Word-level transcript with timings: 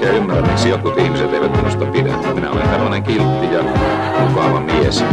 oikein 0.00 0.22
ymmärrä, 0.22 0.42
miksi 0.42 0.68
jotkut 0.68 0.98
ihmiset 0.98 1.34
eivät 1.34 1.56
minusta 1.56 1.84
pidä. 1.84 2.16
Minä 2.34 2.50
olen 2.50 2.68
tällainen 2.68 3.02
kiltti 3.02 3.52
ja 3.52 3.62
mukava 4.28 4.60
mies. 4.60 5.04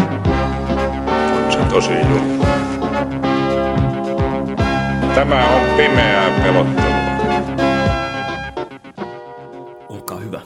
On 1.45 1.51
se 1.51 1.59
tosi 1.69 1.93
juttu. 1.93 2.45
Tämä 5.15 5.55
on 5.55 5.61
pimeää 5.77 6.39
pelottelua. 6.43 6.97
Olkaa 9.89 10.17
hyvä. 10.17 10.41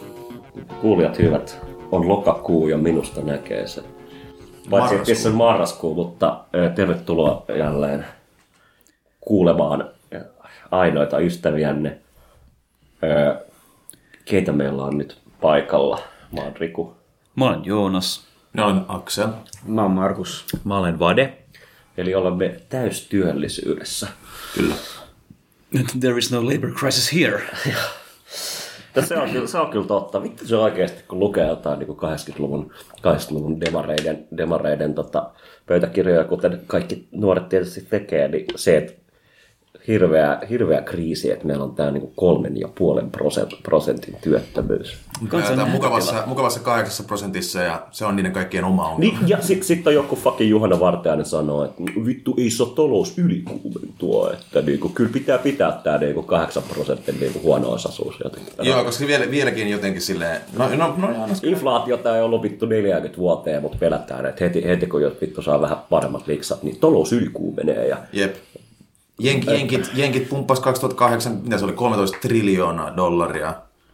Kuulijat 0.82 1.20
hyvät, 1.20 1.62
on 1.92 2.08
lokakuu 2.08 2.68
ja 2.68 2.78
minusta 2.78 3.22
näkee 3.22 3.68
se. 3.68 3.84
Paitsi 4.70 4.96
että 4.96 5.14
se 5.14 5.30
on 5.30 5.36
marraskuu, 5.36 5.96
mutta 5.96 6.40
tervetuloa 6.76 7.46
jälleen 7.58 8.06
kuulemaan 9.20 9.90
ainoita 10.72 11.20
ystäviänne. 11.20 11.98
Keitä 14.32 14.52
meillä 14.52 14.84
on 14.84 14.98
nyt 14.98 15.18
paikalla? 15.42 16.00
Mä 16.32 16.42
oon 16.42 16.56
Riku. 16.56 16.94
Mä 17.36 17.46
olen 17.46 17.66
Joonas. 17.66 18.28
Ne 18.54 18.64
on 18.64 18.86
Aksel. 18.88 19.28
Mä 19.66 19.82
oon 19.82 19.92
Markus. 19.92 20.46
Mä 20.64 20.78
olen 20.78 21.00
Vade. 21.00 21.38
Eli 21.98 22.16
olemme 22.16 22.60
täystyöllisyydessä. 22.70 24.08
Kyllä. 24.56 24.76
There 26.00 26.18
is 26.18 26.32
no 26.32 26.46
labor 26.46 26.72
crisis 26.72 27.14
here. 27.14 27.42
Ja 28.96 29.02
se 29.02 29.18
on, 29.18 29.30
kyllä, 29.30 29.48
se 29.48 29.58
on 29.58 29.70
kyllä 29.70 29.88
totta. 29.88 30.24
Vittu 30.24 30.48
se 30.48 30.56
oikeasti, 30.56 31.04
kun 31.08 31.20
lukee 31.20 31.48
jotain 31.48 31.80
niin 31.80 31.90
80-luvun, 31.90 32.72
80-luvun 32.98 33.62
demareiden, 33.62 34.28
demareiden 34.38 34.94
tota, 34.94 35.32
pöytäkirjoja, 35.66 36.24
kuten 36.24 36.62
kaikki 36.68 37.08
nuoret 37.12 37.50
tietysti 37.50 37.82
tekee, 37.90 38.28
niin 38.28 38.46
se, 38.56 38.78
että 38.78 38.94
hirveä, 39.88 40.40
hirveä 40.50 40.82
kriisi, 40.82 41.32
että 41.32 41.46
meillä 41.46 41.64
on 41.64 41.76
tämä 41.76 41.92
niin 41.92 42.12
kolmen 42.16 42.60
ja 42.60 42.68
puolen 42.78 43.12
prosent, 43.12 43.52
prosentin 43.64 44.16
työttömyys. 44.22 44.98
Tämä 45.48 45.66
mukavassa, 45.66 46.24
mukavassa 46.26 46.60
kahdeksassa 46.60 47.04
prosentissa 47.04 47.62
ja 47.62 47.88
se 47.92 48.06
on 48.06 48.16
niiden 48.16 48.32
kaikkien 48.32 48.64
oma 48.64 48.88
ongelma. 48.88 49.20
Niin, 49.20 49.30
ja 49.30 49.38
sitten 49.42 49.68
sit 49.68 49.88
on 49.88 49.94
joku 49.94 50.16
fucking 50.16 50.50
Juhana 50.50 50.80
Vartiainen 50.80 51.26
sanoo, 51.26 51.66
että 51.66 51.84
vittu 52.06 52.36
ei 52.38 52.50
saa 52.50 52.68
talous 52.68 53.18
ylikuumentua, 53.18 54.34
että 54.34 54.62
niinku, 54.62 54.90
kyllä 54.90 55.10
pitää 55.14 55.38
pitää 55.38 55.72
tämä 55.72 55.98
niinku 55.98 56.22
8 56.22 56.64
prosentin 56.74 57.20
niinku 57.20 57.40
huono 57.44 57.72
osaisuus 57.72 58.16
jotenkin. 58.24 58.54
Joo, 58.62 58.84
koska 58.84 59.08
vielä, 59.08 59.32
vieläkin 59.32 59.70
jotenkin 59.70 60.02
silleen, 60.02 60.42
no, 60.58 60.70
no, 60.76 60.96
no 60.98 61.08
no, 61.08 61.28
Inflaatiota 61.44 62.16
ei 62.16 62.22
ollut 62.22 62.42
vittu 62.42 62.66
40 62.66 63.18
vuoteen, 63.18 63.62
mutta 63.62 63.78
pelätään, 63.80 64.26
että 64.26 64.44
heti, 64.44 64.64
heti 64.66 64.88
kun 64.88 65.02
jos 65.02 65.14
vittu 65.22 65.42
saa 65.42 65.62
vähän 65.62 65.78
paremmat 65.90 66.28
liksat, 66.28 66.64
niin 66.64 66.80
talous 66.80 67.14
ylikuumenee. 67.14 67.88
Ja 67.88 67.98
Jep. 68.14 68.36
Jenk, 69.20 69.46
jenkit, 69.46 69.92
jenkit 69.94 70.30
pumppas 70.30 70.60
2008, 70.60 71.40
mitä 71.44 71.58
se 71.58 71.66
oli, 71.66 71.74
13 71.74 72.18
triljoonaa 72.22 72.98
dollaria 72.98 73.54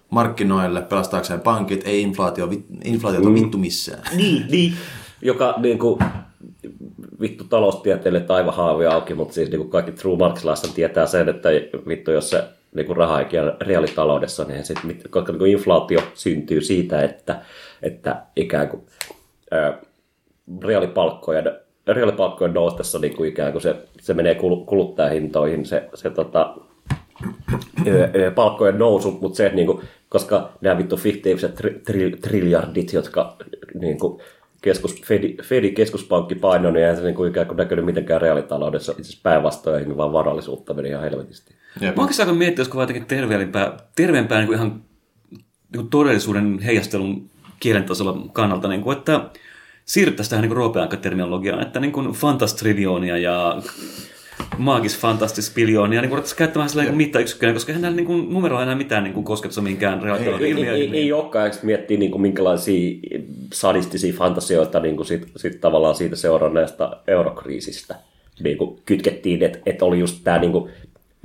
markkinoille 0.10 0.82
pelastaakseen 0.82 1.42
pankit, 1.42 1.82
ei 1.86 2.02
inflaatio, 2.02 2.50
vit, 2.50 2.66
inflaatiota 2.84 3.34
vittu 3.34 3.58
missään. 3.58 4.04
Niin, 4.18 4.45
niin. 4.50 4.73
Joka 5.22 5.56
niin 5.58 5.80
kuin, 5.80 6.00
vittu 7.22 7.44
taloustieteilijät 7.44 8.32
aivan 8.32 8.54
haavi 8.54 8.86
auki, 8.86 9.14
mutta 9.14 9.34
siis 9.34 9.50
niin 9.50 9.60
kuin 9.60 9.70
kaikki 9.70 9.92
true 9.92 10.17
marksilaiset 10.17 10.73
tietää 10.73 11.06
sen, 11.06 11.30
että 11.30 11.50
vittu 11.88 12.11
jos 12.11 12.30
se 12.30 12.44
niin 12.76 12.86
kuin 12.86 12.98
raha 12.98 13.20
ei 13.20 13.27
reaalitaloudessa, 13.61 14.44
niin 14.44 14.66
sit, 14.66 14.77
koska 15.10 15.32
niin 15.32 15.39
kuin 15.39 15.52
inflaatio 15.52 16.00
syntyy 16.14 16.61
siitä, 16.61 17.02
että, 17.02 17.42
että 17.82 18.23
ikään 18.36 18.70
kuin 18.70 18.83
ää, 19.52 19.77
reaalipalkkojen, 20.64 21.60
reaalipalkkojen 21.87 22.53
noustessa 22.53 22.99
niin 22.99 23.15
kuin 23.15 23.30
ikään 23.30 23.52
kuin 23.52 23.61
se, 23.61 23.75
se 24.02 24.14
menee 24.14 24.33
kul- 24.33 24.65
kuluttajahintoihin, 24.65 25.65
se, 25.65 25.89
se 25.93 26.09
tota, 26.09 26.55
palkkojen 28.36 28.80
nousu, 28.80 29.17
mutta 29.21 29.37
se, 29.37 29.45
että 29.45 29.55
niinku, 29.55 29.81
koska 30.09 30.49
nämä 30.61 30.77
vittu 30.77 30.97
fiktiiviset 30.97 31.55
tri, 31.55 31.81
tri, 31.86 32.11
triljardit, 32.21 32.93
jotka 32.93 33.37
niinku, 33.80 34.21
keskus, 34.61 35.02
Fedi, 35.02 35.37
Fedi 35.43 35.71
keskuspankki 35.71 36.36
painoi, 36.36 36.71
niin 36.71 36.81
eihän 36.81 36.97
se 36.97 37.03
niinku 37.03 37.26
ikään 37.26 37.47
kuin 37.47 37.58
näkynyt 37.58 37.86
mitenkään 37.86 38.21
reaalitaloudessa. 38.21 38.92
Itse 38.92 39.02
asiassa 39.02 39.20
päinvastoin, 39.23 39.97
vaan 39.97 40.14
varallisuutta 40.14 40.73
meni 40.73 40.89
ihan 40.89 41.03
helvetisti. 41.03 41.53
Jep. 41.81 41.95
Mä 41.95 42.02
oikeastaan 42.02 42.30
kun 42.30 42.37
miettiä, 42.37 42.61
olisiko 42.61 42.77
vaan 42.77 42.83
jotenkin 42.83 43.05
terveempää, 43.05 43.77
terveempää 43.95 44.37
niin 44.37 44.47
kuin 44.47 44.55
ihan 44.55 44.81
niin 45.31 45.76
kuin 45.76 45.89
todellisuuden 45.89 46.59
heijastelun 46.59 47.30
kielen 47.59 47.83
tasolla 47.83 48.17
kannalta, 48.33 48.67
niin 48.67 48.81
kuin, 48.81 48.97
että 48.97 49.21
siirryttäisiin 49.87 50.30
tähän 50.30 50.43
niin 50.43 50.58
roopeaikaterminologiaan, 50.58 51.61
että 51.61 51.80
niin 51.80 51.92
kuin 51.92 52.11
fantastriljoonia 52.11 53.17
ja 53.17 53.61
maagis 54.58 54.99
fantastis 54.99 55.53
biljoonia, 55.53 56.02
niin 56.02 56.09
ruvettaisiin 56.09 56.37
käyttämään 56.37 56.70
niin 56.75 56.98
mittayksikköä, 56.98 57.53
koska 57.53 57.71
eihän 57.71 57.81
näillä 57.81 57.95
niin 57.95 58.05
kuin, 58.05 58.33
numeroilla 58.33 58.64
enää 58.64 58.76
mitään 58.76 59.03
niin 59.03 59.14
kuin, 59.14 59.23
kosketusta 59.23 59.61
minkään 59.61 60.03
reaalitalouden 60.03 60.58
Ei, 60.58 60.64
ei, 60.64 60.70
ei, 60.70 60.89
ei 60.93 61.14
olekaan, 61.14 61.45
eikö 61.45 61.58
miettiä 61.64 61.97
niin 61.97 62.11
kuin, 62.11 62.21
minkälaisia 62.21 62.97
sadistisia 63.53 64.14
fantasioita 64.14 64.80
niin 64.80 64.95
kuin 64.95 65.05
sit, 65.05 65.31
sit 65.36 65.61
tavallaan 65.61 65.95
siitä 65.95 66.15
seuranneesta 66.15 66.97
eurokriisistä? 67.08 67.95
Niin 68.39 68.58
kuin 68.58 68.80
kytkettiin, 68.86 69.43
että, 69.43 69.59
että 69.65 69.86
oli 69.86 69.99
just 69.99 70.20
tämä 70.23 70.37
niin 70.37 70.52
kuin, 70.52 70.71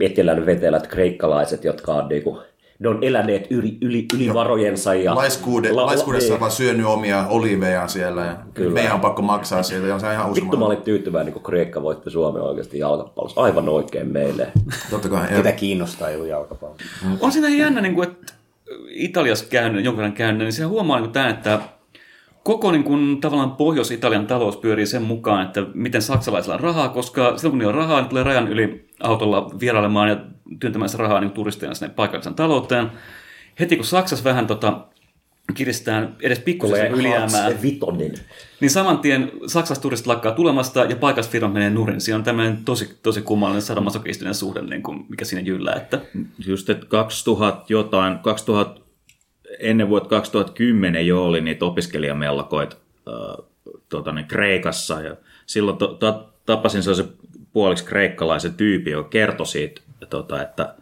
etelän 0.01 0.47
vetelät 0.47 0.87
kreikkalaiset, 0.87 1.65
jotka 1.65 1.95
on 1.95 2.09
niin 2.09 2.23
kuin, 2.23 2.39
ne 2.83 2.89
on 2.89 2.99
eläneet 3.03 3.47
yli, 3.51 3.79
yli, 3.81 4.07
yli 4.15 4.35
varojensa. 4.35 4.95
Ja, 4.95 5.15
Laiskuude, 5.15 5.71
la- 5.73 5.77
la- 5.77 5.87
laiskuudessa 5.87 6.27
ei. 6.29 6.35
on 6.35 6.41
vaan 6.41 6.53
syönyt 6.53 6.87
omia 6.87 7.27
olivejaan 7.29 7.89
siellä 7.89 8.25
ja 8.25 8.37
Kyllä. 8.55 8.71
meidän 8.75 8.93
on 8.93 9.01
pakko 9.01 9.23
maksaa 9.23 9.63
siitä 9.63 9.87
ja 9.87 9.99
se 9.99 10.07
on 10.07 10.13
ihan 10.13 10.35
Vittu 10.35 10.57
mä 10.57 10.65
olin 10.65 10.83
tyytyväinen, 10.83 11.33
kun 11.33 11.43
Kreikka 11.43 11.83
voitti 11.83 12.11
Suomen 12.11 12.43
oikeasti 12.43 12.79
jalkapallossa. 12.79 13.41
Aivan 13.41 13.69
oikein 13.69 14.13
meille. 14.13 14.49
Totta 14.91 15.09
kai. 15.09 15.29
Ketä 15.29 15.49
Ja, 15.49 15.53
kiinnostaa 15.55 16.11
joku 16.11 16.25
jalkapallo? 16.25 16.75
On 17.21 17.33
siinä 17.33 17.49
jännä, 17.49 17.81
niin 17.81 17.95
kuin, 17.95 18.09
että 18.09 18.33
Italiassa 18.89 19.45
käynyt, 19.51 19.85
jonkin 19.85 19.97
verran 19.97 20.13
käynyt, 20.13 20.39
niin 20.43 20.53
siinä 20.53 20.69
huomaa 20.69 21.01
niin 21.01 21.13
tämän, 21.13 21.31
että 21.31 21.61
koko 22.45 22.73
niin 22.73 22.85
kuin, 22.85 23.21
tavallaan 23.21 23.57
Pohjois-Italian 23.57 24.27
talous 24.27 24.57
pyörii 24.57 24.87
sen 24.87 25.03
mukaan, 25.03 25.47
että 25.47 25.67
miten 25.75 26.03
saksalaisilla 26.03 26.55
on 26.55 26.61
rahaa, 26.61 26.89
koska 26.89 27.37
silloin 27.37 27.51
kun 27.51 27.59
niillä 27.59 27.71
on 27.71 27.79
rahaa, 27.79 28.01
niin 28.01 28.09
tulee 28.09 28.23
rajan 28.23 28.49
yli 28.49 28.89
autolla 29.01 29.51
vierailemaan 29.61 30.09
ja 30.09 30.17
työntämään 30.61 30.89
sitä 30.89 31.03
rahaa 31.03 31.21
niin 31.21 31.31
turisteina 31.31 31.75
sinne 31.75 31.95
paikallisen 31.95 32.35
talouteen. 32.35 32.91
Heti 33.61 33.77
kun 33.77 33.85
Saksassa 33.85 34.25
vähän 34.25 34.47
tota, 34.47 34.87
kiristään 35.55 36.17
edes 36.21 36.39
pikkusen 36.39 36.93
ylijäämää, 36.93 37.51
niin 38.61 38.71
saman 38.71 38.99
tien 38.99 39.33
Saksassa 39.47 39.83
turistit 39.83 40.07
lakkaa 40.07 40.33
tulemasta 40.33 40.85
ja 40.85 40.97
paikallisfirmat 40.97 41.53
menee 41.53 41.71
nurin. 41.71 42.01
Siinä 42.01 42.17
on 42.17 42.25
tämmöinen 42.25 42.65
tosi, 42.65 42.99
tosi 43.03 43.23
kummallinen 43.23 43.63
sadomasokistinen 43.63 44.35
suhde, 44.35 44.63
niin 44.63 44.83
kuin, 44.83 45.07
mikä 45.09 45.25
siinä 45.25 45.43
jyllää. 45.43 45.75
Että 45.75 46.01
Just, 46.47 46.71
että 46.71 46.87
2000 46.87 47.65
jotain, 47.69 48.19
2000, 48.19 48.81
ennen 49.59 49.89
vuotta 49.89 50.09
2010 50.09 51.07
jo 51.07 51.25
oli 51.25 51.41
niitä 51.41 51.65
opiskelijamellakoita 51.65 52.77
tota, 53.89 54.13
niin 54.13 54.27
Kreikassa. 54.27 55.01
Ja 55.01 55.17
silloin 55.47 55.79
to, 55.79 55.87
to, 55.87 56.33
tapasin 56.47 56.83
sellaisen 56.83 57.13
puoliksi 57.53 57.85
kreikkalaisen 57.85 58.55
tyypin, 58.55 58.93
joka 58.93 59.09
kertoi 59.09 59.47
siitä, 59.47 59.81
tota, 60.11 60.43
että, 60.43 60.75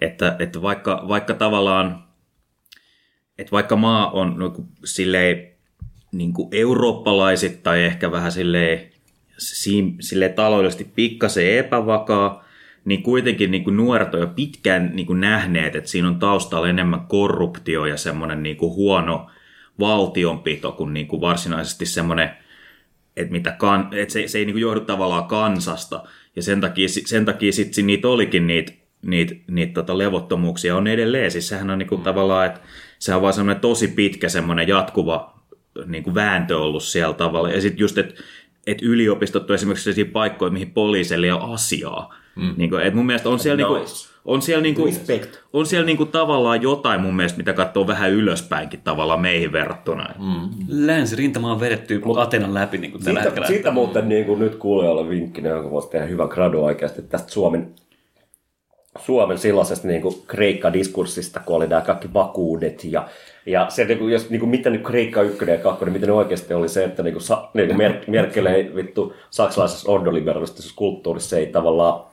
että, 0.00 0.36
että 0.38 0.62
vaikka, 0.62 1.04
vaikka 1.08 1.34
tavallaan 1.34 2.06
että 3.38 3.52
vaikka 3.52 3.76
maa 3.76 4.10
on 4.10 4.38
no, 4.38 4.54
silleen, 4.84 5.52
niin 6.12 6.32
kuin 6.32 6.48
eurooppalaisit 6.52 7.62
tai 7.62 7.84
ehkä 7.84 8.10
vähän 8.10 8.32
silleen, 8.32 8.90
si- 9.38 9.94
silleen 10.00 10.34
taloudellisesti 10.34 10.92
pikkasen 10.94 11.58
epävakaa, 11.58 12.44
niin 12.86 13.02
kuitenkin 13.02 13.50
niin 13.50 13.64
kuin 13.64 13.76
nuoret 13.76 14.14
on 14.14 14.20
jo 14.20 14.26
pitkään 14.26 14.90
niin 14.94 15.06
kuin 15.06 15.20
nähneet, 15.20 15.76
että 15.76 15.90
siinä 15.90 16.08
on 16.08 16.18
taustalla 16.18 16.68
enemmän 16.68 17.00
korruptio 17.00 17.86
ja 17.86 17.96
semmoinen 17.96 18.42
niin 18.42 18.56
kuin 18.56 18.74
huono 18.74 19.30
valtionpito 19.78 20.72
kuin, 20.72 20.94
niin 20.94 21.06
kuin 21.06 21.20
varsinaisesti 21.20 21.86
semmoinen, 21.86 22.30
että, 23.16 23.32
mitä 23.32 23.50
kan, 23.50 23.88
että 23.92 24.12
se, 24.12 24.28
se 24.28 24.38
ei 24.38 24.44
niin 24.44 24.54
kuin 24.54 24.62
johdu 24.62 24.80
tavallaan 24.80 25.24
kansasta. 25.24 26.02
Ja 26.36 26.42
sen 26.42 26.60
takia, 26.60 26.88
sen 26.88 27.24
takia 27.24 27.52
sitten 27.52 27.86
niitä 27.86 28.08
olikin 28.08 28.46
niitä 28.46 28.72
niitä, 29.02 29.34
niitä 29.46 29.74
tota 29.74 29.98
levottomuuksia 29.98 30.76
on 30.76 30.86
edelleen. 30.86 31.30
Siis 31.30 31.48
sehän 31.48 31.70
on 31.70 31.78
niinku 31.78 31.96
mm. 31.96 32.02
tavallaan, 32.02 32.46
että 32.46 32.60
se 32.98 33.14
on 33.14 33.22
vaan 33.22 33.34
semmoinen 33.34 33.60
tosi 33.60 33.88
pitkä 33.88 34.28
semmoinen 34.28 34.68
jatkuva 34.68 35.40
niinku 35.86 36.14
vääntö 36.14 36.58
ollut 36.58 36.82
siellä 36.82 37.14
tavalla. 37.14 37.50
Ja 37.50 37.60
sitten 37.60 37.80
just, 37.80 37.98
että 37.98 38.22
et 38.66 38.82
yliopistot 38.82 39.50
on 39.50 39.54
esimerkiksi 39.54 39.84
sellaisia 39.84 40.12
paikkoja, 40.12 40.50
mihin 40.50 40.70
poliisille 40.70 41.26
ei 41.26 41.32
ole 41.32 41.54
asiaa. 41.54 42.14
Mm. 42.36 42.54
Niinku, 42.56 42.76
et 42.76 42.94
mun 42.94 43.06
mielestä 43.06 43.28
on 43.28 43.38
siellä, 43.38 43.68
nice. 43.68 43.74
niinku, 43.74 43.90
on 44.24 44.42
siellä, 44.42 44.62
niinku, 44.62 44.84
Respect. 44.84 45.36
on 45.52 45.66
siellä 45.66 45.86
niinku 45.86 46.04
tavallaan 46.06 46.62
jotain 46.62 47.00
mun 47.00 47.16
mielestä, 47.16 47.38
mitä 47.38 47.52
katsoo 47.52 47.86
vähän 47.86 48.12
ylöspäinkin 48.12 48.80
tavallaan 48.84 49.20
meihin 49.20 49.52
verrattuna. 49.52 50.14
Mm. 50.18 50.48
Länsirintama 50.68 51.52
on 51.52 51.60
vedetty 51.60 52.02
Atenan 52.16 52.54
läpi 52.54 52.78
niin 52.78 52.90
kuin 52.92 53.04
tällä 53.04 53.20
Siitä, 53.20 53.30
hetkellä. 53.30 53.46
siitä 53.46 53.70
muuten 53.70 54.08
niin 54.08 54.24
kuin 54.24 54.38
nyt 54.38 54.54
kuulijoille 54.54 55.08
vinkkinä, 55.08 55.48
joka 55.48 55.70
voisi 55.70 55.88
tehdä 55.90 56.06
hyvän 56.06 56.28
gradu 56.28 56.64
oikeasti 56.64 57.02
tästä 57.02 57.32
Suomen, 57.32 57.74
Suomen 58.98 59.38
silloisesta 59.38 59.88
niin 59.88 60.02
kuin 60.02 60.14
Kreikka-diskurssista, 60.26 61.40
kun 61.44 61.56
oli 61.56 61.66
nämä 61.66 61.82
kaikki 61.82 62.12
vakuudet 62.14 62.84
ja 62.84 63.08
ja 63.46 63.66
se, 63.68 63.84
niin 63.84 63.98
kuin, 63.98 64.12
jos, 64.12 64.30
niin 64.30 64.40
kuin, 64.40 64.50
mitä 64.50 64.70
nyt 64.70 64.82
Kreikka 64.82 65.22
1 65.22 65.50
ja 65.50 65.58
2, 65.58 65.84
niin 65.84 65.92
mitä 65.92 66.06
ne 66.06 66.12
oikeasti 66.12 66.54
oli 66.54 66.68
se, 66.68 66.84
että 66.84 67.02
niin 67.02 67.14
kuin, 67.14 67.22
sa, 67.22 67.48
niin 67.54 67.66
kuin 67.66 67.76
Mer- 67.76 68.04
Merkel 68.06 68.46
ei 68.46 68.74
vittu 68.74 69.14
saksalaisessa 69.30 69.92
ordoliberalistisessa 69.92 70.76
kulttuurissa 70.76 71.36
ei 71.36 71.46
tavallaan 71.46 72.04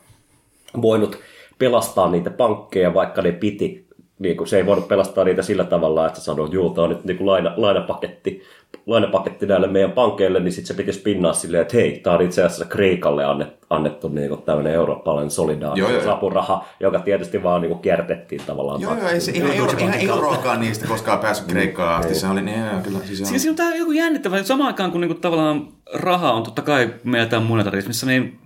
voinut 0.81 1.19
pelastaa 1.59 2.09
niitä 2.09 2.29
pankkeja, 2.29 2.93
vaikka 2.93 3.21
ne 3.21 3.31
piti. 3.31 3.87
Niin 4.19 4.37
kuin, 4.37 4.47
se 4.47 4.57
ei 4.57 4.65
voinut 4.65 4.87
pelastaa 4.87 5.23
niitä 5.23 5.41
sillä 5.41 5.63
tavalla, 5.63 6.07
että 6.07 6.19
se 6.19 6.23
sanoi, 6.23 6.45
että 6.45 6.55
juu, 6.55 6.69
tämä 6.69 6.83
on 6.83 6.89
nyt 6.89 7.03
niin 7.03 7.17
kuin 7.17 7.27
laina, 7.27 7.53
lainapaketti, 7.57 8.43
lainapaketti 8.85 9.45
näille 9.45 9.67
meidän 9.67 9.91
pankeille, 9.91 10.39
niin 10.39 10.51
sitten 10.51 10.67
se 10.67 10.73
piti 10.73 10.93
spinnaa 10.93 11.33
silleen, 11.33 11.61
että 11.61 11.77
hei, 11.77 11.99
tämä 11.99 12.15
on 12.15 12.21
itse 12.21 12.43
asiassa 12.43 12.65
Kreikalle 12.65 13.25
annettu, 13.25 13.67
annettu 13.69 14.07
niin 14.07 14.29
kuin 14.29 14.41
tämmöinen 14.41 14.73
eurooppalainen 14.73 15.31
Joo, 15.37 15.47
joo, 15.47 15.47
solidaarisuusapuraha, 15.47 16.65
joka 16.79 16.99
tietysti 16.99 17.43
vaan 17.43 17.61
niin 17.61 17.69
kuin 17.69 17.81
kiertettiin 17.81 18.41
tavallaan. 18.45 18.81
Joo, 18.81 18.97
joo, 18.97 19.07
ei 19.07 19.21
se 19.21 19.31
ihan, 19.31 19.51
euro, 19.51 19.71
ihan 19.79 19.93
euroakaan 19.93 20.59
niistä 20.59 20.87
koskaan 20.87 21.19
päässyt 21.19 21.47
Kreikkaan 21.47 21.99
asti. 21.99 22.15
Se 22.15 22.27
oli 22.27 22.41
niin, 22.41 22.59
joo, 22.59 22.81
kyllä. 22.83 22.99
Siis 22.99 23.29
Siis 23.29 23.41
siinä 23.41 23.51
on 23.51 23.55
tää 23.55 23.75
joku 23.75 23.91
jännittävä. 23.91 24.43
Samaan 24.43 24.67
aikaan 24.67 24.91
kun 24.91 25.01
niinku 25.01 25.19
tavallaan 25.19 25.67
raha 25.93 26.31
on 26.31 26.43
totta 26.43 26.61
kai 26.61 26.93
meillä 27.03 27.29
tämä 27.29 27.45
monetarismissa, 27.45 28.05
niin 28.05 28.39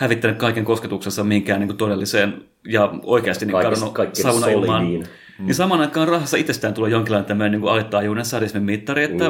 hävittänyt 0.00 0.36
kaiken 0.38 0.64
kosketuksensa 0.64 1.24
minkään 1.24 1.60
niinku 1.60 1.74
todelliseen 1.74 2.42
ja 2.68 2.90
oikeasti 3.02 3.46
niin 3.46 3.52
kadonnut 3.62 3.92
kaikki 3.92 4.22
savuna 4.22 4.46
ilmaan. 4.46 4.82
solidiin. 4.82 5.06
Niin 5.38 5.54
samaan 5.54 5.80
aikaan 5.80 6.08
rahassa 6.08 6.36
itsestään 6.36 6.74
tulee 6.74 6.90
jonkinlainen 6.90 7.28
tämmöinen 7.28 7.60
niin 7.60 7.70
alittaajuuden 7.70 8.24
sadismin 8.24 8.62
mittari 8.62 9.04
että, 9.04 9.24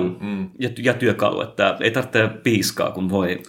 ja, 0.59 0.71
ja, 0.79 0.95
työkalu, 0.95 1.41
että 1.41 1.77
ei 1.81 1.91
tarvitse 1.91 2.29
piiskaa, 2.43 2.91
kun 2.91 3.11
voi 3.11 3.43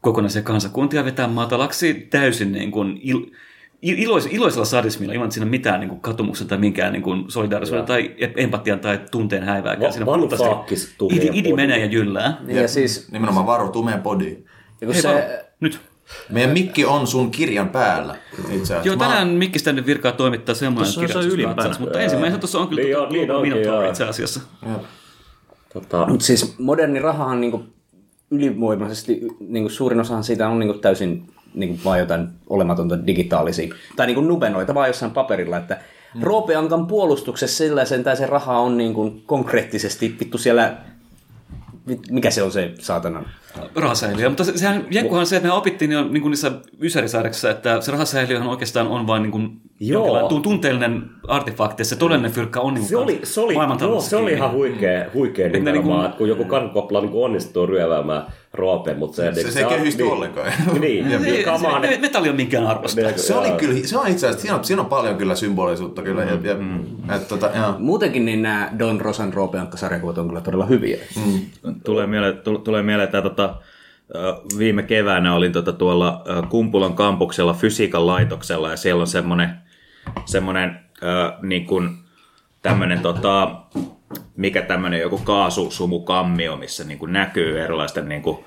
kokonaisia 0.00 0.42
kansakuntia 0.42 1.04
vetää 1.04 1.28
matalaksi 1.28 1.94
täysin 2.10 2.52
niin 2.52 2.70
kuin 2.70 3.00
il, 3.02 3.18
il- 3.86 3.98
ilois, 3.98 4.26
iloisella 4.26 4.64
sadismilla, 4.64 5.12
ilman 5.12 5.24
että 5.26 5.34
siinä 5.34 5.44
on 5.44 5.50
mitään 5.50 5.80
niin 5.80 5.88
kuin 5.88 6.00
katumuksen 6.00 6.46
tai 6.48 6.58
minkään 6.58 6.92
niin 6.92 7.02
kuin 7.02 7.24
solidaarisuuden 7.28 7.86
tai 7.86 8.14
empatian 8.36 8.80
tai 8.80 9.00
tunteen 9.10 9.42
häivääkään. 9.42 9.86
Va- 9.88 9.92
Siinä 9.92 10.06
Vanu 10.06 10.20
puhtaasti 10.22 10.46
Faakkis 10.48 10.94
tumeen 10.98 11.22
idi, 11.22 11.30
idi 11.38 11.52
menee 11.52 11.78
ja 11.78 11.86
jyllää. 11.86 12.38
Ja 12.48 12.68
siis, 12.68 13.12
Nimenomaan 13.12 13.46
varo 13.46 13.68
tumeen 13.68 14.02
podiin. 14.02 14.44
ja 14.80 14.86
kun 14.86 14.92
Hei, 14.94 15.02
se, 15.02 15.08
varo, 15.08 15.20
nyt. 15.60 15.80
Meidän 16.30 16.50
mikki 16.50 16.84
on 16.84 17.06
sun 17.06 17.30
kirjan 17.30 17.68
päällä. 17.68 18.16
Itse. 18.50 18.80
Joo, 18.84 18.96
Mä- 18.96 19.04
tänään 19.04 19.28
Mikkistä 19.28 19.72
nyt 19.72 19.86
virkaa 19.86 20.12
toimittaa 20.12 20.54
semmoinen 20.54 20.94
Tuossa 20.94 21.18
on 21.18 21.24
se 21.24 21.30
ylimpänä. 21.30 21.74
mutta 21.78 22.00
ensimmäisenä 22.00 22.40
tuossa 22.40 22.58
on 22.58 22.68
kyllä 22.68 22.82
Niin 22.82 22.96
niin 23.10 23.30
on, 23.30 23.42
niin 23.42 23.54
Minotaur 23.54 23.84
itse 23.84 24.04
asiassa. 24.04 24.40
Tota, 25.72 26.06
Mutta 26.06 26.24
siis 26.24 26.58
moderni 26.58 26.98
rahahan 27.00 27.40
niin 27.40 27.50
kuin 27.50 27.72
ylivoimaisesti, 28.30 29.20
niin 29.40 29.64
kuin 29.64 29.70
suurin 29.70 30.00
osahan 30.00 30.24
siitä 30.24 30.48
on 30.48 30.58
niin 30.58 30.68
kuin 30.72 30.80
täysin 30.80 31.28
niin 31.54 31.68
kuin 31.68 31.80
vaan 31.84 31.98
jotain 31.98 32.28
olematonta 32.48 33.06
digitaalisia, 33.06 33.74
tai 33.96 34.06
niin 34.06 34.14
kuin 34.14 34.28
nubenoita 34.28 34.74
vaan 34.74 34.88
jossain 34.88 35.12
paperilla, 35.12 35.56
että 35.56 35.80
mm. 36.14 36.22
Roope 36.22 36.54
Ankan 36.56 36.86
puolustuksessa 36.86 37.56
sillä 37.56 37.84
sentään 37.84 38.16
se 38.16 38.26
raha 38.26 38.58
on 38.58 38.76
niin 38.76 38.94
kuin 38.94 39.22
konkreettisesti 39.26 40.16
vittu 40.20 40.38
siellä, 40.38 40.76
mikä 42.10 42.30
se 42.30 42.42
on 42.42 42.52
se 42.52 42.74
saatanan? 42.78 43.26
rahasäiliö. 43.74 44.28
Mutta 44.28 44.44
se, 44.44 44.58
sehän, 44.58 44.86
jenkkuhan 44.90 45.26
se, 45.26 45.36
että 45.36 45.48
me 45.48 45.54
opittiin 45.54 45.92
jo 45.92 46.08
niin 46.08 46.22
kuin 46.22 46.30
niissä 46.30 46.52
Ysärisäädöksissä, 46.80 47.50
että 47.50 47.80
se 47.80 47.92
rahasäiliöhän 47.92 48.48
oikeastaan 48.48 48.88
on 48.88 49.06
vain 49.06 49.22
niin 49.22 49.30
kuin 49.30 49.60
Joo. 49.80 50.40
tunteellinen 50.42 51.02
artefakti, 51.28 51.80
ja 51.80 51.84
se 51.84 51.96
todellinen 51.96 52.32
fyrkkä 52.32 52.60
on 52.60 52.74
niin 52.74 52.84
se 52.84 52.96
oli, 52.96 53.20
se 53.22 53.40
oli, 53.40 53.54
joo, 53.80 54.00
se 54.00 54.16
oli 54.16 54.32
ihan 54.32 54.52
huikea, 54.52 55.04
huikea 55.14 55.48
ne 55.48 55.52
nimenomaan, 55.52 55.84
niinku- 55.86 56.06
että 56.06 56.18
kun 56.18 56.28
joku 56.28 56.44
kankopla 56.44 57.00
niin 57.00 57.12
onnistuu 57.14 57.66
ryöväämään 57.66 58.22
Roopen, 58.54 58.98
mutta 58.98 59.16
se... 59.16 59.34
Se- 59.34 59.50
se 59.50 59.60
ei 59.60 59.66
kehysty 59.66 60.02
ollenkaan. 60.02 60.52
Niin, 60.80 61.10
Jep. 61.10 61.20
niin, 61.20 61.34
Ei, 61.34 61.44
come 61.44 61.68
on, 61.68 61.82
se, 61.82 61.98
metalli 62.00 62.28
on 62.28 62.36
minkään 62.36 62.66
arvosta. 62.66 63.00
ne- 63.00 63.18
Se 63.18 63.34
oli 63.34 63.50
kyllä, 63.50 63.86
se 63.86 63.98
on 63.98 64.06
itse 64.08 64.26
asiassa, 64.26 64.42
siinä 64.42 64.56
on, 64.56 64.64
siinä 64.64 64.82
on 64.82 64.88
paljon 64.88 65.16
kyllä 65.16 65.34
symbolisuutta 65.34 66.02
kyllä. 66.02 66.22
Ja, 66.24 66.38
ja, 66.42 66.56
et, 67.16 67.28
tota, 67.28 67.50
joo. 67.56 67.74
Muutenkin 67.78 68.24
niin 68.24 68.42
nämä 68.42 68.70
Don 68.78 69.00
Rosan 69.00 69.32
Roope 69.32 69.58
Ankka-sarjakuvat 69.58 70.18
on 70.18 70.28
kyllä 70.28 70.40
todella 70.40 70.66
hyviä. 70.66 70.98
Tulee 71.84 72.06
mieleen, 72.06 72.36
tule- 72.38 72.58
tulee 72.58 72.82
mieleen 72.82 73.04
että 73.04 73.22
tota, 73.22 73.54
viime 74.58 74.82
keväänä 74.82 75.34
olin 75.34 75.52
tota 75.52 75.72
tuolla 75.72 76.24
Kumpulan 76.48 76.94
kampuksella 76.94 77.52
fysiikan 77.54 78.06
laitoksella 78.06 78.70
ja 78.70 78.76
siellä 78.76 79.00
on 79.00 79.06
semmoinen, 79.06 79.50
semmoinen 80.24 80.80
ö, 81.02 81.32
niin 81.42 81.66
kuin 81.66 81.88
tämmöinen 82.62 83.00
tota, 83.00 83.50
mikä 84.36 84.62
tämmöinen 84.62 85.00
joku 85.00 85.18
kaasusumukammio, 85.18 86.56
missä 86.56 86.84
niin 86.84 86.98
kuin 86.98 87.12
näkyy 87.12 87.60
erilaisten 87.60 88.08
niin 88.08 88.22
kuin 88.22 88.44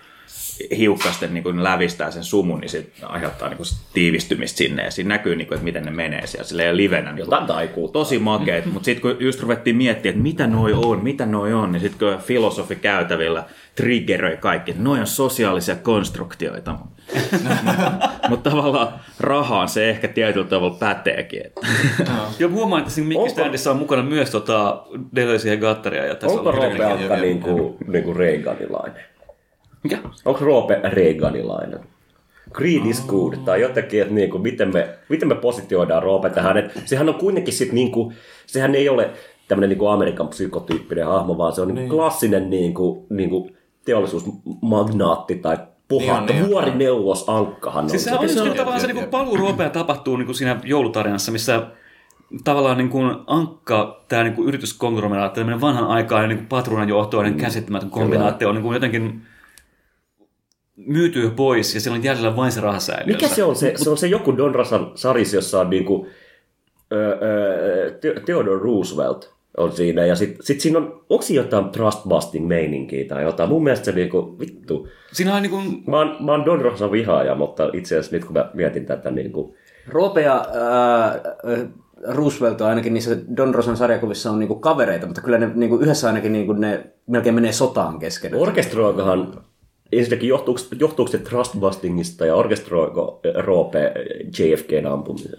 hiukkasten 0.78 1.34
niin 1.34 1.44
kuin 1.44 1.64
lävistää 1.64 2.12
sen 2.12 2.24
sumun, 2.24 2.60
niin 2.60 2.70
se 2.70 2.88
aiheuttaa 3.04 3.50
niin 3.50 3.58
kuin 3.58 3.68
tiivistymistä 3.94 4.58
sinne 4.58 4.84
ja 4.84 4.92
siinä 4.92 5.08
näkyy, 5.08 5.36
niin 5.36 5.48
kuin, 5.48 5.56
että 5.56 5.64
miten 5.64 5.86
ne 5.86 5.92
menee 5.92 6.28
siellä 6.28 6.48
silleen 6.48 6.78
livenä. 6.78 7.12
Niin 7.12 7.20
Jotain 7.20 7.48
taikuutta. 7.48 8.00
tosi 8.00 8.20
makeet, 8.20 8.66
mutta 8.66 8.86
sitten 8.86 9.02
kun 9.02 9.26
just 9.26 9.42
ruvettiin 9.42 9.76
miettimään, 9.76 10.16
että 10.16 10.24
mitä 10.24 10.48
noi 10.48 10.74
on, 10.74 11.04
mitä 11.04 11.26
noi 11.26 11.54
on, 11.54 11.72
niin 11.72 11.82
sitten 11.82 12.10
kun 12.10 12.24
filosofi 12.26 12.76
käytävillä 12.76 13.44
triggeröi 13.76 14.38
kaikki, 14.38 14.72
että 14.72 14.84
noi 14.84 15.00
on 15.00 15.08
sosiaalisia 15.08 15.76
konstruktioita. 15.76 16.78
mutta 18.30 18.50
tavallaan 18.50 18.88
rahaan 19.20 19.70
se 19.70 19.90
ehkä 19.90 20.08
tietyllä 20.08 20.48
tavalla 20.48 20.78
päteekin. 20.80 21.46
Että. 21.46 21.62
Joo, 22.40 22.50
huomaan, 22.50 22.82
että 22.82 22.94
siinä 22.94 23.08
Mikkistäändissä 23.08 23.72
on 23.72 23.78
mukana 23.78 24.04
myös 24.04 24.30
tota 24.30 24.84
Deleuze 25.16 25.50
ja 25.50 25.58
Gattaria. 25.58 26.06
Ja 26.06 26.16
tässä 26.16 26.38
Onko 26.38 26.50
on 26.50 26.56
Roope 26.56 26.72
hirveän- 26.72 26.92
Ankka 26.92 27.16
niin 27.16 27.40
kuin, 27.40 27.76
niin 27.88 28.04
kuin 28.04 28.16
Reaganilainen? 28.16 29.02
Mikä? 29.84 29.98
Onko 30.26 30.46
Roope 30.46 30.80
Reaganilainen? 30.84 31.80
Greed 32.54 32.86
is 32.86 33.06
good, 33.08 33.34
tai 33.46 33.62
jotenkin, 33.62 34.02
että 34.02 34.14
niin 34.14 34.30
kuin, 34.30 34.44
miten, 34.44 34.74
me, 34.74 34.90
miten 35.10 35.28
me 35.28 35.36
positioidaan 35.36 36.04
Roope 36.04 36.30
tähän. 36.30 36.58
Et 36.58 36.82
sehän 36.86 37.10
on 37.10 37.16
kuitenkin 37.16 37.54
sit 37.54 37.72
niin 37.72 37.92
kuin, 37.92 38.16
sehän 38.46 38.76
ei 38.76 38.90
ole 38.90 39.10
tämmöinen 39.48 39.70
niin 39.70 39.78
kuin 39.78 39.92
Amerikan 39.92 40.28
psykotyyppinen 40.28 41.06
hahmo, 41.06 41.38
vaan 41.38 41.54
se 41.54 41.62
on 41.62 41.76
niin. 41.76 41.90
klassinen 41.90 42.50
niin 42.50 42.74
kuin, 42.74 43.06
niin 43.10 43.30
kuin 43.30 43.58
teollisuusmagnaatti 43.86 45.36
tai 45.36 45.58
puhakka, 45.88 46.14
Niin 46.22 46.22
on, 46.22 46.26
niin 46.36 46.44
on. 46.44 46.50
vuorineuvos 46.50 47.30
Ankkahan 47.30 47.90
Siis 47.90 48.08
on. 48.08 48.14
se 48.14 48.20
on 48.20 48.28
Jep, 48.28 48.46
niin 48.46 48.58
tavallaan 48.58 48.82
se 48.82 48.88
jep, 48.88 48.96
niin 48.96 49.10
paluu 49.10 49.38
ruopea 49.38 49.70
tapahtuu 49.70 50.18
niin 50.18 50.26
kuin 50.26 50.36
siinä 50.36 50.60
joulutarinassa, 50.64 51.32
missä 51.32 51.68
tavallaan 52.44 52.78
niin 52.78 52.90
kuin 52.90 53.16
Ankka, 53.28 54.04
tämä 54.08 54.24
niin 54.24 54.34
kuin 54.34 54.48
yrityskonglomeraatti, 54.48 55.40
tämmöinen 55.40 55.62
vanhan 55.62 55.88
aikainen 55.88 56.38
niin 56.38 56.48
patruunanjohtoinen 56.48 57.34
mm. 57.34 57.40
käsittämätön 57.40 57.90
kombinaatio 57.90 58.50
on 58.50 58.56
niin 58.56 58.64
kuin 58.64 58.74
jotenkin 58.74 59.22
myytyy 60.76 61.30
pois 61.30 61.74
ja 61.76 61.82
siellä 61.82 61.98
on 61.98 62.04
jäljellä 62.04 62.36
vain 62.36 62.52
se 62.52 62.62
rahasäiliö. 62.62 63.16
Mikä 63.16 63.28
se 63.28 63.44
on? 63.44 63.56
Se, 63.56 63.74
se 63.76 63.90
on 63.90 63.98
se 63.98 64.08
joku 64.08 64.38
Don 64.38 64.56
Rasan 64.56 64.92
saris, 64.96 65.34
jossa 65.34 65.60
on 65.62 65.70
niinku, 65.70 66.08
ö, 66.92 66.96
ö, 67.12 67.98
Te- 68.02 68.22
Theodore 68.26 68.60
Roosevelt 68.60 69.35
on 69.58 69.72
siinä. 69.72 70.06
Ja 70.06 70.16
sitten 70.16 70.46
sit 70.46 70.62
siinä 70.62 70.80
on, 70.80 71.04
onko 71.10 71.22
siinä 71.22 71.44
jotain 71.44 71.70
trust 71.70 72.04
busting 72.04 72.48
meininkiä 72.48 73.06
tai 73.08 73.24
jotain? 73.24 73.50
Mun 73.50 73.64
mielestä 73.64 73.86
se 73.86 73.92
niinku, 73.92 74.36
vittu. 74.40 74.88
Siinä 75.14 75.36
on 75.36 75.42
niin 75.42 75.52
kuin, 75.52 75.84
Mä 75.88 75.98
oon, 75.98 76.18
mä 76.20 76.32
oon 76.32 76.46
Don 76.46 76.62
Rosan 76.62 76.92
vihaaja, 76.92 77.36
mutta 77.36 77.70
itse 77.74 77.98
asiassa 77.98 78.16
nyt 78.16 78.26
kun 78.26 78.34
mä 78.34 78.50
mietin 78.54 78.86
tätä 78.86 79.12
niinku, 79.12 79.56
Roope 79.88 80.22
ja 80.22 80.46
ää, 80.54 81.20
Roosevelt 82.08 82.62
on 82.62 82.68
ainakin 82.68 82.94
niissä 82.94 83.18
Don 83.38 83.56
Rosan 83.56 83.78
sarjakuvissa 83.78 84.32
on 84.32 84.40
niinku 84.40 84.56
kavereita, 84.56 85.06
mutta 85.06 85.22
kyllä 85.22 85.38
ne 85.38 85.52
niinku 85.56 85.78
yhdessä 85.78 86.08
ainakin 86.08 86.32
niinku 86.32 86.54
ne 86.54 86.84
melkein 87.08 87.36
menee 87.36 87.52
sotaan 87.52 88.00
kesken. 88.00 88.36
orkestroikohan 88.36 89.42
Ensinnäkin 89.92 90.30
johtuuko, 90.30 90.62
johtuuko 90.80 91.12
se 91.12 91.18
trust 91.18 91.56
bustingista 91.60 92.26
ja 92.26 92.36
orkestroiko 92.36 93.20
Roope 93.36 93.94
JFKn 94.40 94.86
ampumisen? 94.86 95.32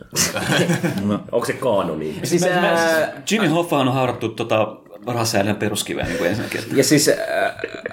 Onko 1.33 1.47
se 1.47 1.53
kaanoni? 1.53 2.15
Siis, 2.23 2.43
ää, 2.43 3.23
Jimmy 3.31 3.49
Hoffa 3.49 3.79
on 3.79 3.93
haarattu 3.93 4.29
tota 4.29 4.76
rahasäiliön 5.07 5.57
peruskiveen 5.57 6.07
niin 6.07 6.19
kuin 6.19 6.31
ensinnäkin. 6.31 6.61
Ja 6.75 6.85
siis 6.85 7.09
äh, 7.09 7.17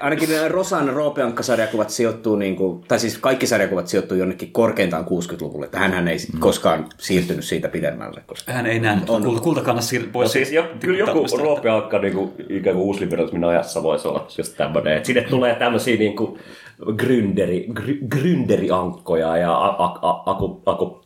ainakin 0.00 0.28
Rosan 0.48 0.88
Roopeankka-sarjakuvat 0.88 1.90
sijoittuu, 1.90 2.36
niin 2.36 2.56
kuin, 2.56 2.84
tai 2.88 2.98
siis 2.98 3.18
kaikki 3.18 3.46
sarjakuvat 3.46 3.88
sijoittuu 3.88 4.18
jonnekin 4.18 4.52
korkeintaan 4.52 5.04
60-luvulle. 5.04 5.64
Että 5.64 5.78
hänhän 5.78 6.08
ei 6.08 6.18
mm. 6.32 6.40
koskaan 6.40 6.86
siirtynyt 6.98 7.44
siitä 7.44 7.68
pidemmälle. 7.68 8.22
Koska... 8.26 8.52
Hän 8.52 8.66
ei 8.66 8.78
nähnyt 8.78 9.10
On. 9.10 9.22
kulta, 9.22 9.40
kultakannassa 9.40 9.96
siir- 9.96 10.08
pois. 10.12 10.28
No 10.28 10.32
siis 10.32 10.52
jo, 10.52 10.62
kyllä 10.80 10.98
joku 10.98 11.12
tipputtamista. 11.12 11.42
Roope 11.42 11.70
Alkka 11.70 11.98
niinku, 11.98 12.34
ikään 12.48 12.76
kuin 12.76 12.86
uusliberalismin 12.86 13.44
ajassa 13.44 13.82
voisi 13.82 14.08
olla 14.08 14.26
just 14.38 14.56
tämmöinen. 14.56 14.96
Että 14.96 15.06
sinne 15.06 15.22
tulee 15.22 15.54
tämmöisiä 15.54 15.96
niinku 15.96 16.38
gründeri, 16.82 17.66
gry, 17.72 17.98
gründeriankkoja 18.08 19.36
ja 19.36 19.52
a, 19.52 19.84
a, 19.84 19.98
a, 20.02 20.22
aku, 20.26 20.62
aku, 20.66 21.03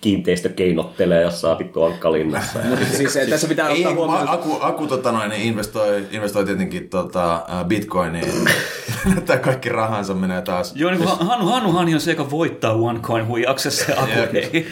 kiinteistö 0.00 0.48
keinottelee 0.48 1.22
jossain 1.22 1.58
vittu 1.58 1.82
Ankkalinnassa. 1.82 2.58
Mutta 2.68 2.84
siis 2.84 3.18
tässä 3.30 3.48
pitää 3.48 3.68
Ei, 3.68 3.76
ottaa 3.78 3.94
huomioon... 3.94 4.28
Aku, 4.28 4.58
Aku 4.60 4.86
tota 4.86 5.12
noin, 5.12 5.30
niin 5.30 5.42
investoi, 5.42 6.06
investoi 6.10 6.44
tietenkin 6.44 6.88
tota, 6.88 7.46
bitcoiniin. 7.68 8.44
Näyttää 9.14 9.38
kaikki 9.38 9.68
rahansa 9.68 10.14
menee 10.14 10.42
taas. 10.42 10.76
Joo, 10.76 10.90
niin 10.90 11.02
kuin 11.02 11.18
Hannu, 11.18 11.46
Hannuhan 11.46 11.94
on 11.94 12.00
se, 12.00 12.10
joka 12.10 12.30
voittaa 12.30 12.72
OneCoin 12.72 13.26
huijauksessa 13.26 13.92
ja 13.92 14.02
Aku 14.02 14.36
ei. 14.36 14.66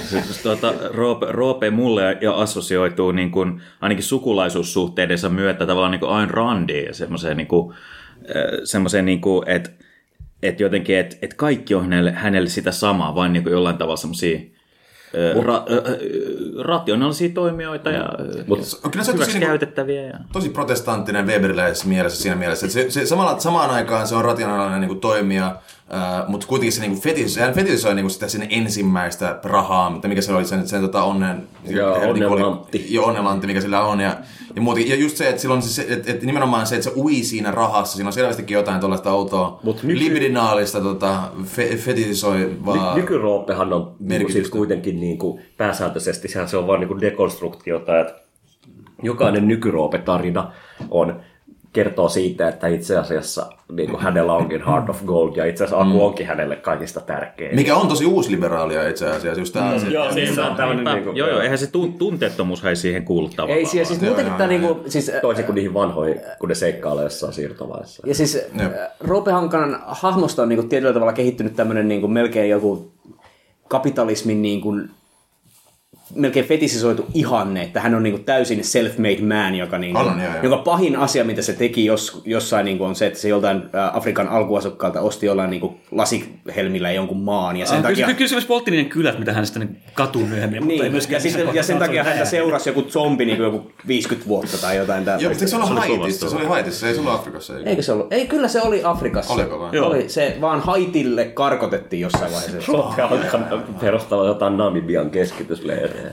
Siis 0.00 0.38
tuota, 0.42 0.74
Roope, 0.90 1.26
Roope 1.30 1.70
mulle 1.70 2.18
ja 2.20 2.34
assosioituu 2.34 3.12
niin 3.12 3.30
kuin, 3.30 3.62
ainakin 3.80 4.04
sukulaisuussuhteidensa 4.04 5.28
myötä 5.28 5.66
tavallaan 5.66 5.90
niin 5.90 6.00
kuin 6.00 6.12
Ayn 6.12 6.30
Randiin 6.30 6.86
ja 6.86 6.94
semmoiseen, 6.94 7.36
niin 7.36 7.46
kuin, 7.46 7.74
semmoiseen 8.64 9.04
niin 9.04 9.20
kuin, 9.20 9.48
että 9.48 9.70
että 10.42 10.62
jotenkin, 10.62 10.96
että 10.96 11.16
että 11.22 11.36
kaikki 11.36 11.74
on 11.74 11.82
hänelle, 11.82 12.12
hänelle 12.12 12.48
sitä 12.48 12.72
samaa, 12.72 13.14
vain 13.14 13.32
niin 13.32 13.42
kuin 13.42 13.52
jollain 13.52 13.78
tavalla 13.78 13.96
semmoisia 13.96 14.40
ra, 15.42 15.64
rationaalisia 16.62 17.28
toimijoita 17.34 17.90
ja 17.90 18.08
Mut, 18.46 18.58
kyllä 18.90 19.04
se 19.04 19.12
on 19.12 19.18
tosi, 19.18 19.30
niinku, 19.30 19.46
käytettäviä. 19.46 20.02
Ja... 20.02 20.18
tosi 20.32 20.48
protestanttinen 20.48 21.26
Weberiläisessä 21.26 21.88
mielessä 21.88 22.22
siinä 22.22 22.36
mielessä, 22.36 22.66
että 22.66 22.74
se, 22.74 22.90
se, 22.90 23.06
samalla, 23.06 23.38
samaan 23.38 23.70
aikaan 23.70 24.06
se 24.06 24.14
on 24.14 24.24
rationaalinen 24.24 24.80
niin 24.80 24.88
kuin 24.88 25.00
toimija, 25.00 25.56
Uh, 25.90 26.28
mutta 26.30 26.46
kuitenkin 26.46 26.72
se 26.72 26.80
niinku 26.80 27.00
fetis, 27.00 27.36
hän 27.36 27.54
fetisoi 27.54 27.94
niinku 27.94 28.08
sitä 28.08 28.28
sinne 28.28 28.46
ensimmäistä 28.50 29.38
rahaa, 29.44 29.90
mutta 29.90 30.08
mikä 30.08 30.20
se 30.20 30.32
oli 30.32 30.44
sen, 30.44 30.68
sen 30.68 30.80
tota 30.80 31.02
onnen... 31.02 31.48
Joo, 31.64 32.12
niinku 32.12 32.32
onnenlantti. 32.32 32.94
Joo, 32.94 33.14
mikä 33.46 33.60
sillä 33.60 33.84
on. 33.84 34.00
Ja, 34.00 34.16
ja, 34.56 34.62
muutenkin, 34.62 34.90
ja 34.90 34.96
just 34.96 35.16
se, 35.16 35.28
että 35.28 35.42
silloin 35.42 35.62
se, 35.62 35.86
että, 35.88 36.10
että 36.10 36.26
nimenomaan 36.26 36.66
se, 36.66 36.74
että 36.74 36.90
se 36.90 36.96
ui 36.96 37.14
siinä 37.14 37.50
rahassa, 37.50 37.96
siinä 37.96 38.08
on 38.08 38.12
selvästikin 38.12 38.54
jotain 38.54 38.80
tuollaista 38.80 39.12
outoa 39.12 39.60
Mut 39.62 39.82
nyky- 39.82 39.98
libidinaalista 39.98 40.80
tota, 40.80 41.22
fe, 41.44 41.76
fetisoivaa... 41.76 42.94
Ny- 42.94 43.00
Nykyroopehan 43.00 43.72
on 43.72 43.96
niinku 44.00 44.32
siis 44.32 44.50
kuitenkin 44.50 45.00
niinku, 45.00 45.40
pääsääntöisesti 45.56 46.28
sehän 46.28 46.48
se 46.48 46.56
on 46.56 46.66
vain 46.66 46.80
niinku 46.80 47.00
dekonstruktiota, 47.00 48.00
että 48.00 48.14
jokainen 49.02 49.48
nykyroope-tarina 49.48 50.52
on 50.90 51.20
kertoo 51.74 52.08
siitä, 52.08 52.48
että 52.48 52.66
itse 52.66 52.98
asiassa 52.98 53.46
niin 53.72 53.90
kuin 53.90 54.02
hänellä 54.02 54.32
onkin 54.32 54.66
Heart 54.66 54.88
of 54.88 55.04
Gold 55.04 55.36
ja 55.36 55.44
itse 55.44 55.64
asiassa 55.64 55.84
Aku 55.84 56.04
onkin 56.04 56.26
hänelle 56.26 56.56
kaikista 56.56 57.00
tärkein. 57.00 57.56
Mikä 57.56 57.76
on 57.76 57.88
tosi 57.88 58.06
uusliberaalia 58.06 58.88
itse 58.88 59.08
asiassa, 59.08 59.40
just 59.40 59.52
tää 59.52 59.68
asia. 59.68 59.90
Joo, 59.90 60.12
siis 60.12 60.34
se 60.34 60.40
on 60.40 60.56
tämmöinen 60.56 60.84
niin 60.84 61.04
kuin, 61.04 61.16
joo, 61.16 61.28
joo, 61.28 61.40
eihän 61.40 61.58
se 61.58 61.66
tun- 61.66 61.98
tunteettomuus 61.98 62.64
ei 62.64 62.76
siihen 62.76 63.04
kuulu 63.04 63.28
tavallaan. 63.28 63.58
Ei, 63.58 63.66
siis, 63.66 63.88
siis 63.88 64.00
muutenkin 64.00 64.34
tämä 64.34 64.46
niinku, 64.46 64.80
siis, 64.86 65.12
toisin 65.22 65.44
kuin 65.44 65.54
niihin 65.54 65.74
vanhoihin, 65.74 66.20
kun 66.40 66.48
ne 66.48 66.54
seikkailee 66.54 67.04
jossain 67.04 67.32
siirtovaiheessa. 67.32 68.02
ja 68.06 68.14
siis 68.14 68.34
Jep. 68.34 68.60
äh, 68.60 68.88
Roope 69.00 69.32
Hankanan 69.32 69.82
hahmosta 69.86 70.42
on 70.42 70.48
niinku 70.48 70.66
tietyllä 70.66 70.92
tavalla 70.92 71.12
kehittynyt 71.12 71.56
tämmöinen 71.56 71.88
niinku 71.88 72.08
melkein 72.08 72.50
joku 72.50 72.92
kapitalismin 73.68 74.42
niinku 74.42 74.74
melkein 76.14 76.46
fetisisoitu 76.46 77.06
ihanne, 77.14 77.62
että 77.62 77.80
hän 77.80 77.94
on 77.94 78.02
niinku 78.02 78.18
täysin 78.18 78.60
self-made 78.60 79.22
man, 79.24 79.54
joka, 79.54 79.78
niinku, 79.78 79.98
On, 79.98 80.06
joo, 80.06 80.32
joo. 80.32 80.42
joka 80.42 80.56
pahin 80.56 80.96
asia, 80.96 81.24
mitä 81.24 81.42
se 81.42 81.52
teki 81.52 81.84
jos, 81.84 82.22
jossain, 82.24 82.64
niinku, 82.64 82.84
on 82.84 82.94
se, 82.94 83.06
että 83.06 83.18
se 83.18 83.28
joltain 83.28 83.56
ä, 83.74 83.90
Afrikan 83.94 84.28
alkuasukkaalta 84.28 85.00
osti 85.00 85.26
jollain 85.26 85.50
niinku, 85.50 85.80
lasihelmillä 85.90 86.90
jonkun 86.92 87.18
maan, 87.20 87.56
ja 87.56 87.66
sen 87.66 87.76
Ah, 87.76 87.82
takia... 87.82 88.06
Kyllä, 88.06 88.16
kyllä 88.16 88.28
se 88.28 88.34
myös 88.34 88.46
poltti 88.46 88.70
niiden 88.70 88.88
kylät, 88.90 89.18
mitä 89.18 89.32
hän 89.32 89.46
sitten 89.46 89.76
katuu 89.94 90.26
myöhemmin. 90.26 90.62
mutta 90.62 90.72
ei 90.74 90.80
Niin, 90.80 90.92
myöskään 90.92 91.16
ja, 91.16 91.20
sitten, 91.30 91.54
ja 91.54 91.62
sen 91.62 91.78
takia 91.78 92.04
häntä 92.04 92.24
seurasi 92.24 92.68
joku 92.70 92.82
zombi 92.82 93.24
niin 93.24 93.38
joku 93.38 93.70
50 93.88 94.28
vuotta 94.28 94.58
tai 94.58 94.76
jotain 94.76 94.98
Joo, 94.98 95.04
tällaista. 95.04 95.28
mutta 95.28 95.44
eikö 95.44 95.66
se 95.66 95.72
oli 95.90 95.98
Haitissa? 95.98 96.30
Se 96.30 96.36
oli 96.36 96.44
Haitissa, 96.46 96.80
se 96.80 96.88
ei 96.88 96.94
se 96.94 97.00
ollut 97.00 97.14
Afrikassa. 97.14 97.56
Eikö? 97.58 97.70
Eikö 97.70 97.82
se 97.82 97.92
ollut? 97.92 98.12
Ei, 98.12 98.26
kyllä 98.26 98.48
se 98.48 98.60
oli 98.62 98.80
Afrikassa. 98.84 99.32
Oliko 99.34 99.58
vai? 99.60 99.68
Joo. 99.72 99.88
Oli, 99.88 100.08
se 100.08 100.36
vaan 100.40 100.60
Haitille 100.60 101.24
karkotettiin 101.24 102.00
jossain 102.00 102.32
vaiheessa. 102.32 102.72
perustava 103.80 104.26
jotain 104.26 104.56
Namibian 104.56 105.10
keskitysleirejä. 105.10 106.03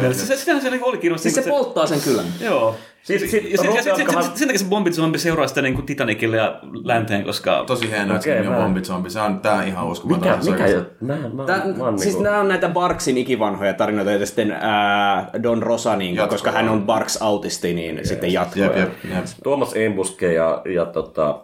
Mielessä? 0.00 0.26
Se, 0.26 0.36
sitähän 0.36 0.62
se 0.62 0.70
niinku 0.70 0.88
oli 0.88 0.98
kirjassa. 0.98 1.22
Siis 1.22 1.34
se 1.34 1.50
polttaa 1.50 1.86
sen 1.86 2.00
kylän. 2.00 2.26
Joo. 2.40 2.76
Sit- 3.02 3.20
sit- 3.30 3.50
ja 3.50 3.58
sit, 3.58 3.74
ja 3.74 3.82
sit, 3.82 3.96
sit, 3.96 4.06
Roope 4.06 4.22
sit, 4.22 4.36
sen 4.36 4.48
takia 4.48 4.58
se 4.58 4.64
bombizombi 4.64 5.18
seuraa 5.18 5.46
sitä 5.46 5.62
niin 5.62 5.74
kuin 5.74 5.86
Titanicille 5.86 6.36
ja 6.36 6.58
länteen, 6.84 7.24
koska... 7.24 7.64
Tosi 7.66 7.84
että 7.94 8.02
Okei, 8.14 8.20
se 8.22 8.34
nimi 8.40 8.54
on 8.56 8.84
Zombie. 8.84 9.10
Se 9.10 9.20
on 9.20 9.40
tää 9.40 9.64
ihan 9.64 9.86
uskomaton. 9.86 10.38
Mikä, 10.38 10.50
mikä 10.50 10.66
jo? 10.66 10.84
Mä, 11.00 11.16
mä, 11.32 11.44
Tää, 11.44 11.62
mä, 11.76 11.84
oon 11.84 11.98
siis 11.98 12.08
niinku- 12.08 12.22
nämä 12.22 12.40
on 12.40 12.48
näitä 12.48 12.68
Barksin 12.68 13.18
ikivanhoja 13.18 13.74
tarinoita, 13.74 14.10
ja 14.10 14.26
sitten 14.26 14.52
ää, 14.52 15.30
Don 15.42 15.62
Rosa, 15.62 15.96
niin, 15.96 16.14
Jatkoa. 16.14 16.34
koska 16.34 16.52
hän 16.52 16.68
on 16.68 16.86
Barks-autisti, 16.86 17.74
niin 17.74 18.00
sitten 18.08 18.32
jatkoa. 18.32 18.62
Jep, 18.64 18.76
jep, 18.76 18.90
jep. 19.10 19.24
Tuomas 19.44 19.76
Embuske 19.76 20.32
ja, 20.32 20.62
ja 20.74 20.84
tota, 20.86 21.40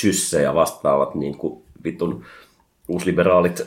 Chysse 0.00 0.42
ja 0.42 0.54
vastaavat 0.54 1.14
niin 1.14 1.38
kuin 1.38 1.62
vitun 1.84 2.24
uusliberaalit 2.88 3.66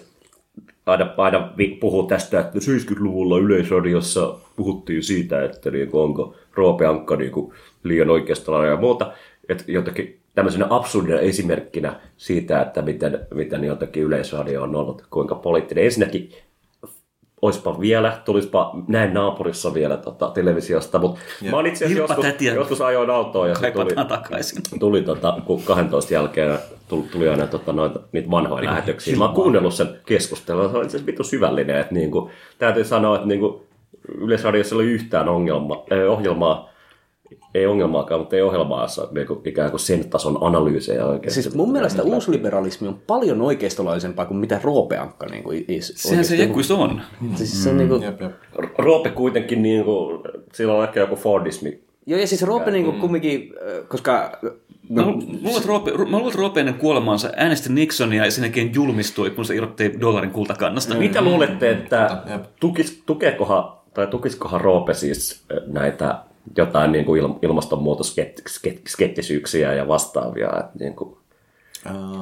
aina, 0.86 1.14
aina 1.18 1.54
puhuu 1.80 2.04
tästä, 2.04 2.40
että 2.40 2.60
70-luvulla 2.60 3.38
Yleisradiossa 3.38 4.36
puhuttiin 4.56 5.04
siitä, 5.04 5.44
että 5.44 5.72
niin 5.72 5.88
kuin, 5.92 6.04
onko 6.04 6.36
Roope 6.54 6.86
Ankka 6.86 7.16
niin 7.16 7.32
kuin, 7.32 7.54
liian 7.84 8.10
oikeistolainen 8.10 8.72
ja 8.72 8.78
muuta. 8.78 9.14
Että 9.50 9.64
jotenkin 9.68 10.20
tämmöisenä 10.36 10.68
absurdina 10.70 11.20
esimerkkinä 11.20 12.00
siitä, 12.18 12.62
että 12.62 12.82
miten, 12.82 13.20
miten 13.34 13.64
jotenkin 13.64 14.04
Yleisradio 14.04 14.64
on 14.64 14.76
ollut, 14.76 15.04
kuinka 15.10 15.36
poliittinen. 15.36 15.84
Ensinnäkin 15.84 16.32
oispa 17.44 17.80
vielä, 17.80 18.22
tulispa 18.26 18.76
näin 18.88 19.14
naapurissa 19.14 19.74
vielä 19.74 19.98
tota, 19.98 20.30
televisiosta, 20.30 21.00
mutta 21.00 21.20
mä 21.50 21.56
oon 21.56 21.66
itse 21.66 21.86
asiassa 21.86 22.04
joskus, 22.04 22.26
tätiä. 22.26 22.54
joskus 22.54 22.82
ajoin 22.82 23.10
autoa 23.10 23.48
ja 23.48 23.56
se 23.56 23.72
tuli, 23.72 23.96
takaisin. 24.08 24.62
tuli 24.80 25.02
tota, 25.02 25.38
kun 25.46 25.62
12 25.64 26.14
jälkeen 26.14 26.58
tuli, 26.88 27.04
tuli 27.12 27.30
aina 27.30 27.48
tota, 27.48 27.74
noita, 27.74 28.00
niitä 28.12 28.32
vanhoja 28.32 28.66
lähetyksiä. 28.66 29.18
Mä 29.18 29.26
oon 29.26 29.34
kuunnellut 29.34 29.74
sen 29.74 30.00
keskustelun, 30.06 30.70
se 30.72 30.78
oli 30.78 30.86
itse 30.86 30.98
asiassa 30.98 31.06
vittu 31.06 31.24
syvällinen. 31.24 31.80
Että, 31.80 31.94
niin 31.94 32.12
kuin, 32.12 32.32
täytyy 32.58 32.84
sanoa, 32.84 33.16
että 33.16 33.28
niin 33.28 33.40
kuin, 33.40 33.62
Yleisradiossa 34.18 34.76
ei 34.76 34.82
ole 34.82 34.86
yhtään 34.86 35.30
ongelma, 35.30 35.84
ei, 35.92 36.04
ohjelmaa, 36.04 36.70
ei 37.56 37.66
ongelmaakaan, 37.66 38.22
mutta 38.22 38.36
ei 38.36 38.42
ohjelmaa, 38.42 38.82
jossa 38.82 39.08
niin 39.12 39.28
ikään 39.46 39.70
kuin 39.70 39.80
sen 39.80 40.10
tason 40.10 40.38
analyysejä 40.42 41.06
oikein. 41.06 41.34
Siis 41.34 41.56
mun 41.56 41.72
mielestä 41.72 42.04
uusliberalismi 42.04 42.88
on 42.88 43.00
paljon 43.08 43.42
oikeistolaisempaa 43.42 44.26
kuin 44.26 44.38
mitä 44.38 44.60
Roope 44.64 44.98
Ankka 44.98 45.26
niin 45.26 45.44
kuin, 45.44 45.66
is, 45.68 45.94
Sehän 45.96 46.26
se 46.26 46.36
jekkuis 46.36 46.72
on. 46.72 47.02
Siis 47.36 47.64
se 47.64 47.70
on 47.70 47.78
niin 47.78 47.90
kuin, 47.90 48.04
Jep, 48.04 48.22
jep. 48.22 48.32
Roope 48.78 49.10
kuitenkin, 49.10 49.64
niin 49.64 49.84
kuin, 49.86 50.22
sillä 50.54 50.74
on 50.74 50.84
ehkä 50.84 51.00
joku 51.00 51.16
Fordismi. 51.16 51.80
joo, 52.06 52.20
ja 52.20 52.28
siis 52.28 52.44
Roope 52.44 52.72
niin 52.72 52.86
kuin, 52.86 53.00
kumminkin, 53.00 53.54
äh, 53.82 53.88
koska 53.88 54.32
Mä 54.90 55.02
lu- 55.02 55.12
luulen, 55.42 55.56
että 55.58 55.68
Roope, 55.68 55.92
mä 55.92 55.98
luulen, 56.18 56.28
että 56.28 56.40
Roope 56.40 56.60
ennen 56.60 56.76
kuolemaansa 56.76 57.30
äänesti 57.36 57.74
Nixonia 57.74 58.26
ja 58.26 58.32
sen 58.32 58.44
jälkeen 58.44 58.72
julmistui, 58.74 59.30
kun 59.30 59.46
se 59.46 59.56
irrotti 59.56 59.94
dollarin 60.02 60.32
kultakannasta. 60.32 60.96
Mitä 60.96 61.22
luulette, 61.22 61.72
että 61.72 62.24
tukis, 62.60 63.04
tukeekohan, 63.06 63.64
tai 63.94 64.08
tukiskohan 64.08 64.62
Roope 64.62 64.94
siis 64.94 65.44
näitä 65.68 66.20
jotain 66.58 66.92
niin 66.92 67.06
kuin 67.06 67.22
il, 67.22 67.30
ilmastonmuutoskettisyyksiä 67.42 69.74
ja 69.74 69.88
vastaavia? 69.88 70.48
Että 70.60 70.72
niin 70.80 70.96
kuin, 70.96 71.18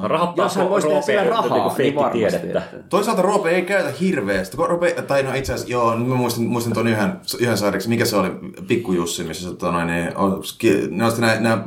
rahoittaako 0.02 0.42
Jos 0.42 0.56
hän 0.56 0.70
voisi 0.70 0.88
tehdä 0.88 1.02
sillä 1.02 1.24
rahaa, 1.24 1.74
niin 1.78 1.94
varmasti, 1.94 2.18
tiedettä? 2.18 2.58
että- 2.58 2.76
Toisaalta 2.88 3.22
Roope 3.22 3.50
ei 3.50 3.62
käytä 3.62 3.90
hirveästi. 4.00 4.56
Roope, 4.56 4.94
tai 5.06 5.22
no 5.22 5.34
itse 5.34 5.52
asiassa, 5.52 5.72
joo, 5.72 5.96
mä 5.96 6.14
muistan, 6.14 6.44
muistan 6.44 6.72
tuon 6.72 6.88
yhden, 6.88 7.12
yhden 7.40 7.58
sarjaksi, 7.58 7.88
mikä 7.88 8.04
se 8.04 8.16
oli, 8.16 8.30
Pikku 8.68 8.92
Jussi, 8.92 9.24
missä 9.24 9.42
se, 9.44 9.50
tota, 9.50 9.72
noin, 9.72 9.86
niin, 9.86 10.16
on, 10.16 10.42
ne 10.90 11.04
on 11.04 11.12
nämä, 11.18 11.40
nämä 11.40 11.64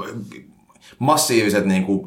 massiiviset 0.99 1.65
niin 1.65 1.85
kuin, 1.85 2.01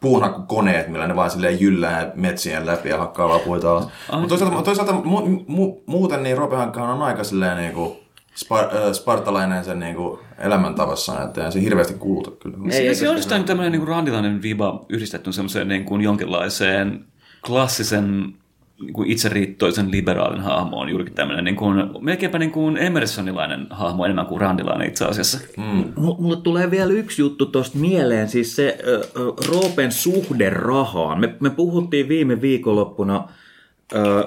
puunhakkukoneet, 0.00 0.88
millä 0.88 1.06
ne 1.06 1.16
vaan 1.16 1.30
silleen 1.30 1.60
jyllää 1.60 2.12
metsien 2.14 2.66
läpi 2.66 2.88
ja 2.88 2.98
hakkaa 2.98 3.28
vaan 3.28 3.40
puita 3.40 3.72
alas. 3.72 3.88
Mutta 4.12 4.28
toisaalta, 4.28 4.62
toisaalta 4.62 4.92
mu, 4.92 5.20
mu, 5.46 5.80
muuten 5.86 6.22
niin 6.22 6.38
Roope 6.38 6.56
Hankkahan 6.56 6.90
on 6.90 7.02
aika 7.02 7.24
silleen 7.24 7.56
niin 7.56 7.72
kuin, 7.72 7.96
spar, 8.38 8.68
ö, 8.74 8.94
spartalainen 8.94 9.64
sen 9.64 9.80
niin 9.80 9.94
kuin, 9.94 10.18
elämäntavassaan, 10.38 11.26
että 11.26 11.44
ei 11.46 11.52
se 11.52 11.60
hirveästi 11.62 11.94
kuluta 11.94 12.30
kyllä. 12.30 12.56
Ei, 12.72 12.94
se 12.94 13.08
on 13.08 13.16
jostain 13.16 13.44
tämmöinen 13.44 13.72
niin 13.72 13.88
randilainen 13.88 14.42
viba 14.42 14.84
yhdistetty 14.88 15.32
semmoiseen 15.32 15.68
niin 15.68 15.84
kuin 15.84 16.00
jonkinlaiseen 16.02 17.04
klassisen 17.46 18.34
niin 18.80 18.92
kuin 18.92 19.10
itseriittoisen 19.10 19.90
liberaalin 19.90 20.40
hahmoon, 20.40 20.88
juurikin 20.88 21.14
tämmöinen 21.14 21.44
niin 21.44 21.56
kuin, 21.56 21.84
melkeinpä 22.00 22.38
niin 22.38 22.50
kuin 22.50 22.76
Emersonilainen 22.76 23.66
hahmo 23.70 24.04
enemmän 24.04 24.26
kuin 24.26 24.40
randilainen 24.40 24.88
itse 24.88 25.04
asiassa. 25.04 25.38
M- 25.56 26.00
Mulle 26.18 26.36
tulee 26.36 26.70
vielä 26.70 26.92
yksi 26.92 27.22
juttu 27.22 27.46
tuosta 27.46 27.78
mieleen, 27.78 28.28
siis 28.28 28.56
se 28.56 28.78
ö, 28.86 29.00
ö, 29.16 29.32
Roopen 29.48 29.92
suhde 29.92 30.50
rahaan. 30.50 31.20
Me, 31.20 31.34
me 31.40 31.50
puhuttiin 31.50 32.08
viime 32.08 32.40
viikonloppuna 32.40 33.28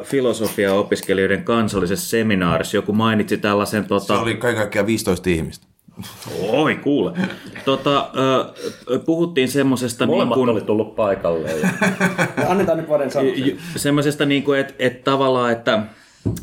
filosofia-opiskelijoiden 0.03 1.43
kansallisessa 1.43 2.09
seminaarissa. 2.09 2.77
Joku 2.77 2.93
mainitsi 2.93 3.37
tällaisen... 3.37 3.83
Se 3.83 3.87
Tota, 3.87 4.21
oli 4.21 4.35
kaiken 4.35 4.59
kaikkiaan 4.59 4.87
15 4.87 5.29
ihmistä. 5.29 5.67
Oi, 6.49 6.75
kuule. 6.75 7.11
Tota, 7.65 8.11
puhuttiin 9.05 9.47
semmoisesta... 9.47 10.05
Niin 10.05 10.15
Molemmat 10.15 10.35
kuin, 10.35 10.49
oli 10.49 10.61
tullut 10.61 10.95
paikalle. 10.95 11.51
Ja... 11.51 11.69
Annetaan 12.47 12.77
nyt 12.77 12.87
vuoden 12.87 13.11
sanoa. 13.11 13.33
semmoisesta, 13.75 14.25
niin 14.25 14.43
kuin, 14.43 14.59
että, 14.59 14.73
että 14.79 15.11
tavallaan, 15.11 15.51
että 15.51 15.83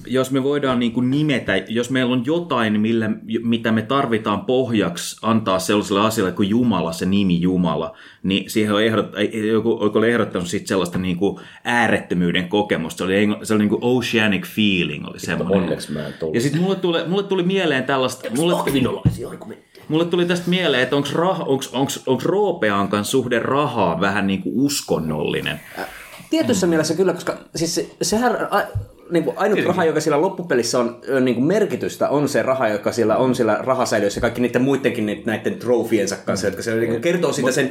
jos 0.07 0.31
me 0.31 0.43
voidaan 0.43 0.79
niin 0.79 0.93
kuin 0.93 1.11
nimetä, 1.11 1.57
jos 1.57 1.91
meillä 1.91 2.13
on 2.13 2.23
jotain, 2.27 2.81
millä, 2.81 3.11
mitä 3.43 3.73
me 3.73 3.83
tarvitaan 3.83 4.41
pohjaksi 4.41 5.17
antaa 5.23 5.59
sellaiselle 5.59 6.01
asialle 6.01 6.33
kuin 6.33 6.49
Jumala, 6.49 6.93
se 6.93 7.07
nimi 7.07 7.41
Jumala, 7.41 7.97
niin 8.23 8.51
siihen 8.51 8.75
on 8.75 8.83
ehdot, 8.83 9.07
joku 9.53 9.79
joku 9.85 9.99
oli 9.99 10.11
ehdottanut 10.11 10.49
sit 10.49 10.67
sellaista 10.67 10.99
niin 10.99 11.17
kuin 11.17 11.41
äärettömyyden 11.65 12.49
kokemusta. 12.49 12.99
Se 12.99 13.05
oli, 13.05 13.29
se 13.43 13.55
oli 13.55 13.63
niin 13.63 13.69
kuin 13.69 13.83
oceanic 13.83 14.47
feeling, 14.47 15.09
oli 15.09 15.21
semmoinen. 15.21 15.63
Onneksi 15.63 15.93
mä 15.93 16.07
en 16.07 16.13
tullut. 16.13 16.35
Ja 16.35 16.41
sitten 16.41 16.63
mulle 16.63 16.77
tuli, 16.77 17.09
mulle 17.09 17.23
tuli 17.23 17.43
mieleen 17.43 17.85
tällaista... 17.85 18.31
Mulle, 18.37 18.55
mulle 19.89 20.05
tuli 20.05 20.27
tästä 20.27 20.51
mieleen, 20.51 20.83
että 20.83 20.97
onko 20.97 21.09
rah, 21.13 21.49
onks, 21.49 21.71
onks, 21.73 22.03
onks 22.07 22.25
Roopeankan 22.25 23.05
suhde 23.05 23.39
rahaa 23.39 24.01
vähän 24.01 24.27
niin 24.27 24.43
kuin 24.43 24.53
uskonnollinen? 24.57 25.61
Tietyssä 26.31 26.67
mm. 26.67 26.71
mielessä 26.71 26.95
kyllä, 26.95 27.13
koska 27.13 27.39
siis 27.57 27.75
se, 27.75 27.91
sehän 28.03 28.37
a, 28.51 28.63
niin 29.11 29.25
kuin 29.25 29.39
ainut 29.39 29.65
raha, 29.65 29.85
joka 29.85 30.01
siellä 30.01 30.21
loppupelissä 30.21 30.79
on 30.79 31.01
niin 31.21 31.35
kuin 31.35 31.47
merkitystä, 31.47 32.09
on 32.09 32.29
se 32.29 32.43
raha, 32.43 32.69
joka 32.69 32.93
siellä 32.93 33.17
on 33.17 33.35
siellä 33.35 33.59
rahasäiliössä 33.61 34.21
kaikki 34.21 34.41
niiden 34.41 34.63
muidenkin 34.63 35.23
näiden 35.27 35.59
trofiensa 35.59 36.17
kanssa, 36.17 36.47
jotka 36.47 36.63
siellä 36.63 36.81
niin 36.81 36.91
kuin 36.91 37.03
kertoo 37.03 37.33
siitä 37.33 37.53
sen 37.53 37.71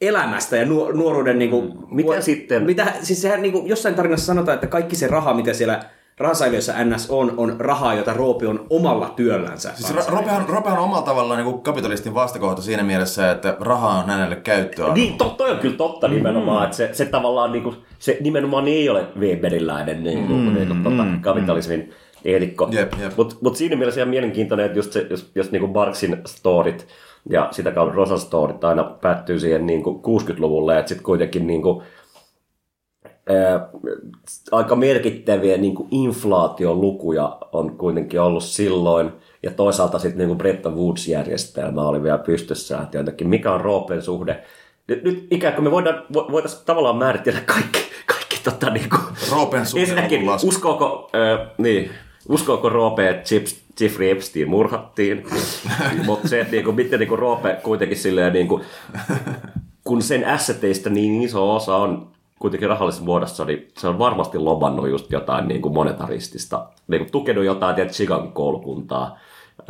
elämästä 0.00 0.56
ja 0.56 0.64
nuor- 0.64 0.96
nuoruuden... 0.96 1.38
Niin 1.38 1.50
kuin, 1.50 1.72
Mitä 1.90 2.20
sitten? 2.20 2.62
Mitä, 2.62 2.92
siis 3.02 3.22
sehän 3.22 3.42
niin 3.42 3.52
kuin, 3.52 3.66
jossain 3.66 3.94
tarinassa 3.94 4.26
sanotaan, 4.26 4.54
että 4.54 4.66
kaikki 4.66 4.96
se 4.96 5.06
raha, 5.06 5.34
mitä 5.34 5.52
siellä 5.52 5.84
rahasäiliössä 6.18 6.84
NS 6.84 7.10
on, 7.10 7.34
on 7.36 7.56
rahaa, 7.58 7.94
jota 7.94 8.12
Roopi 8.12 8.46
on 8.46 8.66
omalla 8.70 9.12
työllänsä. 9.16 9.72
Siis 9.74 10.06
Ro- 10.06 10.48
Rope 10.48 10.70
on, 10.70 10.78
omalla 10.78 11.02
tavallaan 11.02 11.44
niin 11.44 11.60
kapitalistin 11.60 12.14
vastakohta 12.14 12.62
siinä 12.62 12.82
mielessä, 12.82 13.30
että 13.30 13.56
raha 13.60 13.88
on 13.88 14.06
hänelle 14.06 14.36
käyttöä. 14.36 14.94
Niin, 14.94 15.18
to, 15.18 15.24
toi 15.24 15.50
on 15.50 15.58
kyllä 15.58 15.76
totta 15.76 16.08
nimenomaan, 16.08 16.64
että 16.64 16.76
se, 16.76 16.90
se 16.92 17.04
tavallaan 17.04 17.52
niinku, 17.52 17.74
se 17.98 18.16
nimenomaan 18.20 18.68
ei 18.68 18.88
ole 18.88 19.06
Weberiläinen 19.18 20.04
niin, 20.04 20.18
mm, 20.18 20.54
niin, 20.54 20.54
niin, 20.54 20.84
tota, 20.84 21.04
kapitalismin 21.20 21.90
elikko. 22.24 22.68
Jep, 22.70 22.92
jep. 23.00 23.12
Mutta 23.16 23.36
mut 23.40 23.56
siinä 23.56 23.76
mielessä 23.76 24.00
ihan 24.00 24.10
mielenkiintoinen, 24.10 24.66
että 24.66 24.78
just 24.78 24.92
se, 24.92 25.06
jos, 25.10 25.30
jos 25.34 25.52
niinku 25.52 25.68
Barksin 25.68 26.16
storit 26.26 26.86
ja 27.30 27.48
sitä 27.50 27.70
kautta 27.70 27.96
Rosan 27.96 28.18
storit 28.18 28.64
aina 28.64 28.84
päättyy 28.84 29.40
siihen 29.40 29.66
niinku 29.66 30.02
60-luvulle, 30.06 30.78
että 30.78 30.88
sitten 30.88 31.04
kuitenkin 31.04 31.46
niinku, 31.46 31.82
ää, 33.28 33.68
aika 34.52 34.76
merkittäviä 34.76 35.56
niin 35.56 35.74
kuin 35.74 35.88
inflaatiolukuja 35.90 37.38
on 37.52 37.76
kuitenkin 37.76 38.20
ollut 38.20 38.42
silloin, 38.42 39.12
ja 39.42 39.50
toisaalta 39.50 39.98
sitten 39.98 40.18
niin 40.18 40.28
kuin 40.28 40.38
Bretton 40.38 40.76
Woods-järjestelmä 40.76 41.88
oli 41.88 42.02
vielä 42.02 42.18
pystyssä, 42.18 42.78
että 42.78 42.98
jotenkin. 42.98 43.28
Mikä 43.28 43.52
on 43.52 43.60
Roopen 43.60 44.02
suhde. 44.02 44.42
Nyt, 44.88 45.04
nyt 45.04 45.26
ikään 45.30 45.54
kuin 45.54 45.64
me 45.64 45.70
voidaan, 45.70 45.98
vo- 45.98 46.32
voitaisiin 46.32 46.62
tavallaan 46.66 46.96
määritellä 46.96 47.40
kaikki, 47.40 47.78
kaikki 48.06 48.40
tota, 48.44 48.70
niin 48.70 48.90
kuin, 48.90 49.02
Roopen 49.30 49.66
suhde 49.66 49.82
ensinnäkin, 49.82 50.22
uskooko, 50.44 51.10
äh, 51.14 51.48
niin, 51.58 51.90
uskooko 52.28 52.68
Roope, 52.68 53.10
että 53.10 53.24
Chips, 53.24 53.56
Jeffrey 53.80 54.10
Epstein 54.10 54.48
murhattiin, 54.48 55.26
mutta 56.06 56.28
se, 56.28 56.40
että 56.40 56.52
niin 56.52 56.64
kuin, 56.64 56.76
miten 56.76 57.00
niin 57.00 57.08
kuin 57.08 57.18
Roope 57.18 57.58
kuitenkin 57.62 57.98
silleen, 57.98 58.32
niin 58.32 58.48
kuin, 58.48 58.62
kun 59.84 60.02
sen 60.02 60.28
asseteista 60.28 60.90
niin 60.90 61.22
iso 61.22 61.54
osa 61.54 61.76
on 61.76 62.15
kuitenkin 62.38 62.68
rahallisessa 62.68 63.04
muodossa, 63.04 63.44
niin 63.44 63.68
se 63.78 63.88
on 63.88 63.98
varmasti 63.98 64.38
lobannut 64.38 64.88
just 64.88 65.10
jotain 65.10 65.48
niin 65.48 65.62
kuin 65.62 65.74
monetaristista, 65.74 66.66
niin 66.88 67.00
kuin 67.00 67.12
tukenut 67.12 67.44
jotain 67.44 67.74
tiedät, 67.74 67.92
Chicagon 67.92 68.32
koulukuntaa 68.32 69.18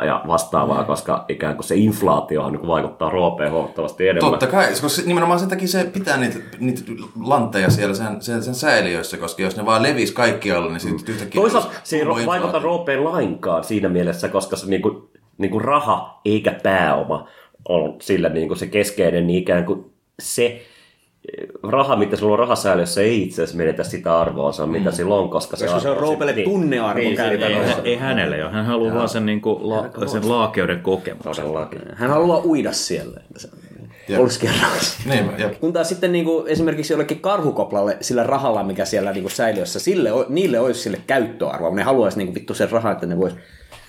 ja 0.05 0.23
vastaavaa, 0.27 0.85
koska 0.85 1.25
ikään 1.29 1.55
kuin 1.55 1.65
se 1.65 1.77
inflaatio 1.77 2.51
niin 2.51 2.61
kuin 2.61 2.69
vaikuttaa 2.69 3.11
roopeen 3.11 3.53
huomattavasti 3.53 4.09
enemmän. 4.09 4.31
Totta 4.31 4.47
kai, 4.47 4.69
koska 4.83 5.03
nimenomaan 5.07 5.41
sen 5.41 5.49
takia 5.49 5.69
se 5.69 5.91
pitää 5.93 6.17
niitä, 6.17 6.39
niitä 6.59 6.83
lantteja 7.21 7.71
siellä 7.71 7.95
sen, 7.95 8.23
sen, 8.23 8.43
sen 8.43 8.55
säiliöissä, 8.55 9.17
koska 9.17 9.43
jos 9.43 9.57
ne 9.57 9.67
vaan 9.67 9.83
levis 9.83 10.13
kaikkialle, 10.13 10.69
niin 10.69 10.81
sitten 10.81 11.15
yhtäkkiä... 11.15 11.41
Toisaalta 11.41 11.71
se 11.85 11.97
ei 11.97 12.07
vaikuta 12.27 12.59
roopeen 12.59 13.05
lainkaan 13.05 13.65
siinä 13.65 13.89
mielessä, 13.89 14.29
koska 14.29 14.57
se 14.57 14.67
niinku, 14.67 15.11
niinku 15.39 15.59
raha 15.59 16.21
eikä 16.25 16.53
pääoma 16.63 17.29
on 17.69 17.97
sillä 18.01 18.29
niinku 18.29 18.55
se 18.55 18.67
keskeinen, 18.67 19.27
niin 19.27 19.39
ikään 19.39 19.65
kuin 19.65 19.91
se 20.19 20.63
raha, 21.63 21.97
mitä 21.97 22.17
sulla 22.17 22.33
on 22.33 22.39
rahasäiliössä, 22.39 23.01
ei 23.01 23.23
itse 23.23 23.43
asiassa 23.43 23.59
menetä 23.59 23.83
sitä 23.85 24.21
arvoa, 24.21 24.53
se 24.53 24.63
on 24.63 24.69
mitä 24.71 24.91
sillä 24.91 25.15
on, 25.15 25.31
koska 25.31 25.57
se, 25.57 25.69
se 25.69 25.75
on 25.75 25.97
arvo- 25.97 26.01
Roopelle 26.01 26.33
tunnearvo 26.33 27.01
niin, 27.01 27.17
se- 27.17 27.23
käytännössä. 27.23 27.83
Ei, 27.85 27.91
ei 27.93 27.97
hänelle 27.97 28.45
ole. 28.45 28.53
Hän 28.53 28.67
haluaa 28.67 28.95
vaan 28.95 29.09
sen, 29.09 29.27
niin 29.27 29.41
kuin, 29.41 29.69
la, 29.71 30.07
sen 30.07 30.29
laakeuden 30.29 30.81
kokemuksen. 30.81 31.45
Hän 31.95 32.11
haluaa 32.11 32.41
uida 32.45 32.73
siellä. 32.73 33.21
Jep. 34.09 34.21
Olskerrassa. 34.21 34.99
Niin, 35.09 35.31
jep. 35.39 35.61
Kun 35.61 35.73
taas 35.73 35.89
sitten 35.89 36.13
niin 36.13 36.25
kuin 36.25 36.49
esimerkiksi 36.49 36.93
jollekin 36.93 37.21
karhukoplalle 37.21 37.97
sillä 38.01 38.23
rahalla, 38.23 38.63
mikä 38.65 38.85
siellä 38.85 39.13
niin 39.13 39.23
kuin 39.23 39.33
säiliössä, 39.33 39.79
sille, 39.81 40.11
niille 40.29 40.61
olisi 40.61 40.81
sille 40.81 41.01
käyttöarvoa. 41.07 41.75
Ne 41.75 41.83
haluaisi 41.83 42.19
niin 42.19 42.27
kuin 42.27 42.35
vittu 42.35 42.55
sen 42.55 42.71
rahan, 42.71 42.93
että 42.93 43.07
ne 43.07 43.17
vois 43.19 43.35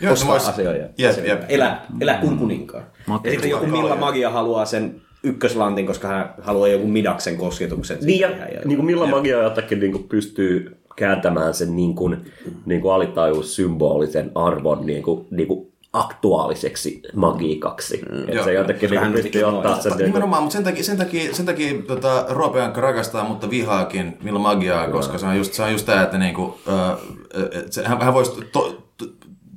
Joo, 0.02 0.14
ostaa 0.14 0.38
vois- 0.38 0.50
asioita. 0.50 0.86
jep. 1.26 1.40
Elää, 1.50 1.86
elää 2.02 2.18
kuin 2.18 2.38
kuninkaan. 2.38 2.84
Ja 3.24 3.32
sitten 3.32 3.50
joku 3.50 3.66
Milla 3.66 3.96
Magia 3.96 4.30
haluaa 4.30 4.66
sen 4.66 5.02
ykköslantin, 5.28 5.86
koska 5.86 6.08
hän 6.08 6.34
haluaa 6.42 6.68
joku 6.68 6.88
Midaksen 6.88 7.38
kosketuksen. 7.38 7.98
Niin, 8.02 8.20
ja, 8.20 8.28
siihen. 8.28 8.62
niin 8.66 8.76
kuin 8.78 8.86
millä 8.86 9.08
magia 9.08 9.44
jotakin 9.44 9.80
niin 9.80 9.92
kuin 9.92 10.04
pystyy 10.04 10.78
kääntämään 10.96 11.54
sen 11.54 11.76
niin 11.76 11.96
kuin, 11.96 12.18
niin 12.66 12.82
kuin 12.82 12.94
alitajuus 12.94 13.56
symbolisen 13.56 14.32
arvon 14.36 14.86
niin 14.86 15.04
kuin, 15.04 15.28
niin 15.32 15.48
kuin 15.48 15.72
aktuaaliseksi 15.94 17.02
magiikaksi. 17.16 18.02
Mm, 18.12 18.18
joo. 18.18 18.26
että 18.28 18.44
se 18.44 18.54
jotenkin 18.54 18.90
niin 18.92 19.12
pystyy 19.12 19.30
ikinä 19.30 19.48
ottaa 19.48 19.82
sen... 19.82 19.90
niin 19.90 19.98
kuin- 19.98 20.06
Nimenomaan, 20.06 20.44
mutta 20.44 20.54
sen 20.54 20.64
takia, 20.64 20.84
sen 20.84 20.98
takia, 20.98 21.36
sen 21.36 21.46
takia 21.46 21.82
tota, 21.88 22.26
Roope 22.30 22.62
Ankka 22.62 22.82
rakastaa, 22.82 23.28
mutta 23.28 23.50
vihaakin 23.50 24.18
Milla 24.24 24.40
Magiaa, 24.40 24.90
koska 24.90 25.18
se 25.18 25.26
on 25.26 25.38
just, 25.38 25.54
se 25.54 25.64
on 25.64 25.72
just 25.72 25.86
tämä, 25.86 26.04
että 26.04 26.18
niinku, 26.18 26.60
et 27.52 27.74
se, 27.74 27.84
hän, 27.84 28.02
hän 28.02 28.14
voisi 28.14 28.32
to, 28.52 28.84
to, 28.98 29.06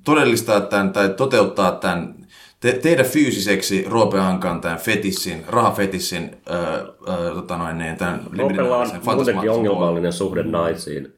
todellistaa 0.05 0.61
tämän 0.61 0.93
tai 0.93 1.09
toteuttaa 1.09 1.73
tämän, 1.73 2.15
te, 2.61 2.73
tehdä 2.73 3.05
fyysiseksi 3.05 3.85
Roope 3.89 4.19
Ankan 4.19 4.61
tämän 4.61 4.79
fetissin, 4.79 5.45
rahafetissin, 5.49 6.37
ö, 6.51 6.55
ö, 6.55 7.35
tota 7.35 7.57
noin, 7.57 7.79
niin, 7.79 7.97
tämän 7.97 8.21
Roopella 8.39 8.77
on 8.77 8.89
muutenkin 9.17 9.51
ongelmallinen 9.51 10.13
suhde 10.13 10.43
naisiin. 10.43 11.15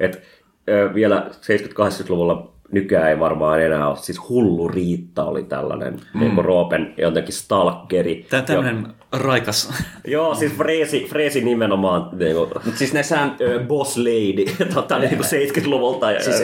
Et, 0.00 0.22
ö, 0.68 0.94
vielä 0.94 1.30
70-80-luvulla 1.30 2.56
nykyään 2.72 3.10
ei 3.10 3.20
varmaan 3.20 3.62
enää 3.62 3.88
ole. 3.88 3.96
Siis 3.96 4.28
hullu 4.28 4.68
Riitta 4.68 5.24
oli 5.24 5.42
tällainen 5.42 6.00
mm. 6.14 6.20
niin 6.20 6.44
Roopen 6.44 6.94
jotenkin 6.98 7.34
stalkeri. 7.34 8.26
Tämä 8.30 8.42
tämmöinen 8.42 8.86
raikas. 9.12 9.70
Joo, 10.04 10.34
siis 10.34 10.52
Freesi, 10.52 11.06
Freesi 11.08 11.44
nimenomaan 11.44 12.08
niin 12.18 12.36
kuin, 12.36 12.50
Mutta 12.64 12.78
siis 12.78 12.92
näissähän 12.92 13.36
boss 13.66 13.96
lady 13.96 14.44
tota, 14.74 14.98
niin 14.98 15.16
kuin 15.16 15.26
70-luvulta. 15.26 16.12
Ja, 16.12 16.22
Siis 16.22 16.42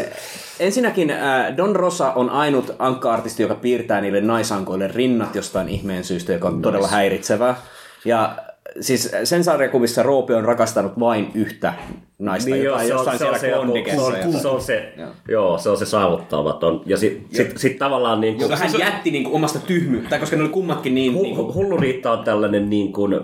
ensinnäkin 0.65 1.11
äh, 1.11 1.57
Don 1.57 1.77
Rosa 1.77 2.13
on 2.13 2.31
ainut 2.31 2.77
ankka-artisti, 2.79 3.43
joka 3.43 3.55
piirtää 3.55 4.01
niille 4.01 4.21
naisankoille 4.21 4.89
rinnat 4.89 5.35
jostain 5.35 5.69
ihmeen 5.69 6.05
syystä, 6.05 6.33
joka 6.33 6.49
on 6.49 6.63
todella 6.63 6.89
häiritsevää. 6.89 7.57
Ja 8.05 8.37
siis 8.81 9.11
sen 9.25 9.45
sarjakuvissa 9.45 10.03
Roope 10.03 10.37
on 10.37 10.45
rakastanut 10.45 11.01
vain 11.01 11.31
yhtä 11.35 11.75
naista, 12.19 12.51
Niin 12.51 12.65
joka 12.65 12.83
joo, 12.83 12.83
on 12.83 12.87
se 12.87 12.95
on, 12.95 12.99
jossain 12.99 13.19
se 13.19 13.25
on, 13.25 13.39
siellä 13.39 13.39
se, 13.39 13.97
se, 13.97 14.27
on, 14.27 14.41
se, 14.41 14.49
on 14.49 14.61
se, 14.63 14.93
Joo. 14.97 15.11
joo, 15.29 15.59
se 15.59 15.71
on 15.71 15.77
se 15.77 15.87
saavuttamaton. 15.87 16.83
Ja 16.87 16.97
sitten 16.97 17.37
sit, 17.37 17.59
sit 17.59 17.79
tavallaan 17.79 18.21
niin 18.21 18.37
kuin, 18.37 18.59
hän 18.59 18.79
jätti 18.79 19.11
niin 19.11 19.25
kuin 19.25 19.35
omasta 19.35 19.59
tyhmyyttä, 19.59 20.19
koska 20.19 20.37
ne 20.37 20.43
oli 20.43 20.51
kummatkin 20.51 20.95
niin... 20.95 21.15
niin 21.15 21.37
Hu- 21.37 21.37
kuin, 21.37 21.55
Hullu 21.55 21.77
Riitta 21.77 22.13
on 22.13 22.25
tällainen 22.25 22.71
niin 22.71 22.93
kuin, 22.93 23.21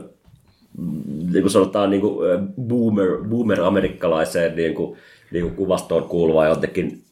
niin 1.33 1.42
kuin 1.42 1.51
sanotaan 1.51 1.90
niin 1.90 2.01
kuin 2.01 2.16
boomer, 2.61 3.09
boomer-amerikkalaiseen 3.29 4.57
niin 4.57 4.74
kuin, 4.74 4.98
niin 5.33 5.42
kuin 5.44 5.55
kuvastoon 5.55 6.03
kuuluva 6.03 6.46
jotenkin 6.46 7.03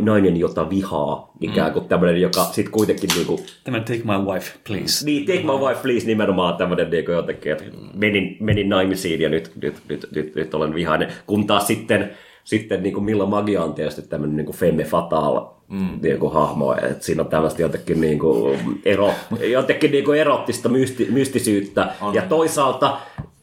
nainen, 0.00 0.36
jota 0.36 0.70
vihaa, 0.70 1.32
ikään 1.40 1.72
kuin 1.72 1.88
tämmöinen, 1.88 2.20
joka 2.20 2.44
sitten 2.44 2.72
kuitenkin 2.72 3.10
niin 3.14 3.26
kuin, 3.26 3.40
Tämä 3.64 3.80
take 3.80 4.02
my 4.04 4.32
wife, 4.32 4.52
please. 4.66 5.04
niin, 5.04 5.26
take 5.26 5.42
my 5.42 5.66
wife 5.66 5.82
please 5.82 6.06
nimenomaan 6.06 6.56
tämmöinen 6.56 6.90
niin 6.90 7.04
jotenkin, 7.04 7.52
että 7.52 7.64
menin, 7.94 8.36
menin 8.40 8.68
naimisiin 8.68 9.20
ja 9.20 9.28
nyt, 9.28 9.52
nyt, 9.62 9.74
nyt, 9.88 10.08
nyt, 10.14 10.34
nyt 10.34 10.54
olen 10.54 10.74
vihainen. 10.74 11.12
Kun 11.26 11.46
taas 11.46 11.66
sitten, 11.66 12.10
sitten 12.44 12.82
niin 12.82 12.94
kuin 12.94 13.04
Milla 13.04 13.26
Magia 13.26 13.64
on 13.64 13.74
tietysti 13.74 14.02
tämmöinen 14.02 14.36
niin 14.36 14.46
kuin 14.46 14.56
femme 14.56 14.84
fatale 14.84 15.40
mm. 15.68 15.98
niin 16.02 16.18
kuin 16.18 16.32
hahmo, 16.32 16.74
että 16.74 17.04
siinä 17.04 17.22
on 17.22 17.28
tällaista 17.28 17.62
jotenkin, 17.62 18.00
niin 18.00 18.18
kuin 18.18 18.58
ero, 18.84 19.10
jotenkin 19.50 19.90
niin 19.90 20.04
kuin 20.04 20.20
erottista 20.20 20.68
mysti, 20.68 21.08
mystisyyttä 21.10 21.94
on. 22.00 22.14
ja 22.14 22.22
toisaalta 22.22 22.98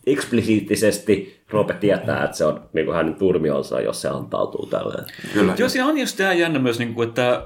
eksplisiittisesti 0.08 1.44
Roope 1.50 1.74
tietää, 1.74 2.24
että 2.24 2.38
se 2.38 2.46
on 2.46 2.62
niin 2.74 2.86
kuin 2.86 2.96
hänen 2.96 3.16
turmionsa, 3.16 3.82
jos 3.82 4.02
se 4.02 4.10
antautuu 4.10 4.66
tälleen. 4.66 5.06
Kyllä. 5.34 5.56
Joo, 5.58 5.70
siinä 5.70 5.88
on 5.88 5.98
just 5.98 6.18
tämä 6.18 6.34
jännä 6.34 6.60
myös, 6.60 6.80
niin 6.80 6.94
kuin, 6.94 7.10
että 7.10 7.46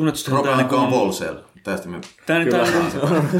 Anka 0.00 0.50
on 0.50 0.58
niinku- 0.58 0.90
Volsel. 0.90 1.34
Tästä 1.64 1.88
me... 1.88 2.00
Tää 2.26 2.38
nyt 2.38 2.52
on... 2.54 2.66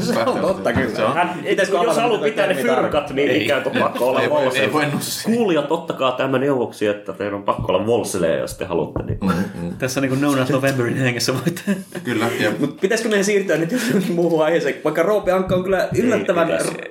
Se 0.01 0.19
on 0.19 0.39
totta 0.41 0.73
kyllä. 0.73 1.09
Hän, 1.13 1.29
Pitäisikö 1.49 1.77
jos 1.77 1.85
avata 1.87 2.01
haluaa 2.01 2.21
pitää 2.21 2.47
ne 2.47 2.55
fyrkat, 2.55 3.09
niin 3.13 3.41
ikään 3.41 3.63
kuin 3.63 3.77
pakko 3.79 4.07
olla 4.09 4.21
Ei 4.21 4.29
voi- 4.29 4.43
Volsele. 4.43 4.63
ei 4.65 4.73
voi 4.73 4.85
nussia. 4.85 5.33
Kuulijat, 5.35 5.71
ottakaa 5.71 6.11
tämä 6.11 6.37
neuvoksi, 6.37 6.87
että 6.87 7.13
teidän 7.13 7.33
on 7.33 7.43
pakko 7.43 7.73
olla 7.73 7.85
Volsele, 7.85 8.37
jos 8.37 8.53
te 8.53 8.65
haluatte. 8.65 9.03
Niin. 9.03 9.19
Tässä 9.79 9.99
on 9.99 10.07
niin 10.07 10.21
No 10.21 10.35
Nut 10.35 10.49
Novemberin 10.49 10.97
hengessä 10.97 11.33
voitte. 11.33 11.77
Kyllä, 12.03 12.27
ja 12.39 12.51
Mut 12.59 12.77
pitäisikö 12.81 13.09
meidän 13.09 13.25
siirtyä 13.25 13.57
nyt 13.57 13.71
johonkin 13.71 14.15
muuhun 14.15 14.45
aiheeseen, 14.45 14.75
vaikka 14.83 15.03
Roope 15.03 15.31
Ankka 15.31 15.55
on 15.55 15.63
kyllä 15.63 15.87
yllättävän... 15.97 16.47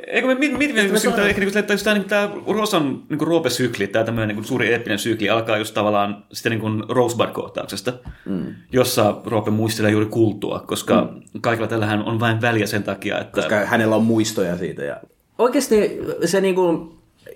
Eikö 0.06 0.26
me 0.28 0.34
mit, 0.34 0.52
mit, 0.58 0.74
mit, 0.74 0.92
me 0.92 0.98
sitä, 0.98 1.10
saadaan- 1.10 1.28
ehkä 1.28 1.40
niin 1.40 1.52
kuin, 1.52 1.64
tämä, 1.84 1.94
niin 1.94 2.08
tämä 2.08 2.28
Rosan 2.46 3.02
niin 3.08 3.18
kuin 3.18 3.28
Roope-sykli, 3.28 3.86
tämä 3.86 4.04
tämmöinen 4.04 4.36
niin 4.36 4.44
suuri 4.44 4.72
eeppinen 4.72 4.98
sykli 4.98 5.30
alkaa 5.30 5.58
just 5.58 5.74
tavallaan 5.74 6.24
sitten 6.32 6.50
niin 6.50 6.60
kuin 6.60 6.82
Rosebud-kohtauksesta, 6.88 7.92
mm. 8.26 8.54
jossa 8.72 9.16
Roope 9.24 9.50
muistelee 9.56 9.90
juuri 9.90 10.06
kultua, 10.06 10.64
koska 10.66 11.08
mm. 11.12 11.40
kaikilla 11.40 11.68
tällähän 11.68 12.02
on 12.02 12.20
vain 12.20 12.40
väliä 12.40 12.66
sen 12.66 12.82
takia, 12.82 13.20
että... 13.20 13.32
koska 13.32 13.56
hänellä 13.56 13.96
on 13.96 14.04
muistoja 14.04 14.58
siitä. 14.58 14.84
Ja... 14.84 14.96
Oikeasti 15.38 15.98
se 16.24 16.40
niinku 16.40 16.92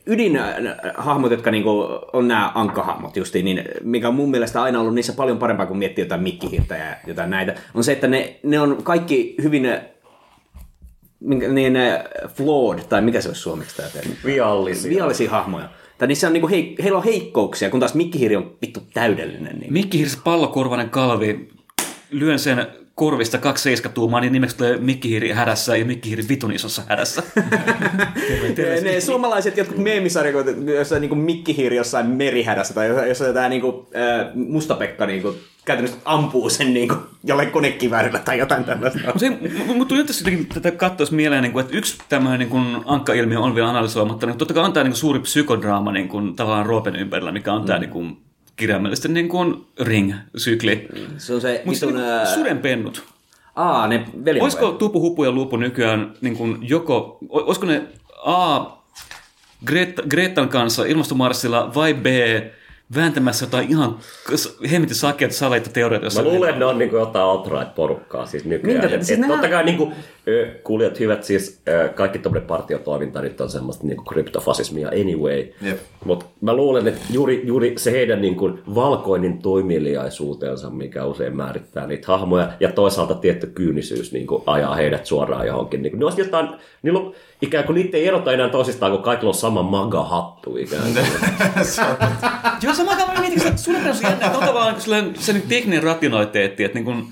ydinhahmot, 0.06 1.30
jotka 1.30 1.50
niinku 1.50 1.70
on 2.12 2.28
nämä 2.28 2.52
ankkahahmot 2.54 3.16
justiin, 3.16 3.44
niin 3.44 3.64
mikä 3.82 4.08
on 4.08 4.14
mun 4.14 4.30
mielestä 4.30 4.62
aina 4.62 4.80
ollut 4.80 4.94
niissä 4.94 5.12
paljon 5.12 5.38
parempaa 5.38 5.66
kuin 5.66 5.78
miettiä 5.78 6.04
jotain 6.04 6.22
mikkihirtä 6.22 6.76
ja 6.76 6.96
jotain 7.06 7.30
näitä, 7.30 7.54
on 7.74 7.84
se, 7.84 7.92
että 7.92 8.08
ne, 8.08 8.40
ne 8.42 8.60
on 8.60 8.82
kaikki 8.82 9.34
hyvin 9.42 9.66
minkä- 11.20 11.48
niin 11.48 11.72
ne 11.72 12.04
flawed, 12.34 12.78
tai 12.88 13.02
mikä 13.02 13.20
se 13.20 13.28
olisi 13.28 13.40
suomeksi 13.40 13.76
tämä 13.76 13.88
termi? 13.88 14.14
Viallisia. 14.24 14.90
Viallisia 14.90 15.30
hahmoja. 15.30 15.68
Tai 15.98 16.08
niissä 16.08 16.26
on 16.26 16.32
niinku 16.32 16.48
heik- 16.48 16.82
heillä 16.82 16.98
on 16.98 17.04
heikkouksia, 17.04 17.70
kun 17.70 17.80
taas 17.80 17.94
mikkihiri 17.94 18.36
on 18.36 18.56
vittu 18.62 18.80
täydellinen. 18.94 19.58
Niin. 19.58 19.72
Mikki 19.72 19.98
Hirs 19.98 20.16
pallokorvainen 20.24 20.90
kalvi, 20.90 21.48
lyön 22.10 22.38
sen 22.38 22.66
korvista 23.00 23.38
kaksi 23.38 23.62
seiskatuumaa, 23.62 24.20
niin 24.20 24.32
nimeksi 24.32 24.56
tulee 24.56 24.76
Mikki 24.76 25.08
Hiiri 25.08 25.30
hädässä 25.30 25.76
ja 25.76 25.84
Mikki 25.84 26.08
Hiiri 26.08 26.24
vitun 26.28 26.52
isossa 26.52 26.82
hädässä. 26.88 27.22
Ne, 28.56 28.80
ne 28.80 29.00
suomalaiset 29.00 29.56
jotkut 29.56 29.78
meemisarjakot, 29.78 30.46
jossa 30.78 30.98
niinku 30.98 31.14
mikkihiri 31.14 31.76
jossain 31.76 32.06
merihädässä 32.06 32.74
tai 32.74 33.08
jossa, 33.08 33.32
tämä 33.32 33.48
niinku, 33.48 33.88
äh, 33.96 34.34
mustapekka 34.34 35.06
niinku, 35.06 35.34
käytännössä 35.64 35.98
ampuu 36.04 36.50
sen 36.50 36.74
niinku, 36.74 36.94
jollain 37.24 37.50
konekiväärillä 37.50 38.18
tai 38.18 38.38
jotain 38.38 38.64
tällaista. 38.64 38.98
Mutta 39.66 39.88
tuli 39.88 40.04
tässä 40.04 40.22
jotenkin 40.22 40.46
tätä 40.46 40.70
katsoisi 40.70 41.14
mieleen, 41.14 41.42
niin 41.42 41.52
kuin, 41.52 41.64
että 41.64 41.76
yksi 41.76 41.98
tämmöinen 42.08 42.38
niin 42.38 42.50
kuin 42.50 42.76
ankka-ilmiö 42.84 43.40
on 43.40 43.54
vielä 43.54 43.68
analysoimatta, 43.68 44.26
niin 44.26 44.38
totta 44.38 44.54
kai 44.54 44.64
on 44.64 44.72
tämä 44.72 44.84
niin 44.84 44.92
kuin 44.92 45.00
suuri 45.00 45.20
psykodraama 45.20 45.92
niin 45.92 46.08
kuin, 46.08 46.36
tavallaan 46.36 46.66
Roopen 46.66 46.96
ympärillä, 46.96 47.32
mikä 47.32 47.52
on 47.52 47.64
tämä 47.64 47.78
niin 47.78 47.90
kuin, 47.90 48.16
kirjaimellisesti 48.60 49.08
niin 49.08 49.28
kuin 49.28 49.66
ring-sykli. 49.80 50.88
Se 51.18 51.34
on 51.34 51.40
se 51.40 51.62
Mutta 51.64 51.86
vitun... 51.86 52.00
niin, 52.00 52.10
ää, 52.10 52.34
sudenpennut. 52.34 53.04
Aa, 53.56 53.86
ne 53.86 54.06
veljen 54.24 54.42
Olisiko 54.42 54.72
Tupu, 54.72 55.00
Hupu 55.00 55.24
ja 55.24 55.32
Lupu 55.32 55.56
nykyään 55.56 56.12
niin 56.20 56.36
kuin 56.36 56.58
joko, 56.60 57.18
olisiko 57.28 57.66
ne 57.66 57.82
A, 58.24 58.60
Greta, 59.64 60.02
Gretan 60.08 60.48
kanssa 60.48 60.84
ilmastomarssilla 60.84 61.74
vai 61.74 61.94
B, 61.94 62.06
vääntämässä 62.94 63.44
jotain 63.44 63.70
ihan 63.70 63.98
hemmetin 64.70 64.96
sakeita 64.96 65.34
saleita 65.34 65.70
teorioita. 65.70 66.06
jossa- 66.06 66.22
Mä 66.22 66.28
luulen, 66.28 66.48
että 66.48 66.58
ne 66.58 66.64
on 66.64 66.78
niin 66.78 66.90
jotain 66.92 67.24
alt-right-porukkaa 67.24 68.26
siis 68.26 68.44
nykyään. 68.44 68.80
Minkä- 68.80 68.96
et, 68.96 69.02
siis 69.04 69.10
et 69.10 69.18
nehän- 69.18 69.30
totta 69.40 69.48
kai 69.54 69.64
niin 69.64 69.76
kuin, 69.76 69.92
kuulijat 70.64 71.00
hyvät, 71.00 71.24
siis 71.24 71.62
kaikki 71.94 72.18
tuommoinen 72.18 72.46
partiotoiminta 72.48 73.20
nyt 73.22 73.40
on 73.40 73.50
semmoista 73.50 73.86
niin 73.86 74.04
kryptofasismia 74.08 74.88
anyway. 74.88 75.44
Mutta 76.04 76.26
mä 76.40 76.54
luulen, 76.56 76.88
että 76.88 77.00
juuri, 77.10 77.42
juuri 77.44 77.74
se 77.76 77.92
heidän 77.92 78.20
niin 78.20 78.36
kuin 78.36 78.58
valkoinen 78.74 79.38
toimeliaisuutensa, 79.38 80.70
mikä 80.70 81.04
usein 81.04 81.36
määrittää 81.36 81.86
niitä 81.86 82.06
hahmoja, 82.06 82.48
ja 82.60 82.72
toisaalta 82.72 83.14
tietty 83.14 83.46
kyynisyys 83.46 84.12
niin 84.12 84.26
kuin 84.26 84.42
ajaa 84.46 84.74
heidät 84.74 85.06
suoraan 85.06 85.46
johonkin. 85.46 85.82
Niin 85.82 85.90
kuin, 85.90 85.98
ne 85.98 86.04
olisi 86.04 86.20
jotain, 86.20 86.48
niillä 86.82 86.98
on, 87.00 87.12
ikään 87.42 87.64
kuin 87.64 87.74
niitä 87.74 87.96
ei 87.96 88.06
erota 88.08 88.32
enää 88.32 88.48
toisistaan, 88.48 88.92
kun 88.92 89.02
kaikilla 89.02 89.30
on 89.30 89.34
sama 89.34 89.62
maga-hattu 89.62 90.56
ikään 90.56 90.82
kuin. 90.82 90.96
Joo, 92.62 92.74
sama 92.74 92.94
mä 92.94 93.20
mietin, 93.20 93.46
että 93.46 93.62
sulle 93.62 93.78
on 93.88 93.96
se 93.96 94.02
jännä, 94.08 94.26
että 94.26 94.38
on 94.38 94.46
tavallaan 94.46 94.72
niin 94.74 94.82
sellainen, 94.82 95.14
sellainen 95.18 95.48
tekninen 95.48 95.82
rationaliteetti, 95.82 96.64
että 96.64 96.78
niin 96.78 96.84
kuin, 96.84 97.06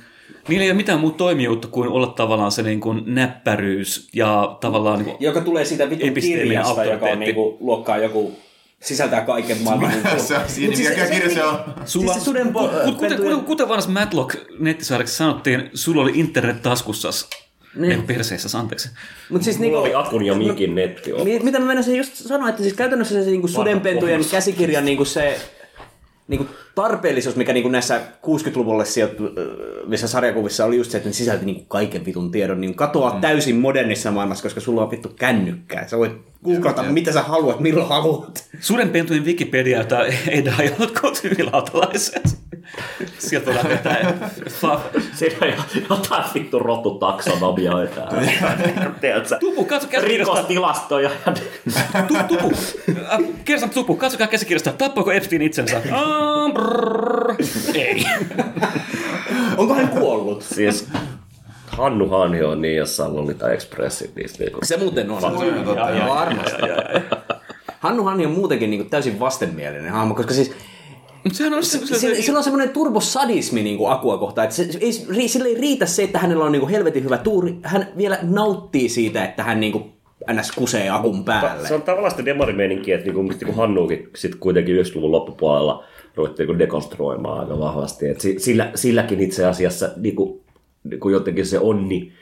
niillä 0.48 0.64
ei 0.64 0.70
ole 0.70 0.76
mitään 0.76 1.00
muuta 1.00 1.16
toimijuutta 1.16 1.68
kuin 1.68 1.88
olla 1.88 2.06
tavallaan 2.06 2.52
se 2.52 2.62
niin 2.62 2.80
kuin 2.80 3.02
näppäryys 3.06 4.08
ja 4.12 4.56
tavallaan... 4.60 4.98
Niin 4.98 5.04
kuin, 5.04 5.16
joka 5.20 5.40
tulee 5.40 5.64
siitä 5.64 5.90
vitun 5.90 6.12
kirjasta, 6.14 6.84
joka 6.84 6.92
on 6.94 7.00
auktoriteetti. 7.00 7.24
niinku 7.24 7.56
luokkaa 7.60 7.98
joku 7.98 8.38
sisältää 8.82 9.20
kaiken 9.20 9.56
maailman. 9.62 9.90
niinku- 9.90 10.08
se 10.22 10.36
on 10.36 10.42
siinä, 10.46 10.76
siis 10.76 10.88
mikä 10.88 11.06
se- 11.06 11.12
kirja 11.14 11.30
se 11.34 11.44
on. 11.44 11.58
Sulla, 11.84 12.12
Siis 12.12 12.24
se 12.24 12.30
suden 12.30 12.46
po- 12.46 12.68
kuten, 12.84 12.94
kuten, 12.96 13.16
kuten, 13.16 13.40
kuten 13.40 13.68
vanhassa 13.68 13.90
Matlock-nettisarjaksi 13.90 15.16
sanottiin, 15.16 15.70
sulla 15.74 16.02
oli 16.02 16.12
internet 16.14 16.62
taskussas. 16.62 17.28
Niin. 17.78 17.92
Ei 17.92 17.98
perseessä, 18.06 18.58
anteeksi. 18.58 18.90
Mut 19.30 19.42
siis 19.42 19.58
Mulla 19.58 19.70
niinku, 19.70 19.84
oli 19.84 19.94
Akun 19.94 20.26
ja 20.26 20.34
Mikin 20.34 20.74
netti. 20.74 21.12
Mi- 21.24 21.38
Mitä 21.38 21.58
mä 21.58 21.66
menisin 21.66 21.96
just 21.96 22.14
sanoa, 22.14 22.48
että 22.48 22.62
siis 22.62 22.74
käytännössä 22.74 23.24
se 23.24 23.30
niinku 23.30 23.48
sudenpentujen 23.48 24.24
käsikirjan 24.30 24.84
niinku 24.84 25.04
se 25.04 25.40
niinku 26.28 26.46
tarpeellisuus, 26.74 27.36
mikä 27.36 27.52
niinku 27.52 27.68
näissä 27.68 28.00
60-luvulle 28.26 28.84
sijoittuvissa 28.84 30.08
sarjakuvissa 30.08 30.64
oli 30.64 30.76
just 30.76 30.90
se, 30.90 30.96
että 30.96 31.08
ne 31.08 31.12
sisälti 31.12 31.44
niinku 31.44 31.64
kaiken 31.68 32.04
vitun 32.04 32.30
tiedon, 32.30 32.60
niin 32.60 32.74
katoaa 32.74 33.14
mm. 33.14 33.20
täysin 33.20 33.56
modernissa 33.56 34.10
maailmassa, 34.10 34.42
koska 34.42 34.60
sulla 34.60 34.82
on 34.82 34.90
vittu 34.90 35.08
kännykkää. 35.08 35.88
Sä 35.88 35.98
voit 35.98 36.12
googlata, 36.44 36.82
mitä 36.82 37.12
sä 37.12 37.22
haluat, 37.22 37.60
milloin 37.60 37.88
haluat. 37.88 38.46
Sudenpentujen 38.60 39.24
Wikipedia, 39.24 39.78
jota 39.78 40.06
ei 40.28 40.44
da 40.44 40.52
jotkut 40.78 41.22
hyvilautalaiset. 41.24 42.38
Sieltä 43.18 43.46
voidaan 43.46 43.68
vetää. 43.68 44.14
Fa- 44.48 45.00
Siinä 45.14 45.36
on 45.40 45.52
jotain 45.90 46.24
vittu 46.34 46.58
rotutaksonomiaa. 46.58 47.78
Tiedätkö? 49.00 49.36
Tupu, 49.40 49.64
katso 49.64 49.88
käsikirjasta. 49.88 50.34
Rikostilastoja. 50.34 51.10
Tu, 52.08 52.14
tupu. 52.28 52.52
Äh, 53.12 53.18
Kersan 53.44 53.70
tupu, 53.70 53.96
katsokaa 53.96 54.26
käsikirjasta. 54.26 54.72
Tappoiko 54.72 55.12
Epstein 55.12 55.42
itsensä? 55.42 55.82
Ei. 57.74 58.04
Onko 59.56 59.74
hän 59.74 59.88
kuollut? 59.88 60.42
siis 60.42 60.88
Hannu 61.78 62.08
Hanhi 62.08 62.42
on 62.42 62.62
niin 62.62 62.76
jossain 62.76 63.16
Lolita 63.16 63.52
Expressin 63.52 64.10
niistä 64.16 64.44
niinku. 64.44 64.58
Se 64.62 64.76
muuten 64.76 65.10
on. 65.10 65.20
Se 65.20 65.26
on 65.26 65.64
totta, 65.64 65.90
joo. 65.90 66.08
Varmasti. 66.14 66.62
Hannu 67.80 68.02
Hanni 68.04 68.26
on 68.26 68.32
muutenkin 68.32 68.70
niinku 68.70 68.90
täysin 68.90 69.20
vastenmielinen 69.20 69.92
hahmo, 69.92 70.14
koska 70.14 70.34
siis 70.34 70.52
sehän 71.32 71.54
on 71.54 71.64
se, 71.64 71.78
se, 71.78 71.98
Sillä, 71.98 72.14
se, 72.16 72.22
sillä 72.22 72.36
on 72.36 72.44
semmoinen 72.44 72.70
turbosadismi 72.70 73.62
niin 73.62 73.78
kuin 73.78 73.92
Akua 73.92 74.18
kohtaan, 74.18 74.44
että 74.44 74.56
se, 74.56 74.72
se 74.72 74.78
ei, 75.16 75.28
sille 75.28 75.48
ei 75.48 75.54
riitä 75.54 75.86
se, 75.86 76.02
että 76.02 76.18
hänellä 76.18 76.44
on 76.44 76.52
niin 76.52 76.60
kuin 76.60 76.70
helvetin 76.70 77.04
hyvä 77.04 77.18
tuuri, 77.18 77.56
hän 77.62 77.88
vielä 77.96 78.18
nauttii 78.22 78.88
siitä, 78.88 79.24
että 79.24 79.42
hän 79.42 79.60
niin 79.60 79.72
kuin 79.72 79.92
ns. 80.32 80.52
kusee 80.52 80.90
Akun 80.90 81.24
päälle. 81.24 81.68
Se 81.68 81.74
on 81.74 81.82
tavallaan 81.82 82.10
sitä 82.10 82.24
demarimeininkiä, 82.24 82.94
että 82.94 83.06
niinku, 83.06 83.22
niinku 83.22 83.52
Hannuukin 83.52 84.08
sit 84.16 84.34
kuitenkin 84.34 84.76
90-luvun 84.76 85.12
loppupuolella 85.12 85.84
ruvettiin 86.14 86.46
niinku 86.46 86.58
dekonstruoimaan 86.58 87.40
aika 87.40 87.58
vahvasti. 87.58 88.08
Et 88.08 88.20
si- 88.20 88.38
sillä, 88.38 88.70
silläkin 88.74 89.20
itse 89.20 89.46
asiassa 89.46 89.88
niinku, 89.96 90.40
niinku 90.84 91.08
jotenkin 91.08 91.46
se 91.46 91.58
onni 91.58 92.12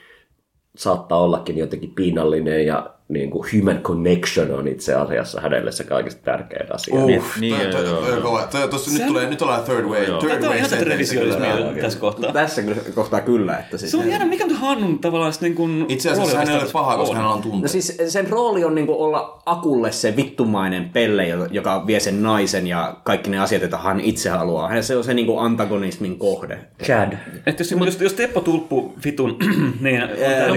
saattaa 0.76 1.22
ollakin 1.22 1.58
jotenkin 1.58 1.94
piinallinen 1.94 2.66
ja 2.66 2.95
niin 3.08 3.30
kuin 3.30 3.48
human 3.52 3.78
connection 3.82 4.50
on 4.50 4.68
itse 4.68 4.94
asiassa 4.94 5.40
hänelle 5.40 5.72
se 5.72 5.84
kaikista 5.84 6.20
tärkein 6.24 6.74
asia. 6.74 6.94
Uh, 6.94 7.06
Niin, 7.06 7.22
niin, 7.40 7.54
toi, 7.56 7.70
toi, 7.70 7.84
joo, 7.84 8.00
toi, 8.00 8.12
on 8.16 8.22
kova. 8.22 8.48
Toi, 8.52 8.68
tossa 8.68 8.90
nyt, 8.90 8.96
Sehän- 8.96 9.12
tulee, 9.12 9.30
nyt 9.30 9.42
ollaan 9.42 9.62
third 9.64 9.84
way. 9.84 10.04
Third 10.04 10.18
Tämä 10.20 10.34
on 10.34 10.40
way 10.42 10.56
ihan 10.56 10.70
tätä 10.70 10.72
sentence 10.76 10.84
revisionismia 10.84 11.56
kyllä. 11.56 11.72
tässä 11.82 11.98
kohtaa. 11.98 12.32
Tässä 12.32 12.62
kyllä- 12.62 12.76
kohtaa 12.94 13.20
kyllä, 13.20 13.58
että 13.58 13.78
siis... 13.78 13.90
Se 13.90 13.96
on 13.96 14.10
jännä, 14.10 14.26
mikä 14.26 14.44
on 14.44 14.50
Hannun 14.52 14.98
tavallaan 14.98 15.32
sitten 15.32 15.46
niin 15.48 15.56
kuin... 15.56 15.84
Itse 15.88 16.10
asiassa 16.10 16.38
hän 16.38 16.48
ei 16.48 16.54
ole 16.56 16.64
paha, 16.72 16.96
koska 16.96 17.14
hänellä 17.14 17.34
on 17.34 17.42
tunteita. 17.42 17.62
No 17.62 17.68
siis 17.68 17.96
sen 18.08 18.30
rooli 18.30 18.64
on 18.64 18.74
niinku 18.74 19.02
olla 19.04 19.42
Akulle 19.46 19.92
se 19.92 20.16
vittumainen 20.16 20.90
pelle, 20.92 21.28
jo- 21.28 21.46
joka 21.50 21.86
vie 21.86 22.00
sen 22.00 22.22
naisen 22.22 22.66
ja 22.66 22.96
kaikki 23.04 23.30
ne 23.30 23.38
asiat, 23.38 23.62
joita 23.62 23.78
hän 23.78 24.00
itse 24.00 24.30
haluaa. 24.30 24.68
Hän- 24.68 24.84
Se 24.84 24.96
on 24.96 25.04
se 25.04 25.14
niinku 25.14 25.38
antagonismin 25.38 26.18
kohde. 26.18 26.58
Chad. 26.84 27.12
Että 27.46 27.62
jos, 27.62 27.70
jos, 27.86 28.00
jos 28.00 28.12
Teppo 28.12 28.40
tulppu 28.40 28.94
vitun, 29.04 29.36
niin... 29.80 30.02
Ei, 30.02 30.48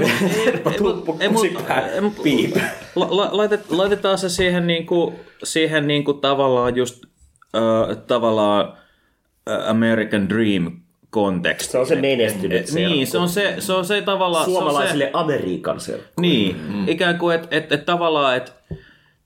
mut, 2.02 2.14
ei, 2.26 2.39
mut- 2.48 2.54
Piip. 2.54 2.64
la, 2.96 3.08
la, 3.10 3.30
laitet, 3.32 3.72
laitetaan 3.72 4.18
se 4.18 4.30
siihen, 4.30 4.68
niinku, 4.68 5.14
siihen 5.44 5.88
niinku 5.88 6.14
tavallaan 6.14 6.76
just 6.76 7.04
äh, 7.56 7.98
tavallaan 8.08 8.74
äh, 9.50 9.70
American 9.70 10.30
Dream 10.30 10.72
konteksti. 11.10 11.72
Se 11.72 11.78
on 11.78 11.88
se 11.88 11.96
menestynyt 11.96 12.72
Niin, 12.72 13.08
se 13.08 13.18
on 13.18 13.30
se, 13.30 13.56
se 13.60 13.74
on 13.74 13.86
se 13.86 14.02
tavallaan... 14.02 14.46
on 14.46 14.52
se- 14.52 14.58
Suomalaisille 14.60 15.10
Amerikan 15.14 15.80
serkku. 15.80 16.22
Niin, 16.22 16.56
mm. 16.68 16.88
ikään 16.88 17.18
kuin, 17.18 17.36
että 17.36 17.48
et, 17.58 17.72
et 17.72 17.86
tavallaan, 17.86 18.38
että 18.38 18.52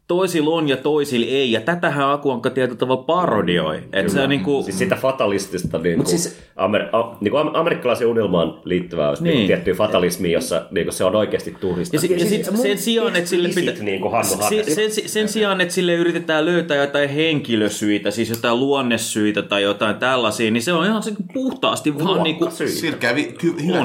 toisilla 0.07 0.49
on 0.55 0.69
ja 0.69 0.77
toisilla 0.77 1.25
ei. 1.29 1.51
Ja 1.51 1.61
tätähän 1.61 2.09
Akuankka 2.11 2.49
tietyllä 2.49 2.77
tavalla 2.77 3.03
parodioi. 3.03 3.77
Että 3.93 4.11
se 4.13 4.21
on 4.21 4.29
niin 4.29 4.43
kuin, 4.43 4.63
Siis 4.63 4.77
sitä 4.77 4.95
fatalistista 4.95 5.77
niin 5.79 5.95
kuin, 5.95 6.07
siis- 6.07 6.39
amer, 6.55 6.81
a, 6.91 7.15
niin 7.21 7.31
kuin 7.31 7.41
am- 7.41 7.55
amerikkalaisen 7.55 8.07
unelmaan 8.07 8.59
liittyvää 8.65 9.11
niin. 9.13 9.23
Niin. 9.23 9.35
niin 9.35 9.47
tiettyä 9.47 9.73
fatalismia, 9.73 10.31
jossa 10.31 10.65
niin 10.71 10.85
kuin 10.85 10.93
se 10.93 11.03
on 11.03 11.15
oikeasti 11.15 11.55
turista. 11.59 11.95
Ja, 11.95 11.99
si- 11.99 12.13
ja 12.13 12.25
sit 12.25 12.45
sen 12.61 12.77
sijaan, 12.77 13.15
että 13.15 13.29
sille 13.29 13.49
pitää... 13.55 13.73
niin 13.83 14.01
kuin 14.01 14.11
Hannu 14.11 14.31
sen, 14.75 14.91
sen, 15.09 15.27
sijaan, 15.27 15.61
että 15.61 15.73
sille 15.73 15.93
yritetään 15.93 16.45
löytää 16.45 16.77
jotain 16.77 17.09
henkilösyitä, 17.09 18.11
siis 18.11 18.29
jotain 18.29 18.59
luonnesyitä 18.59 19.41
tai 19.41 19.63
jotain 19.63 19.95
tällaisia, 19.95 20.51
niin 20.51 20.63
se 20.63 20.73
on 20.73 20.85
ihan 20.85 21.03
se 21.03 21.11
puhtaasti 21.33 21.99
vaan 21.99 22.23
niin 22.23 22.35
kuin 22.35 22.51
Silkkää 22.51 23.15
vi- 23.15 23.35
ky- 23.37 23.55
hyvät. 23.65 23.81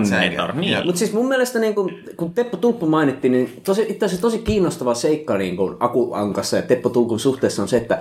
Niin. 0.54 0.76
Mutta 0.84 0.98
siis 0.98 1.12
mun 1.12 1.28
mielestä, 1.28 1.58
niin 1.58 1.74
kun, 1.74 1.92
kun 2.16 2.34
Teppo 2.34 2.56
Tulppu 2.56 2.86
mainittiin, 2.86 3.32
niin 3.32 3.50
tosi, 3.66 3.82
itse 3.88 4.04
asiassa 4.06 4.22
tosi 4.22 4.38
kiinnostava 4.38 4.94
seikka 4.94 5.38
niin 5.38 5.56
kun 5.56 5.76
Aku 5.80 6.07
Ankassa 6.14 6.56
ja 6.56 6.62
Teppo 6.62 6.88
Tulpun 6.88 7.20
suhteessa 7.20 7.62
on 7.62 7.68
se, 7.68 7.76
että 7.76 7.98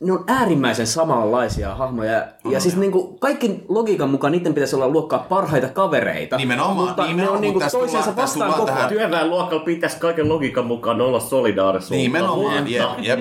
ne 0.00 0.12
on 0.12 0.24
äärimmäisen 0.26 0.86
samanlaisia 0.86 1.74
hahmoja. 1.74 2.12
Ja, 2.12 2.26
ja 2.50 2.60
siis 2.60 2.76
niin 2.76 2.92
kuin, 2.92 3.18
kaikki 3.18 3.64
logiikan 3.68 4.10
mukaan 4.10 4.32
niiden 4.32 4.54
pitäisi 4.54 4.76
olla 4.76 4.88
luokkaa 4.88 5.18
parhaita 5.28 5.68
kavereita. 5.68 6.36
Nimenomaan, 6.36 6.76
mutta 6.76 7.02
ne 7.02 7.08
nimenomaan, 7.08 7.36
on 7.36 7.40
niin 7.42 7.52
kuin 7.52 7.62
tässä 7.62 8.16
vastaan 8.16 8.28
tullaan 8.32 8.52
koko 8.52 8.66
tähän- 8.66 8.88
Työväenluokalla 8.88 9.64
pitäisi 9.64 9.96
kaiken 10.00 10.28
logiikan 10.28 10.66
mukaan 10.66 11.00
olla 11.00 11.20
solidaarisuutta. 11.20 11.94
Nimenomaan, 11.96 12.70
jep, 12.70 12.84
jep. 13.02 13.18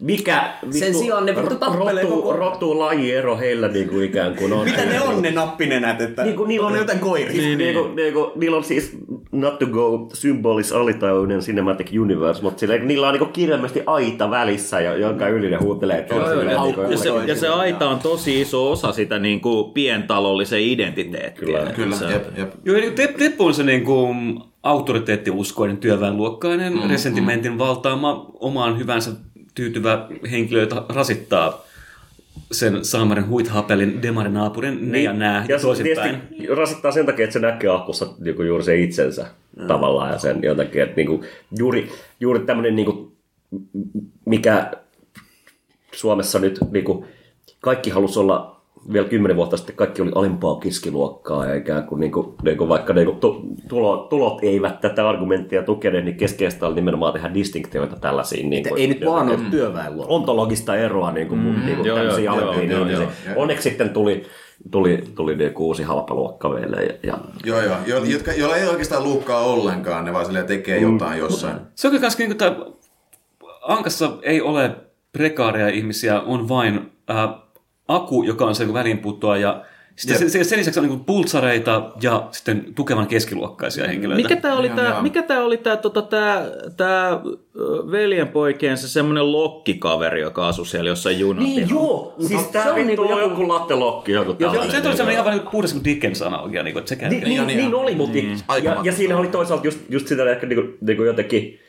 Mikä 0.00 0.52
Sen 0.70 0.94
sijaan 0.94 1.26
ne 1.26 1.36
vittu 1.36 1.54
tappelee 1.54 2.02
rotu, 2.02 2.16
koko- 2.16 2.32
rotu 2.32 2.78
lajiero 2.78 3.38
heillä 3.38 3.68
niin 3.68 3.88
kuin 3.88 4.04
ikään 4.04 4.34
kuin 4.36 4.52
on. 4.52 4.64
Mitä 4.64 4.84
ne 4.84 5.00
on 5.00 5.22
ne 5.22 5.30
nappinenät, 5.30 6.00
että 6.00 6.24
Niin 6.24 6.36
kuin, 6.36 6.48
niillä 6.48 6.66
on 6.66 6.76
jotain 6.76 6.98
koiria? 6.98 7.42
Niin, 7.42 7.58
niin. 7.58 7.74
Niin, 7.76 7.96
niin, 7.96 8.12
kuin, 8.14 8.30
niillä 8.36 8.56
on 8.56 8.64
siis 8.64 8.96
not 9.32 9.58
to 9.58 9.66
go 9.66 10.08
symbolis 10.12 10.72
alitajuinen 10.72 11.40
cinematic 11.40 11.90
universe, 12.00 12.42
mutta 12.42 12.60
sillä, 12.60 12.78
niillä 12.78 13.06
on 13.06 13.12
niin 13.12 13.18
kuin 13.18 13.32
kirjaimellisesti 13.32 13.82
aita 13.86 14.30
välissä, 14.30 14.80
ja- 14.80 14.96
jonka 14.96 15.28
yli 15.28 15.50
ne 15.50 15.56
huutelee 15.56 16.02
toisilleen. 16.02 16.50
Ja, 16.50 16.62
niin 16.62 16.74
kuin 16.74 16.90
ja, 16.90 16.96
se, 16.98 17.08
ja 17.26 17.36
se 17.36 17.48
aita 17.48 17.88
on 17.88 17.98
tosi 17.98 18.40
iso 18.40 18.70
osa 18.72 18.92
sitä 18.92 19.18
niin 19.18 19.40
kuin 19.40 19.72
pientalollisen 19.72 20.60
identiteettiä. 20.60 21.46
Kyllä, 21.58 21.72
Kyllä, 21.72 21.96
Se- 21.96 22.04
jep, 22.12 22.38
jep. 22.38 22.50
Joo, 22.64 22.76
eli 22.76 22.90
Tep- 22.90 23.18
Teppo 23.18 23.44
on 23.46 23.54
se 23.54 23.62
niin 23.62 23.84
kuin 23.84 24.40
autoriteettiuskoinen 24.62 25.76
työväenluokkainen, 25.76 26.72
mm, 26.72 26.90
resentimentin 26.90 27.58
valtaama, 27.58 28.30
omaan 28.40 28.78
hyvänsä 28.78 29.10
tyytyvä 29.54 30.06
henkilö, 30.30 30.60
jota 30.60 30.84
rasittaa 30.88 31.64
sen 32.52 32.84
saamaren 32.84 33.28
huithapelin 33.28 34.02
demarinaapurin 34.02 34.92
ne 34.92 35.02
ja 35.02 35.12
nää 35.12 35.44
ja, 35.48 35.56
Niin. 35.56 35.62
toisinpäin. 35.62 36.22
rasittaa 36.56 36.92
sen 36.92 37.06
takia, 37.06 37.24
että 37.24 37.32
se 37.32 37.38
näkee 37.38 37.70
akussa 37.70 38.06
niinku 38.18 38.42
juuri 38.42 38.64
se 38.64 38.80
itsensä 38.80 39.26
mm. 39.56 39.66
tavallaan 39.66 40.12
ja 40.12 40.18
sen 40.18 40.42
jotakin, 40.42 40.82
että 40.82 40.96
niinku, 40.96 41.24
juuri, 41.58 41.90
juuri 42.20 42.40
tämmöinen, 42.40 42.76
niinku, 42.76 43.12
mikä 44.24 44.70
Suomessa 45.92 46.38
nyt 46.38 46.58
niinku, 46.70 47.06
kaikki 47.60 47.90
halusi 47.90 48.18
olla 48.18 48.59
vielä 48.92 49.08
kymmenen 49.08 49.36
vuotta 49.36 49.56
sitten 49.56 49.76
kaikki 49.76 50.02
oli 50.02 50.10
alempaa 50.14 50.56
keskiluokkaa 50.56 51.46
ja 51.46 51.54
ikään 51.54 51.84
kuin, 51.84 52.00
niinku, 52.00 52.34
niinku 52.42 52.68
vaikka 52.68 52.92
niinku, 52.92 53.12
tu, 53.12 53.42
tulo, 53.68 53.96
tulot 53.96 54.38
eivät 54.42 54.80
tätä 54.80 55.08
argumenttia 55.08 55.62
tukeneet, 55.62 56.04
niin 56.04 56.16
keskeistä 56.16 56.66
oli 56.66 56.74
nimenomaan 56.74 57.12
tehdä 57.12 57.34
distinktioita 57.34 57.96
tällaisiin. 57.96 58.50
Niinku, 58.50 58.74
Ei 58.74 58.86
nyt 58.86 59.04
vaan 59.06 59.28
ole 59.28 59.38
työväenluokka. 59.50 60.14
ontologista 60.14 60.76
eroa 60.76 61.12
niin 61.12 61.28
kuin, 61.28 61.40
mm, 61.40 61.64
niin 61.64 61.76
kuin 61.76 61.86
joo, 61.86 61.96
tämmöisiä 61.96 62.24
joo, 62.24 62.34
alempiin 62.34 62.70
joo, 62.70 62.80
ihmisiin. 62.80 63.08
joo. 63.26 63.34
Onneksi 63.36 63.62
sitten 63.70 63.90
tuli, 63.90 64.22
tuli, 64.70 65.04
tuli 65.14 65.36
niin 65.36 65.52
kuin 65.52 65.66
uusi 65.66 65.82
halpaluokka 65.82 66.48
meille. 66.48 66.82
Ja, 66.82 66.92
ja 67.02 67.18
Joo, 67.44 67.60
joo. 67.62 67.76
Jo, 67.86 68.04
jotka, 68.04 68.32
joilla 68.32 68.56
ei 68.56 68.68
oikeastaan 68.68 69.04
luukkaa 69.04 69.40
ollenkaan, 69.40 70.04
ne 70.04 70.12
vaan 70.12 70.24
silleen 70.24 70.46
tekee 70.46 70.78
jotain 70.78 71.18
jossain. 71.18 71.56
Se 71.74 71.86
on 71.88 71.90
kyllä 71.90 72.02
kans 72.02 72.18
niin 72.18 72.38
kuin, 72.38 72.74
Ankassa 73.62 74.10
ei 74.22 74.40
ole 74.40 74.76
prekaaria 75.12 75.68
ihmisiä, 75.68 76.20
on 76.20 76.48
vain 76.48 76.90
äh, 77.10 77.28
Aku, 77.90 78.22
joka 78.22 78.44
on 78.44 78.54
se 78.54 78.64
niin 78.64 78.74
väliinpuuttoa 78.74 79.36
ja 79.36 79.64
sitten 79.96 80.22
Jep. 80.22 80.30
sen, 80.30 80.44
sen 80.44 80.58
lisäksi 80.58 80.80
on 80.80 80.86
niin 80.86 80.96
kuin 80.96 81.04
pultsareita 81.04 81.92
ja 82.02 82.28
sitten 82.30 82.74
tukevan 82.74 83.06
keskiluokkaisia 83.06 83.86
henkilöitä. 83.86 84.22
Mikä 84.22 84.36
tämä 84.36 84.56
oli 84.56 84.68
tämä, 84.68 85.02
mikä 85.02 85.22
tää 85.22 85.44
oli 85.44 85.56
tämä 85.56 85.76
tota, 85.76 86.02
tää, 86.02 86.46
tää, 86.76 87.20
veljenpoikiensa 87.90 88.88
semmoinen 88.88 89.32
lokkikaveri, 89.32 90.20
joka 90.20 90.48
asui 90.48 90.66
siellä 90.66 90.90
jossain 90.90 91.18
junassa. 91.20 91.48
Niin, 91.48 91.70
joo. 91.70 92.14
siis 92.26 92.40
Se 92.42 92.52
tämä 92.52 92.70
on 92.70 92.86
niinku 92.86 93.02
joku- 93.04 93.18
joku 93.18 93.48
lattelokki, 93.48 94.12
joku 94.12 94.36
Joo, 94.38 94.50
tällainen. 94.50 94.76
se 94.76 94.82
tuli 94.82 94.96
semmoinen 94.96 95.12
ihan 95.22 95.24
vähän 95.24 95.48
puhdas 95.52 95.72
kuin 95.72 95.84
Dickens-analogia, 95.84 96.62
niin 96.62 96.72
kuin, 96.72 96.80
että 96.80 96.88
se 96.88 96.96
käy. 96.96 97.10
Niin, 97.10 97.24
niin, 97.24 97.28
Niin, 97.28 97.46
niin, 97.46 97.56
niin, 97.56 97.70
niin 97.70 97.74
oli, 97.74 97.94
mutta 97.94 98.18
ja, 98.18 98.24
Aika 98.48 98.80
ja 98.82 98.92
siinä 98.92 99.16
oli 99.16 99.28
toisaalta 99.28 99.66
just, 99.66 99.78
just 99.88 100.08
sitä 100.08 100.30
ehkä 100.30 100.46
niinku, 100.46 100.76
niinku 100.80 101.02
jotenkin, 101.02 101.60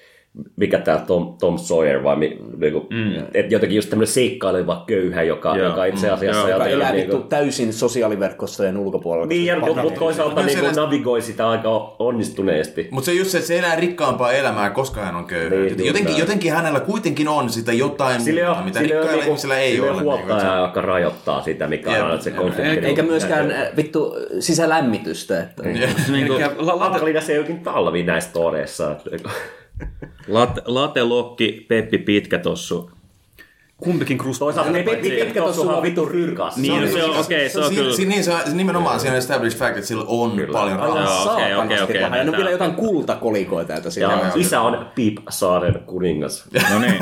mikä 0.56 0.80
tämä 0.80 0.98
Tom, 1.08 1.38
Tom 1.40 1.58
Sawyer 1.58 2.04
vai 2.04 2.16
mi, 2.16 2.38
niinku, 2.58 2.88
mm. 2.90 3.16
että 3.34 3.54
jotenkin 3.54 3.76
just 3.76 3.90
tämmöinen 3.90 4.14
seikkaileva 4.14 4.84
köyhä, 4.88 5.24
joka, 5.24 5.58
Joo. 5.58 5.68
joka 5.70 5.86
itse 5.86 6.10
asiassa 6.10 6.40
Joo. 6.42 6.48
Joka 6.50 6.52
jotenkin 6.54 6.76
elää 6.76 6.92
niinku- 6.92 7.16
vittu 7.16 7.28
täysin 7.30 7.74
sosiaaliverkostojen 7.74 8.78
ulkopuolella. 8.78 9.28
Niin, 9.28 9.46
ja, 9.46 9.60
mutta 9.60 9.82
toisaalta 10.00 10.36
No 10.36 10.46
niinku 10.46 10.64
näistä- 10.64 10.82
navigoi 10.82 11.22
sitä 11.22 11.50
aika 11.50 11.96
onnistuneesti. 12.00 12.88
Mutta 12.92 13.06
se 13.06 13.14
just 13.14 13.30
se, 13.32 13.38
että 13.38 13.48
se 13.48 13.60
elää 13.60 13.76
rikkaampaa 13.76 14.32
elämää, 14.32 14.70
koska 14.70 15.02
hän 15.02 15.16
on 15.16 15.26
köyhä. 15.26 15.50
Niin, 15.56 15.70
jotenkin, 15.86 16.04
näin. 16.06 16.20
jotenkin 16.20 16.54
hänellä 16.54 16.80
kuitenkin 16.80 17.28
on 17.28 17.50
sitä 17.50 17.74
jotain 17.74 18.22
Sille 18.22 18.44
muuta, 18.44 18.60
on, 18.60 18.66
mitä 18.66 18.80
sille 18.80 18.94
rikkailla 18.94 19.12
niinku, 19.12 19.30
ihmisillä 19.30 19.58
ei 19.58 19.72
sille 19.76 19.92
ole. 19.92 20.02
huoltaja, 20.02 20.54
Niin, 20.54 20.62
joka 20.62 20.82
rajoittaa 20.82 21.42
sitä, 21.42 21.68
mikä 21.68 21.92
Jep. 21.92 22.02
on 22.02 22.06
aina 22.12 22.22
se 22.22 22.32
konflikti. 22.32 22.86
Eikä 22.86 23.04
myöskään 23.04 23.52
äh, 23.52 23.68
vittu 23.78 24.16
sisälämmitystä. 24.40 25.40
Että... 25.40 25.64
Hankalina 26.80 27.22
se 27.22 27.34
jokin 27.34 27.60
talvi 27.60 28.04
näissä 28.04 28.30
toreissa. 28.34 28.96
Late, 30.28 30.62
latelokki, 30.66 31.66
Peppi 31.70 31.98
Pitkätossu. 31.98 32.92
kumpikin 33.78 34.18
krustu. 34.18 34.46
Toisaalta 34.46 34.72
ne 34.72 34.84
Peppi 34.84 35.10
Pitkä 35.10 35.42
tossu 35.42 35.70
on 35.70 35.84
vittu 35.84 36.06
rikas. 36.06 36.58
Niin, 36.58 36.92
se 36.92 37.04
on, 37.04 37.18
okei, 37.18 37.50
se 37.50 37.60
on 37.60 37.76
kyllä. 37.76 37.96
Niin, 37.98 38.24
se 38.24 38.32
on 38.34 38.40
nimenomaan 38.54 39.00
siinä 39.00 39.12
on 39.14 39.18
established 39.18 39.60
fact, 39.60 39.76
että 39.78 39.88
sillä 39.88 40.04
on 40.08 40.42
paljon 40.52 40.80
rahaa. 40.80 41.34
Okei, 41.34 41.56
okei, 41.56 41.82
okei. 41.82 42.02
Ja 42.02 42.10
ne 42.10 42.20
on 42.20 42.26
tää- 42.26 42.38
vielä 42.38 42.50
jotain 42.52 42.76
kultakolikoita 42.76 43.68
täältä 43.68 43.88
Ja 43.88 43.92
siellä. 43.92 44.32
isä 44.36 44.62
on 44.62 44.86
Piip-saaren 44.96 45.80
kuningas. 45.86 46.46
No 46.74 46.80
niin. 46.80 47.00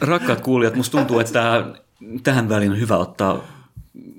Rakkaat 0.00 0.40
kuulijat, 0.40 0.74
musta 0.74 0.98
tuntuu, 0.98 1.18
että 1.18 1.64
tähän 2.22 2.48
väliin 2.48 2.70
on 2.72 2.80
hyvä 2.80 2.96
ottaa 2.96 3.44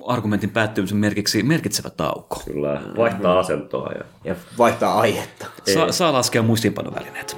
argumentin 0.08 0.50
päättymisen 0.50 0.98
merkiksi 0.98 1.44
merkitsevä 1.44 1.90
tauko. 1.90 2.42
Kyllä, 2.46 2.82
vaihtaa 2.98 3.40
asentoa. 3.40 3.92
Ja... 3.92 4.04
Ja 4.24 4.36
vaihtaa 4.58 5.00
aihetta. 5.00 5.46
Saa, 5.74 5.92
saa 5.92 6.14
laskea 6.14 6.42
muistiinpanovälineet. 6.42 7.38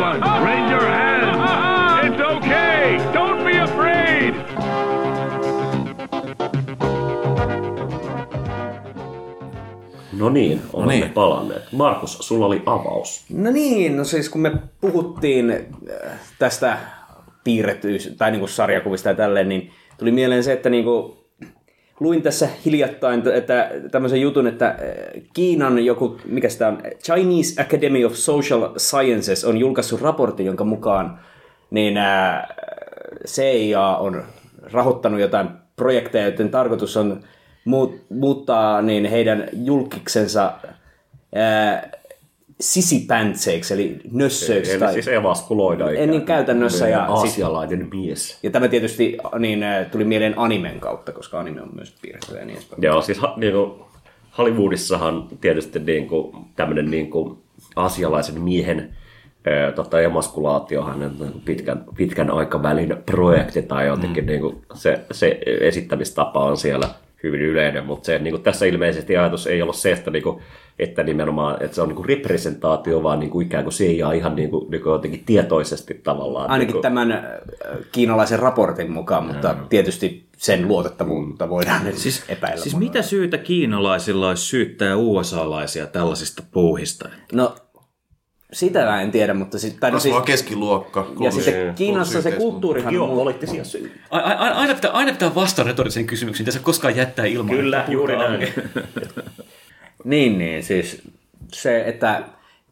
Everyone, 0.00 0.44
raise 0.44 0.70
your 0.70 0.80
hands. 0.80 2.06
It's 2.06 2.20
okay. 2.20 2.98
Don't 3.12 3.44
be 3.44 3.58
afraid. 3.58 4.34
No 10.12 10.28
niin, 10.28 10.62
olemme 10.72 10.92
niin. 10.92 11.10
palanneet. 11.12 11.72
Markus, 11.72 12.18
sulla 12.20 12.46
oli 12.46 12.62
avaus. 12.66 13.24
No 13.32 13.50
niin, 13.50 13.96
no 13.96 14.04
siis 14.04 14.28
kun 14.28 14.40
me 14.40 14.52
puhuttiin 14.80 15.50
äh, 15.50 16.20
tästä 16.38 16.78
piirrettyys- 17.44 18.14
tai 18.18 18.30
niin 18.30 18.40
kuin 18.40 18.50
sarjakuvista 18.50 19.08
ja 19.08 19.14
tälleen, 19.14 19.48
niin 19.48 19.70
tuli 19.98 20.12
mieleen 20.12 20.44
se, 20.44 20.52
että 20.52 20.70
niin 20.70 20.84
kuin 20.84 21.19
luin 22.00 22.22
tässä 22.22 22.48
hiljattain 22.64 23.28
että 23.28 23.70
tämmöisen 23.90 24.20
jutun, 24.20 24.46
että 24.46 24.68
äh, 24.68 24.76
Kiinan 25.34 25.84
joku, 25.84 26.20
mikä 26.24 26.48
sitä 26.48 26.68
on, 26.68 26.82
Chinese 27.04 27.62
Academy 27.62 28.04
of 28.04 28.12
Social 28.12 28.68
Sciences 28.78 29.44
on 29.44 29.58
julkaissut 29.58 30.00
raportin, 30.00 30.46
jonka 30.46 30.64
mukaan 30.64 31.18
niin 31.70 31.96
äh, 31.96 32.42
CIA 33.26 33.96
on 33.96 34.24
rahoittanut 34.72 35.20
jotain 35.20 35.48
projekteja, 35.76 36.24
joiden 36.24 36.50
tarkoitus 36.50 36.96
on 36.96 37.20
muut, 37.64 37.94
muuttaa 38.08 38.82
niin 38.82 39.04
heidän 39.04 39.48
julkiksensa 39.52 40.52
ää, 41.34 41.90
sisipäntseiksi, 42.60 43.74
eli 43.74 43.98
nössöiksi. 44.12 44.72
Eli 44.72 44.80
Tai, 44.80 44.92
siis 44.92 45.08
emaskuloida 45.08 45.84
En 45.84 45.94
ikään 45.94 46.10
niin 46.10 46.22
käytännössä, 46.22 46.88
ja 46.88 47.04
Aasialainen 47.04 47.88
mies. 47.92 48.38
ja 48.42 48.50
tämä 48.50 48.68
tietysti 48.68 49.16
niin, 49.38 49.62
ää, 49.62 49.84
tuli 49.84 50.04
mieleen 50.04 50.34
animen 50.36 50.80
kautta, 50.80 51.12
koska 51.12 51.40
anime 51.40 51.62
on 51.62 51.70
myös 51.74 51.94
piirretty 52.02 52.34
ja 52.34 52.44
niin 52.44 52.56
edespäin. 52.56 52.82
Joo, 52.82 53.02
siis 53.02 53.20
niin 53.36 53.52
kuin, 53.52 53.72
Hollywoodissahan 54.38 55.28
tietysti 55.40 55.78
niin 55.78 56.06
kuin, 56.06 56.36
tämmöinen 56.56 56.90
niin 56.90 57.10
kuin, 57.10 57.38
asialaisen 57.76 58.40
miehen 58.40 58.96
ö, 59.46 59.72
tota, 59.72 60.00
emaskulaatiohan 60.00 61.02
on 61.02 61.16
niin 61.18 61.42
pitkän, 61.44 61.84
pitkän 61.96 62.30
aikavälin 62.30 62.96
projekti 63.06 63.62
tai 63.62 63.86
jotenkin 63.86 64.24
mm. 64.24 64.28
niin 64.28 64.40
kuin, 64.40 64.62
se, 64.74 65.00
se 65.12 65.40
esittämistapa 65.60 66.44
on 66.44 66.56
siellä 66.56 66.88
hyvin 67.22 67.40
yleinen, 67.40 67.86
mutta 67.86 68.06
se, 68.06 68.18
niin 68.18 68.32
kuin 68.32 68.42
tässä 68.42 68.66
ilmeisesti 68.66 69.16
ajatus 69.16 69.46
ei 69.46 69.62
ollut 69.62 69.76
se, 69.76 69.92
että, 69.92 70.10
niin 70.10 70.22
kuin, 70.22 70.42
että 70.78 71.02
nimenomaan 71.02 71.62
että 71.62 71.74
se 71.74 71.82
on 71.82 71.88
niin 71.88 71.96
kuin 71.96 72.08
representaatio, 72.08 73.02
vaan 73.02 73.20
niin 73.20 73.30
kuin 73.30 73.46
ikään 73.46 73.64
kuin 73.64 73.74
CIA 73.74 74.12
ihan 74.12 74.36
niin 74.36 74.50
kuin, 74.50 74.70
niin 74.70 74.82
kuin 74.82 74.92
jotenkin 74.92 75.22
tietoisesti 75.26 75.94
tavallaan. 75.94 76.50
Ainakin 76.50 76.66
niin 76.66 76.72
kuin, 76.72 76.82
tämän 76.82 77.12
äh, 77.12 77.22
kiinalaisen 77.92 78.38
raportin 78.38 78.92
mukaan, 78.92 79.26
mutta 79.26 79.56
tietysti 79.68 80.26
sen 80.36 80.68
luotettavuutta 80.68 81.48
voidaan 81.48 81.84
nyt 81.84 81.96
Siis, 81.96 82.24
epäillä. 82.28 82.62
siis 82.62 82.76
mitä 82.76 83.02
syytä 83.02 83.38
kiinalaisilla 83.38 84.28
olisi 84.28 84.44
syyttää 84.44 84.96
USA-laisia 84.96 85.86
tällaisista 85.86 86.42
puuhista? 86.50 87.08
No, 87.32 87.54
sitä 88.52 88.84
mä 88.84 89.02
en 89.02 89.10
tiedä, 89.10 89.34
mutta 89.34 89.58
sit, 89.58 89.76
tai 89.80 89.90
no 89.90 90.00
siis, 90.00 90.14
keskiluokka. 90.26 91.12
ja 91.20 91.30
sitten 91.30 91.54
koulutus- 91.54 91.76
Kiinassa 91.76 92.22
se 92.22 92.32
kulttuurihan 92.32 92.88
on 92.88 93.08
Geopoliittisia 93.08 93.64
syitä. 93.64 93.94
A- 94.10 94.18
a- 94.18 94.34
aina, 94.58 94.74
pitää, 94.74 94.90
aina 94.90 95.12
pitää 95.12 95.34
vastata 95.34 95.68
retoriseen 95.68 96.06
kysymyksiin, 96.06 96.44
tässä 96.44 96.60
koskaan 96.60 96.96
jättää 96.96 97.24
ilman. 97.24 97.56
Kyllä, 97.56 97.84
juuri 97.88 98.16
näin. 98.16 98.48
Niin, 100.04 100.38
niin, 100.38 100.62
siis 100.62 101.02
se, 101.52 101.82
että 101.86 102.22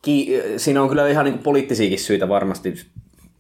ki- 0.03 0.43
siinä 0.57 0.83
on 0.83 0.89
kyllä 0.89 1.09
ihan 1.09 1.25
niin 1.25 1.39
poliittisiakin 1.39 1.99
syitä 1.99 2.29
varmasti, 2.29 2.75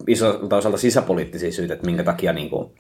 isolta 0.06 0.56
osalta 0.56 0.78
sisäpoliittisia 0.78 1.52
syitä, 1.52 1.74
että 1.74 1.86
minkä 1.86 2.04
takia 2.04 2.32
niin 2.32 2.50
kuin, 2.50 2.70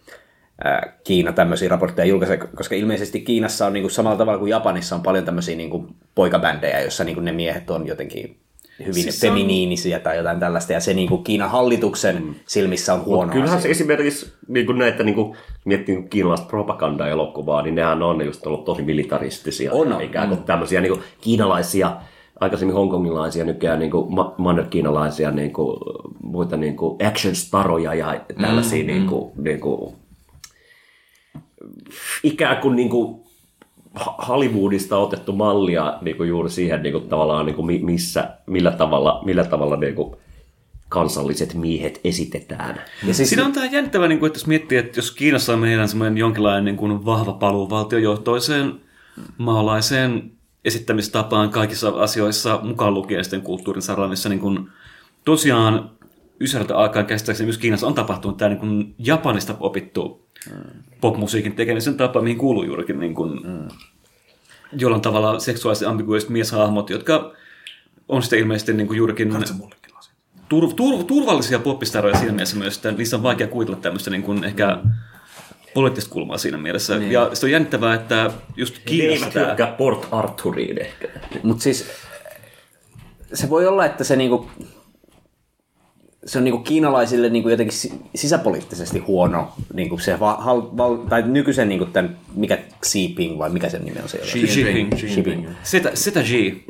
ää, 0.64 0.92
Kiina 1.04 1.32
tämmöisiä 1.32 1.68
raportteja 1.68 2.06
julkaisee, 2.06 2.36
koska 2.36 2.74
ilmeisesti 2.74 3.20
Kiinassa 3.20 3.66
on 3.66 3.72
niin 3.72 3.82
kuin 3.82 3.90
samalla 3.90 4.18
tavalla 4.18 4.38
kuin 4.38 4.50
Japanissa 4.50 4.94
on 4.96 5.02
paljon 5.02 5.24
tämmöisiä 5.24 5.56
niin 5.56 5.70
kuin 5.70 5.86
poikabändejä, 6.14 6.80
jossa 6.80 7.04
niin 7.04 7.14
kuin 7.14 7.24
ne 7.24 7.32
miehet 7.32 7.70
on 7.70 7.86
jotenkin 7.86 8.36
hyvin 8.80 8.94
Siis 8.94 9.20
se 9.20 9.26
on- 9.30 9.34
feminiinisiä 9.34 9.98
tai 10.00 10.16
jotain 10.16 10.40
tällaista, 10.40 10.72
ja 10.72 10.80
se 10.80 10.94
niin 10.94 11.08
kuin 11.08 11.24
Kiinan 11.24 11.50
hallituksen 11.50 12.36
silmissä 12.46 12.94
on 12.94 13.04
huono 13.04 13.32
Kyllähän 13.32 13.56
asia. 13.58 13.62
se 13.62 13.70
esimerkiksi 13.70 14.32
niin 14.48 14.66
kuin 14.66 14.78
näitä, 14.78 15.02
niin 15.02 15.14
kuin, 15.14 15.36
miettii 15.64 15.94
niin 15.96 16.08
kiinalaista 16.08 16.46
propagandaelokuvaa, 16.46 17.62
niin 17.62 17.74
nehän 17.74 18.02
on 18.02 18.24
just 18.26 18.46
ollut 18.46 18.64
tosi 18.64 18.82
militaristisia. 18.82 19.72
On, 19.72 19.92
on. 19.92 20.02
Ikään 20.02 20.28
kuin 20.28 20.42
tämmöisiä 20.42 20.80
niin 20.80 20.92
kuin 20.92 21.02
kiinalaisia, 21.20 21.96
aikaisemmin 22.40 22.74
hongkongilaisia, 22.76 23.44
nykyään 23.44 23.78
niin 23.78 23.90
kuin 23.90 24.14
ma- 24.14 24.34
manner-kiinalaisia, 24.38 25.30
niin 25.30 25.52
kuin, 25.52 25.76
muita 26.22 26.56
niin 26.56 26.76
kuin 26.76 26.98
action-staroja 27.06 27.94
ja 27.94 28.20
tällaisia 28.40 28.84
niin 28.84 29.06
kuin, 29.06 29.32
niin 29.36 29.60
kuin, 29.60 29.94
ikään 32.22 32.56
kuin, 32.56 32.76
niin 32.76 32.88
kuin 32.88 33.20
Hollywoodista 34.28 34.98
otettu 34.98 35.32
mallia 35.32 35.98
niin 36.00 36.16
kuin 36.16 36.28
juuri 36.28 36.50
siihen 36.50 36.82
niin 36.82 36.92
kuin, 36.92 37.08
tavallaan 37.08 37.46
niin 37.46 37.56
kuin, 37.56 37.66
mi- 37.66 37.78
missä, 37.82 38.30
millä 38.46 38.70
tavalla, 38.70 39.22
millä 39.24 39.44
tavalla 39.44 39.76
niin 39.76 39.94
kuin, 39.94 40.16
kansalliset 40.88 41.54
miehet 41.54 42.00
esitetään. 42.04 42.80
Ja 43.06 43.14
siis, 43.14 43.28
Siinä 43.28 43.44
on 43.44 43.52
tämä 43.52 43.66
jännittävä, 43.66 44.08
niin 44.08 44.18
kuin, 44.18 44.26
että 44.26 44.38
jos 44.38 44.46
miettii, 44.46 44.78
että 44.78 44.98
jos 44.98 45.10
Kiinassa 45.10 45.52
on 45.52 45.58
meidän 45.58 45.88
semmoinen 45.88 46.18
jonkinlainen 46.18 46.64
niin 46.64 46.76
kuin 46.76 47.04
vahva 47.04 47.32
paluu 47.32 47.70
valtiojohtoiseen 47.70 48.80
maalaiseen 49.38 50.30
esittämistapaan 50.64 51.50
kaikissa 51.50 51.88
asioissa, 51.88 52.60
mukaan 52.62 52.94
lukien 52.94 53.24
sitten 53.24 53.42
kulttuurin 53.42 53.82
saralla, 53.82 54.08
missä 54.08 54.28
niin 54.28 54.40
kuin, 54.40 54.68
tosiaan 55.24 55.90
Ysärältä 56.40 56.76
alkaen 56.76 57.06
käsittääkseni 57.06 57.46
myös 57.46 57.58
Kiinassa 57.58 57.86
on 57.86 57.94
tapahtunut 57.94 58.36
tämä 58.36 58.48
niin 58.48 58.58
kuin 58.58 58.94
Japanista 58.98 59.54
opittu 59.60 60.26
popmusiikin 61.00 61.56
tekemisen 61.56 61.96
tapa, 61.96 62.20
mihin 62.20 62.38
kuuluu 62.38 62.62
juurikin 62.62 63.00
niin 63.00 63.14
kuin, 63.14 63.40
jollain 64.72 65.02
tavalla 65.02 65.38
seksuaalisesti 65.38 65.86
ambiguiset 65.86 66.30
mieshahmot, 66.30 66.90
jotka 66.90 67.32
on 68.08 68.22
sitten 68.22 68.38
ilmeisesti 68.38 68.72
niin 68.72 68.86
kuin 68.86 68.96
juurikin 68.96 69.36
tur, 70.48 70.74
tur, 70.74 71.04
turvallisia 71.04 71.58
poppistaroja 71.58 72.16
siinä 72.16 72.32
mielessä 72.32 72.56
myös, 72.56 72.76
että 72.76 72.92
niissä 72.92 73.16
on 73.16 73.22
vaikea 73.22 73.46
kuvitella 73.46 73.80
tämmöistä 73.80 74.10
niin 74.10 74.22
kuin 74.22 74.44
ehkä 74.44 74.78
poliittista 75.74 76.10
kulmaa 76.10 76.38
siinä 76.38 76.58
mielessä. 76.58 76.98
Niin. 76.98 77.12
Ja 77.12 77.30
se 77.32 77.46
on 77.46 77.52
jännittävää, 77.52 77.94
että 77.94 78.30
just 78.56 78.74
Ne 78.74 78.82
Kiinassa 78.84 79.40
eivät 79.40 79.56
tämä... 79.56 79.72
Port 79.72 80.08
Arthuriin 80.10 80.80
ehkä. 80.80 81.08
Mutta 81.42 81.62
siis 81.62 81.88
se 83.34 83.50
voi 83.50 83.66
olla, 83.66 83.86
että 83.86 84.04
se 84.04 84.16
niinku, 84.16 84.50
se 86.26 86.38
on 86.38 86.44
niinku 86.44 86.58
kiinalaisille 86.58 87.28
niinku 87.28 87.48
jotenkin 87.48 87.76
si- 87.76 87.92
sisäpoliittisesti 88.14 88.98
huono, 88.98 89.48
niinku 89.74 89.98
se 89.98 90.20
va, 90.20 90.36
hal, 90.36 90.62
val, 90.76 90.96
tai 90.96 91.22
nykyisen 91.22 91.68
niinku 91.68 91.86
tämän, 91.86 92.18
mikä 92.34 92.58
Xi 92.86 93.02
Jinping 93.02 93.38
vai 93.38 93.50
mikä 93.50 93.68
sen 93.68 93.84
nimi 93.84 94.00
on 94.02 94.08
se? 94.08 94.18
Xi 94.18 94.60
Jinping. 94.60 94.94
Xi 94.96 95.06
Jinping. 95.06 95.48
Sitä, 95.62 95.90
sitä. 95.94 96.20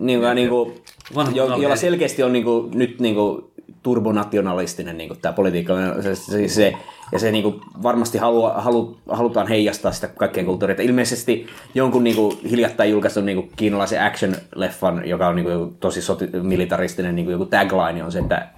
Niin, 0.00 0.20
joka 0.20 0.34
niinku, 0.34 0.74
Vanha 1.14 1.32
jo, 1.34 1.56
jolla 1.56 1.76
selkeästi 1.76 2.22
on 2.22 2.32
niinku, 2.32 2.70
nyt 2.74 3.00
niinku, 3.00 3.50
turbonationalistinen 3.82 4.98
niinku, 4.98 5.14
tämä 5.14 5.32
politiikka. 5.32 5.74
Se, 6.02 6.14
se, 6.14 6.48
se, 6.48 6.72
ja 7.12 7.18
se 7.18 7.30
niinku, 7.32 7.60
varmasti 7.82 8.18
halua, 8.18 8.52
halu, 8.52 8.98
halutaan 9.08 9.46
heijastaa 9.46 9.92
sitä 9.92 10.08
kaikkien 10.08 10.46
kulttuuria. 10.46 10.72
Että 10.72 10.82
Ilmeisesti 10.82 11.46
jonkun 11.74 12.04
niinku, 12.04 12.38
hiljattain 12.50 12.90
julkaistun 12.90 13.26
niinku, 13.26 13.48
kiinalaisen 13.56 14.00
action-leffan, 14.00 15.06
joka 15.08 15.28
on 15.28 15.36
niinku, 15.36 15.76
tosi 15.80 16.02
soti, 16.02 16.28
militaristinen 16.42 17.14
niinku, 17.14 17.30
joku 17.30 17.44
tagline 17.46 18.04
on 18.04 18.12
se, 18.12 18.18
että, 18.18 18.48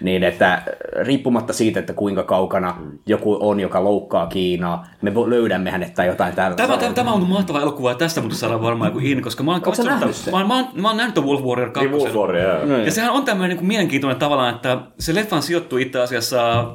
niin, 0.00 0.22
että 0.22 0.62
riippumatta 1.02 1.52
siitä, 1.52 1.80
että 1.80 1.92
kuinka 1.92 2.22
kaukana 2.22 2.76
joku 3.06 3.38
on, 3.40 3.60
joka 3.60 3.84
loukkaa 3.84 4.26
Kiinaa, 4.26 4.86
me 5.02 5.12
löydämme 5.26 5.70
hänet 5.70 5.94
tai 5.94 6.06
jotain 6.06 6.34
tällaista. 6.34 6.66
Tämä, 6.66 6.76
tämä, 6.78 6.92
tämä 6.92 7.12
on 7.12 7.28
mahtava 7.28 7.60
elokuva 7.60 7.90
ja 7.90 7.94
tästä 7.94 8.20
muuten 8.20 8.38
saadaan 8.38 8.62
varmaan 8.62 8.88
joku 8.88 8.98
in, 9.06 9.22
koska 9.22 9.42
mä 9.42 9.52
oon 9.52 9.60
katsonut, 9.60 9.90
nähnyt 9.90 10.00
tämän- 10.00 10.14
sen? 10.14 10.32
mä, 10.32 10.38
oon- 10.38 10.48
mä, 10.48 10.54
oon, 10.56 10.66
mä 10.82 10.88
oon 10.88 10.96
nähnyt 10.96 11.18
Wolf 11.24 11.42
Warrior 11.42 11.70
2. 11.70 11.88
Niin 11.88 11.98
Wolf 12.00 12.14
Warrior, 12.14 12.66
joo. 12.68 12.78
Ja 12.78 12.90
sehän 12.90 13.10
on 13.12 13.24
tämmöinen 13.24 13.48
niin 13.48 13.58
kuin 13.58 13.68
mielenkiintoinen 13.68 14.18
tavallaan, 14.18 14.54
että 14.54 14.78
se 14.98 15.14
leffan 15.14 15.42
sijoittuu 15.42 15.78
itse 15.78 16.00
asiassa 16.00 16.66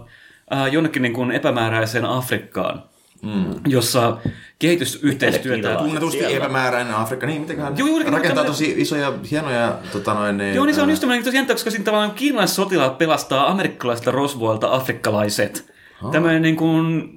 äh, 0.54 0.74
jonnekin 0.74 1.02
niin 1.02 1.14
kuin 1.14 1.32
epämääräiseen 1.32 2.06
Afrikkaan, 2.06 2.84
mm. 3.22 3.46
jossa 3.68 4.18
kehitysyhteistyötä... 4.60 5.76
Tunnetusti 5.76 6.36
epämääräinen 6.36 6.96
Afrikka, 6.96 7.28
niin 7.28 7.42
mitenköhän 7.42 7.78
Joo, 7.78 7.88
juurikin 7.88 8.14
rakentaa 8.14 8.36
tämmönen- 8.36 8.52
tosi 8.52 8.74
isoja, 8.78 9.14
hienoja 9.32 9.78
tota 9.92 10.14
noin, 10.14 10.38
niin, 10.38 10.56
Joo, 10.56 10.66
niin 10.66 10.76
se 10.76 10.82
on 10.82 10.90
just 10.90 11.00
tämmöinen 11.00 11.24
tosi 11.26 11.38
jännä, 11.38 11.54
koska 11.54 11.72
siinä 11.72 11.86
tavallaan 11.86 12.12
kiinalaiset 12.12 12.56
sotilaat 12.56 12.98
pelastaa 12.98 13.52
amerikkalaisilta 13.52 14.12
rosvoilta 14.12 14.76
afrikkalaiset. 14.76 15.74
Tämmöinen 16.12 16.42
niin 16.42 16.56
kuin 16.56 17.12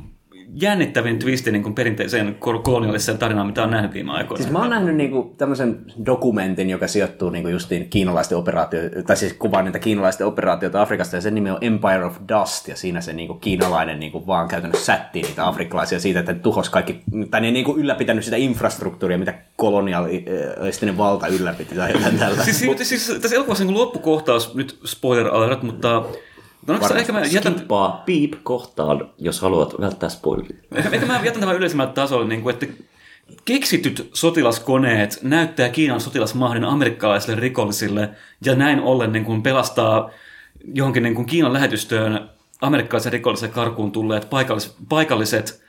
jännittävin 0.55 1.19
twisti 1.19 1.53
niin 1.53 1.63
kuin 1.63 1.75
perinteiseen 1.75 2.37
kol- 2.39 2.59
kolonialiseen 2.59 3.19
tarinaan, 3.19 3.47
mitä 3.47 3.63
on 3.63 3.71
nähnyt 3.71 3.95
viime 3.95 4.13
aikoina. 4.13 4.43
Siis 4.43 4.53
mä 4.53 4.59
oon 4.59 4.71
nähnyt 4.71 4.97
niinku 4.97 5.35
tämmöisen 5.39 5.85
dokumentin, 6.07 6.71
joka 6.71 6.89
sijoittuu 6.89 7.31
niinku 7.31 7.49
justiin 7.49 7.89
kiinalaisten 7.89 8.39
operaatioita, 8.39 9.03
tai 9.03 9.17
siis 9.17 9.33
kuvaa 9.33 9.63
niitä 9.63 9.79
kiinalaisten 9.79 10.27
operaatioita 10.27 10.83
Afrikasta, 10.83 11.17
ja 11.17 11.21
sen 11.21 11.35
nimi 11.35 11.51
on 11.51 11.59
Empire 11.61 12.05
of 12.05 12.17
Dust, 12.29 12.69
ja 12.69 12.77
siinä 12.77 13.01
se 13.01 13.13
niinku 13.13 13.35
kiinalainen 13.35 14.01
niinku 14.01 14.27
vaan 14.27 14.49
käytännössä 14.49 14.85
sättii 14.85 15.23
niitä 15.23 15.47
afrikkalaisia 15.47 16.01
siitä, 16.01 16.21
että 16.21 16.33
ne 16.33 16.39
tuhos 16.39 16.71
kaikki, 16.71 17.03
tai 17.31 17.41
ne 17.41 17.47
ei 17.47 17.53
niinku 17.53 17.77
ylläpitänyt 17.77 18.25
sitä 18.25 18.37
infrastruktuuria, 18.37 19.19
mitä 19.19 19.35
kolonialistinen 19.57 20.99
valta 20.99 21.27
ylläpiti, 21.27 21.75
tai 21.75 21.93
jotain. 21.93 22.45
Siis, 22.45 22.59
siis, 22.59 22.89
siis 22.89 23.19
tässä 23.23 23.37
elokuvassa 23.37 23.65
niin 23.65 23.79
loppukohtaus, 23.79 24.55
nyt 24.55 24.79
spoiler 24.85 25.29
alert, 25.35 25.63
mutta 25.63 26.05
No, 26.67 26.75
onko 26.75 26.95
ehkä 26.95 27.13
mä 27.13 27.21
jätän, 27.21 27.53
Skippaa 27.53 28.03
piip 28.07 28.35
kohtaan, 28.43 29.11
jos 29.19 29.41
haluat 29.41 29.81
välttää 29.81 30.09
spoileria. 30.09 30.57
ehkä, 30.75 31.07
mä 31.07 31.21
jätän 31.25 31.41
tämän 31.41 31.57
yleisemmälle 31.57 31.93
tasolle, 31.93 32.29
niin 32.29 32.43
kuin, 32.43 32.55
että 32.55 32.67
keksityt 33.45 34.11
sotilaskoneet 34.13 35.19
näyttää 35.23 35.69
Kiinan 35.69 36.01
sotilasmahdin 36.01 36.65
amerikkalaisille 36.65 37.41
rikollisille 37.41 38.11
ja 38.45 38.55
näin 38.55 38.81
ollen 38.81 39.13
niin 39.13 39.25
kuin 39.25 39.43
pelastaa 39.43 40.11
johonkin 40.75 41.03
niin 41.03 41.15
kuin 41.15 41.27
Kiinan 41.27 41.53
lähetystöön 41.53 42.29
amerikkalaisen 42.61 43.13
rikollisen 43.13 43.51
karkuun 43.51 43.93
tulleet 43.93 44.31
paikallis, 44.31 44.77
paikalliset 44.89 45.63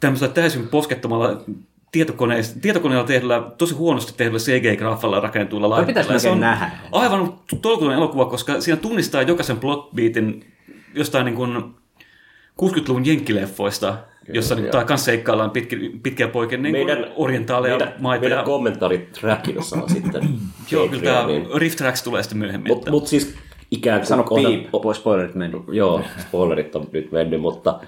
tämmöisellä 0.00 0.34
täysin 0.34 0.68
poskettomalla 0.68 1.44
tietokoneella, 1.92 2.44
tietokoneella 2.62 3.04
tehdyllä, 3.06 3.42
tosi 3.58 3.74
huonosti 3.74 4.12
tehdyllä 4.16 4.38
CG-graffalla 4.38 5.20
rakentuilla 5.22 5.68
Toi 5.76 5.84
pitäisi 5.86 6.10
laitteilla. 6.10 6.18
Se 6.18 6.30
on 6.30 6.40
nähdä. 6.40 6.70
aivan 6.92 7.34
tolkuton 7.62 7.94
elokuva, 7.94 8.24
koska 8.24 8.60
siinä 8.60 8.76
tunnistaa 8.80 9.22
jokaisen 9.22 9.58
plotbeatin 9.58 10.44
jostain 10.94 11.24
niin 11.24 11.34
kuin 11.36 11.74
60-luvun 12.62 13.06
jenkkileffoista, 13.06 13.96
jossa 14.32 14.54
nyt 14.54 14.70
taas 14.70 14.84
kanssa 14.84 15.04
seikkaillaan 15.04 15.50
pitki, 15.50 15.76
pitkiä 16.02 16.28
poikien 16.28 16.62
niin 16.62 16.72
Meidän- 16.72 17.06
origentaaleja 17.16 17.78
Meidän, 17.78 17.94
maita. 18.00 18.20
meidän 18.20 18.38
ja, 18.38 18.44
kommentaarit 18.44 19.12
trackilla 19.12 19.62
saa 19.62 19.88
sitten. 19.88 20.22
joo, 20.70 20.88
kyllä 20.88 21.02
tämä 21.02 21.16
Patreoniin. 21.16 21.48
Rift 21.60 21.78
Tracks 21.78 22.02
tulee 22.02 22.22
sitten 22.22 22.38
myöhemmin. 22.38 22.68
Mut, 22.72 22.78
että- 22.78 22.90
mut 22.90 23.06
siis 23.06 23.34
ikään 23.70 24.00
kuin... 24.00 24.06
Sano 24.06 24.24
onhan- 24.30 24.52
piip, 24.52 24.70
pois 24.82 24.96
spoilerit 24.98 25.34
meni. 25.34 25.54
Joo, 25.72 26.02
spoilerit 26.18 26.76
on 26.76 26.88
nyt 26.92 27.12
mennyt, 27.12 27.40
mutta, 27.40 27.80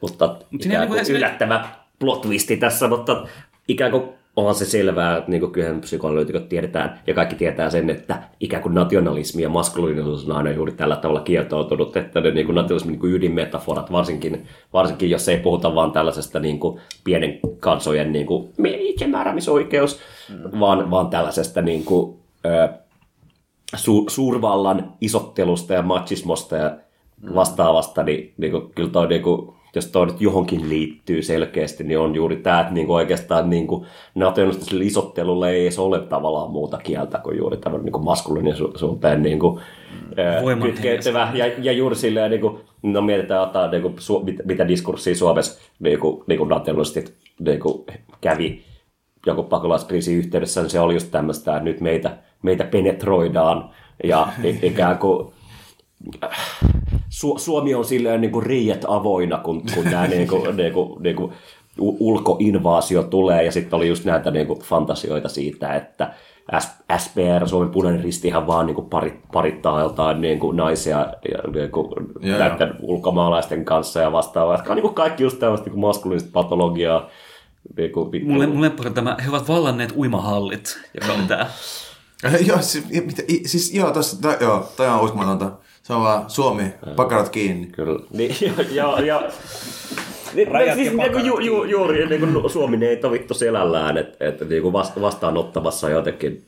mutta 0.00 0.26
siinä 0.26 0.44
ikään 0.50 0.70
niinku 0.80 0.92
kuin 0.92 1.00
esimerkiksi- 1.00 1.12
yllättävä 1.12 1.64
plot 1.98 2.20
twisti 2.20 2.56
tässä, 2.56 2.88
mutta 2.88 3.26
ikään 3.68 3.90
kuin 3.90 4.02
onhan 4.36 4.54
se 4.54 4.64
selvää, 4.64 5.16
että 5.16 5.30
niin 5.30 5.40
kuin 5.40 5.52
kyllähän 5.52 5.80
psykoanalyytikot 5.80 6.48
tiedetään, 6.48 7.00
ja 7.06 7.14
kaikki 7.14 7.36
tietää 7.36 7.70
sen, 7.70 7.90
että 7.90 8.22
ikään 8.40 8.62
kuin 8.62 8.74
nationalismi 8.74 9.42
ja 9.42 9.48
maskuliinisuus 9.48 10.28
on 10.28 10.36
aina 10.36 10.50
juuri 10.50 10.72
tällä 10.72 10.96
tavalla 10.96 11.20
kietoutunut, 11.20 11.96
että 11.96 12.20
ne 12.20 12.30
niin 12.30 12.46
kuin 12.46 12.56
nationalismin 12.56 12.92
niin 12.92 13.00
kuin 13.00 13.12
ydinmetaforat, 13.12 13.92
varsinkin, 13.92 14.46
varsinkin 14.72 15.10
jos 15.10 15.28
ei 15.28 15.38
puhuta 15.38 15.74
vaan 15.74 15.92
tällaisesta 15.92 16.40
niin 16.40 16.60
kuin 16.60 16.80
pienen 17.04 17.40
kansojen 17.60 18.12
niin 18.12 18.26
kuin 18.26 18.52
itsemääräämisoikeus, 18.64 20.00
mm. 20.28 20.60
vaan, 20.60 20.90
vaan 20.90 21.10
tällaisesta 21.10 21.62
niin 21.62 21.84
kuin, 21.84 22.16
ö, 22.46 22.68
su, 23.76 24.04
suurvallan 24.08 24.92
isottelusta 25.00 25.74
ja 25.74 25.82
machismosta 25.82 26.56
ja 26.56 26.76
vastaavasta, 27.34 28.02
niin, 28.02 28.34
niin 28.36 28.52
kuin, 28.52 28.72
kyllä 28.74 28.90
toi 28.90 29.08
niin 29.08 29.22
kuin, 29.22 29.55
jos 29.76 29.86
toi 29.86 30.06
nyt 30.06 30.20
johonkin 30.20 30.68
liittyy 30.68 31.22
selkeästi, 31.22 31.84
niin 31.84 31.98
on 31.98 32.14
juuri 32.14 32.36
tämä, 32.36 32.60
että 32.60 32.72
niinku 32.72 32.94
oikeastaan 32.94 33.50
niinku 33.50 33.86
nationalistiselle 34.14 34.84
isottelulle 34.84 35.50
ei 35.50 35.62
edes 35.62 35.78
ole 35.78 36.00
tavallaan 36.00 36.50
muuta 36.50 36.78
kieltä 36.78 37.18
kuin 37.18 37.38
juuri 37.38 37.56
tämmöinen 37.56 37.84
niinku 37.84 37.98
maskuliinisuuteen 37.98 39.22
niinku, 39.22 39.60
Voiman 40.42 40.68
kytkeytyvä. 40.68 41.30
Ja, 41.34 41.46
ja 41.58 41.72
juuri 41.72 41.96
silleen, 41.96 42.30
niinku, 42.30 42.60
no 42.82 43.00
mietitään 43.00 43.42
ottaa 43.42 43.70
niinku, 43.70 43.94
su, 43.98 44.20
mit, 44.24 44.36
mitä 44.44 44.68
diskurssia 44.68 45.14
Suomessa 45.14 45.60
niinku, 45.78 46.24
niinku 46.26 46.44
nationalistit 46.44 47.14
niinku, 47.40 47.86
kävi 48.20 48.62
joku 49.26 49.42
pakolaiskriisin 49.42 50.18
yhteydessä, 50.18 50.60
niin 50.60 50.70
se 50.70 50.80
oli 50.80 50.94
just 50.94 51.10
tämmöistä, 51.10 51.52
että 51.52 51.64
nyt 51.64 51.80
meitä, 51.80 52.16
meitä 52.42 52.64
penetroidaan 52.64 53.70
ja 54.04 54.28
ikään 54.62 54.98
kuin 54.98 55.32
Su- 57.16 57.38
Suomi 57.38 57.74
on 57.74 57.84
silleen 57.84 58.20
niin 58.20 58.32
kuin 58.32 58.46
riiet 58.46 58.84
avoina, 58.88 59.38
kun, 59.38 59.62
kun 59.74 59.84
nämä 59.84 60.06
niin 60.16 60.28
kuin, 60.28 60.56
niin 60.56 60.72
kuin, 60.72 61.02
niin 61.02 61.16
kuin 61.16 61.32
ulkoinvaasio 61.78 63.02
tulee, 63.02 63.44
ja 63.44 63.52
sitten 63.52 63.76
oli 63.76 63.88
just 63.88 64.04
näitä 64.04 64.30
niin 64.30 64.46
kuin 64.46 64.60
fantasioita 64.60 65.28
siitä, 65.28 65.74
että 65.74 66.14
S- 66.58 66.84
SPR, 66.98 67.48
Suomen 67.48 67.70
punainen 67.70 68.04
ristihan 68.04 68.46
vaan 68.46 68.66
niin 68.66 68.74
kuin 68.74 68.88
parit, 68.88 69.14
parittaa 69.32 69.80
jotain 69.80 70.20
niin 70.20 70.38
kuin 70.38 70.56
naisia 70.56 70.98
ja, 71.32 71.50
niin 71.52 71.70
kuin 71.70 71.88
Joo, 72.20 72.38
näiden 72.38 72.74
ulkomaalaisten 72.80 73.64
kanssa 73.64 74.00
ja 74.00 74.12
vastaavaa. 74.12 74.54
Jotka 74.54 74.72
on 74.72 74.76
niin 74.76 74.82
kuin 74.82 74.94
kaikki 74.94 75.22
just 75.22 75.38
tämmöistä 75.38 75.70
niin 75.70 75.80
maskuliinista 75.80 76.30
patologiaa. 76.32 77.08
Niin 77.76 77.92
kuin. 77.92 78.26
Mulle, 78.26 78.46
mulle 78.46 78.72
on 78.86 78.94
tämä, 78.94 79.16
he 79.24 79.28
ovat 79.28 79.48
vallanneet 79.48 79.92
uimahallit, 79.96 80.78
joka 81.00 81.12
oli 81.12 81.22
tämä. 81.28 81.46
joo, 82.48 82.58
siis, 82.60 82.84
ja 82.90 83.02
mitä, 83.02 83.22
siis 83.46 83.74
joo, 83.74 83.90
to, 83.90 84.00
joo, 84.40 84.68
toi 84.76 84.88
on 84.88 85.00
uskomatonta. 85.00 85.65
Se 85.86 85.92
on 85.92 86.02
vaan 86.02 86.30
Suomi, 86.30 86.62
pakarat 86.96 87.28
kiinni. 87.28 87.66
Kyllä. 87.66 88.00
Niin, 88.12 88.34
ja, 88.48 88.52
ja, 88.70 89.00
ja 89.00 89.22
niin, 90.34 90.48
Rajat 90.48 90.74
siis, 90.74 90.92
ja 90.92 90.96
niin 90.96 91.12
kuin, 91.12 91.26
ju, 91.26 91.38
ju, 91.38 91.64
juuri 91.64 92.06
niin 92.06 92.20
kuin 92.20 92.50
Suomi 92.50 92.86
ei 92.86 93.00
ole 93.04 93.12
vittu 93.12 93.34
selällään, 93.34 93.96
että, 93.96 94.28
että 94.28 94.44
niin 94.44 94.62
kuin 94.62 94.72
vasta, 94.72 95.00
vastaanottamassa 95.00 95.90
jotenkin, 95.90 96.42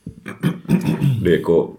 niin 1.24 1.42
kuin, 1.42 1.78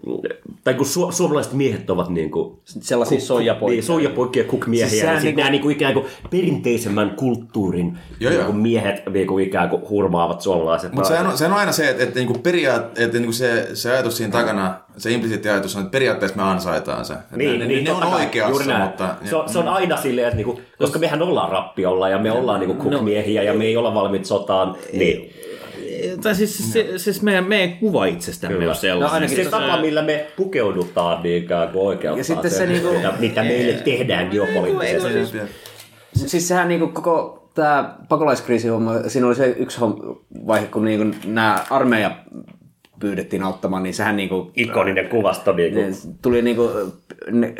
tai 0.64 0.74
kun 0.74 0.86
su, 0.86 1.12
suomalaiset 1.12 1.52
miehet 1.52 1.90
ovat 1.90 2.08
niin 2.08 2.30
kuin, 2.30 2.58
Sellaisia 2.64 3.20
soijapoikia. 3.20 3.74
niin, 3.74 3.82
soijapoikia, 3.82 4.44
kukmiehiä, 4.44 4.88
Siis 4.88 5.00
siis 5.00 5.12
niin, 5.12 5.22
niinku- 5.22 5.26
niinku... 5.26 5.40
nämä 5.40 5.50
niin 5.50 5.62
kuin 5.62 5.76
ikään 5.76 5.94
kuin 5.94 6.06
perinteisemmän 6.30 7.10
kulttuurin 7.10 7.98
Joo, 8.20 8.30
niin 8.30 8.38
joo. 8.38 8.46
kuin 8.46 8.58
miehet 8.58 9.02
niin 9.12 9.26
kuin 9.26 9.44
ikään 9.44 9.70
kuin 9.70 9.88
hurmaavat 9.88 10.40
suomalaiset. 10.40 10.92
Mutta 10.92 11.08
sehän 11.08 11.26
on, 11.26 11.38
sehän 11.38 11.52
on 11.52 11.58
aina 11.58 11.72
se, 11.72 11.90
että, 11.90 12.02
että, 12.02 12.18
niinku 12.18 12.38
periaat, 12.38 12.98
että 12.98 13.18
niinku 13.18 13.32
se, 13.32 13.68
se 13.74 13.90
ajatus 13.92 14.16
siinä 14.16 14.32
takana, 14.32 14.80
se 14.96 15.10
implisiitti 15.10 15.48
ajatus 15.48 15.76
on, 15.76 15.82
että 15.82 15.90
periaatteessa 15.92 16.36
me 16.36 16.42
ansaitaan 16.42 17.04
se. 17.04 17.12
Että 17.14 17.36
Niin, 17.36 17.58
ne, 17.60 17.66
niin, 17.66 17.84
ne, 17.84 17.90
ne 17.90 17.96
on 17.96 18.14
oikeassa, 18.14 18.50
juuri 18.50 18.66
näin. 18.66 18.82
mutta... 18.82 19.14
Se 19.24 19.36
on, 19.36 19.48
se 19.48 19.58
on 19.58 19.68
aina 19.68 19.96
silleen, 19.96 20.26
että 20.26 20.36
niinku, 20.36 20.60
koska 20.78 20.98
mehän 20.98 21.22
ollaan 21.22 21.50
rappiolla 21.50 22.08
ja 22.08 22.18
me 22.18 22.32
ollaan 22.32 22.60
niinku 22.60 22.74
kukmiehiä 22.90 23.42
ja 23.42 23.54
me 23.54 23.64
ei 23.64 23.76
olla 23.76 23.94
valmiit 23.94 24.24
sotaan, 24.24 24.76
niin 24.92 25.34
Tai 26.22 26.34
siis, 26.34 26.72
se, 26.72 26.98
siis 26.98 27.22
meidän, 27.22 27.44
meidän 27.44 27.78
kuva 27.78 28.04
itsestämme 28.06 28.56
Kyllä. 28.56 28.70
on 28.70 28.76
sellainen. 28.76 29.08
No 29.08 29.14
ainakin 29.14 29.36
se 29.36 29.44
se- 29.44 29.50
tapa, 29.50 29.76
millä 29.80 30.02
me 30.02 30.26
pukeudutaan 30.36 31.22
niin 31.22 31.42
ikään 31.44 31.68
kuin 31.68 31.86
oikeuttaa 31.86 32.18
Ja 32.18 32.24
sitten 32.24 32.50
se 32.50 32.56
sen, 32.56 32.68
niinku- 32.68 32.92
mitä, 32.92 33.12
mitä 33.20 33.42
meille 33.42 33.72
tehdään 33.72 34.28
geopoliittisesti. 34.30 35.12
Siis- 35.26 35.50
Siis 36.30 36.48
sehän 36.48 36.68
niinku 36.68 36.86
koko 36.88 37.48
tämä 37.54 37.94
pakolaiskriisihomma, 38.08 38.92
siinä 39.06 39.26
oli 39.26 39.34
se 39.34 39.46
yksi 39.58 39.80
vaihe, 40.46 40.66
kun 40.66 40.84
niinku 40.84 41.16
nämä 41.26 41.58
armeija 41.70 42.10
pyydettiin 43.00 43.42
auttamaan, 43.42 43.82
niin 43.82 43.94
sehän 43.94 44.16
niinku, 44.16 44.50
Ikoninen 44.56 45.08
kuvasto. 45.08 45.52
Niin, 45.52 45.74
ne 45.74 45.82
kuin, 45.82 46.16
tuli 46.22 46.42
niinku 46.42 46.70
ne, 47.30 47.54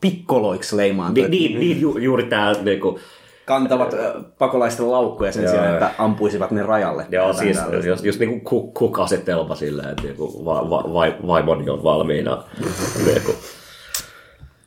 pikkoloiksi 0.00 0.76
leimaantui. 0.76 1.28
niin, 1.28 1.52
niin, 1.52 1.60
niin 1.60 1.80
ju, 1.80 1.98
juuri 1.98 2.24
tämä 2.24 2.52
niin 2.52 2.80
kuin, 2.80 3.00
Kantavat 3.44 3.94
pakolaisten 4.38 4.90
laukkuja 4.90 5.32
sen 5.32 5.42
Joo, 5.42 5.50
sijaan, 5.50 5.72
että 5.72 5.90
ampuisivat 5.98 6.50
ne 6.50 6.62
rajalle. 6.62 7.06
Joo, 7.10 7.32
siis 7.32 7.56
tällaista. 7.56 7.88
jos, 7.88 8.04
jos 8.04 8.18
niinku 8.18 8.40
ku, 8.40 8.72
kukasetelma 8.72 9.54
silleen, 9.54 9.88
että 9.88 10.02
niinku 10.02 10.44
va, 10.44 10.70
va, 10.70 10.84
va, 10.94 11.26
vaimoni 11.26 11.70
on 11.70 11.82
valmiina. 11.82 12.44
niinku. 13.06 13.34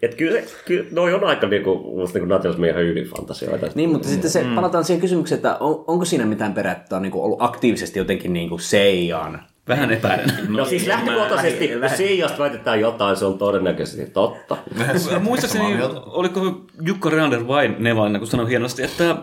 Et 0.02 0.16
kyllä, 0.16 0.42
se- 0.42 0.56
kyllä 0.66 0.86
noi 0.92 1.14
on 1.14 1.24
aika 1.24 1.48
niinku, 1.48 1.98
musta 1.98 2.20
niinku 2.20 2.34
nationalismin 2.34 2.70
ihan 2.70 2.84
ydinfantasioita. 2.84 3.68
Niin, 3.76 3.90
mutta 3.90 4.08
sitten 4.08 4.32
se, 4.32 4.44
mm. 4.44 4.56
palataan 4.56 4.84
siihen 4.86 5.02
kysymykseen, 5.02 5.38
että 5.38 5.58
on, 5.60 5.84
onko 5.88 6.06
siinä 6.06 6.26
mitään 6.26 6.54
perää, 6.54 6.74
että 6.74 6.96
on 6.96 7.02
niinku 7.02 7.24
ollut 7.24 7.42
aktiivisesti 7.42 8.00
jotenkin 8.00 8.34
niinku 8.34 8.58
seijaan? 8.58 9.44
Vähän 9.68 9.92
epäilen. 9.92 10.32
No 10.48 10.66
siis 10.66 10.88
lähtökohtaisesti, 10.88 11.70
jos 11.70 11.98
Siijasta 11.98 12.40
väitetään 12.40 12.80
jotain, 12.80 13.16
se 13.16 13.26
on 13.26 13.38
todennäköisesti 13.38 14.06
totta. 14.06 14.58
Muistaakseni, 15.20 15.78
oliko 16.06 16.62
Jukka 16.82 17.10
Reander 17.10 17.48
vai 17.48 17.76
Nevalinen, 17.80 18.22
kun 18.22 18.28
sanoi 18.28 18.50
hienosti, 18.50 18.84
että 18.84 19.18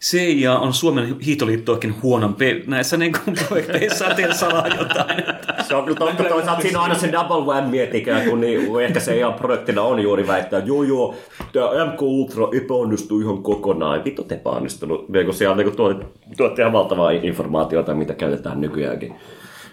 CIA 0.00 0.58
on 0.58 0.74
Suomen 0.74 1.16
hiitoliittoakin 1.20 1.94
huonompi 2.02 2.64
näissä 2.66 2.96
niin 2.96 3.12
kuin 3.12 3.36
projekteissa 3.48 4.04
tehdä 4.04 4.34
salaa 4.34 4.68
jotain. 4.68 5.24
Se 5.68 5.74
on 5.74 5.84
kyllä 5.84 5.98
totta, 5.98 6.24
toisaalta 6.24 6.62
siinä 6.62 6.78
on 6.78 6.82
aina 6.82 6.94
se 6.94 7.12
double 7.12 7.52
whammy, 7.52 7.80
että 7.80 7.96
ikään 7.96 8.28
kuin 8.28 8.40
niin, 8.40 8.80
ehkä 8.80 9.00
se 9.00 9.16
ihan 9.16 9.34
projektina 9.34 9.82
on 9.82 10.00
juuri 10.02 10.26
väittää, 10.26 10.58
että 10.58 10.68
joo 10.68 10.82
joo, 10.82 11.14
tämä 11.52 11.84
MK 11.84 12.02
Ultra 12.02 12.48
epäonnistui 12.62 13.22
ihan 13.22 13.42
kokonaan. 13.42 14.04
Vittu 14.04 14.24
te 14.24 14.34
epäonnistunut. 14.34 15.08
Niin 15.08 15.24
kuin 15.24 15.34
siellä 15.34 15.56
niin 15.56 15.76
tuotte 16.36 16.62
ihan 16.62 16.72
valtavaa 16.72 17.10
informaatiota, 17.10 17.94
mitä 17.94 18.14
käytetään 18.14 18.60
nykyäänkin. 18.60 19.14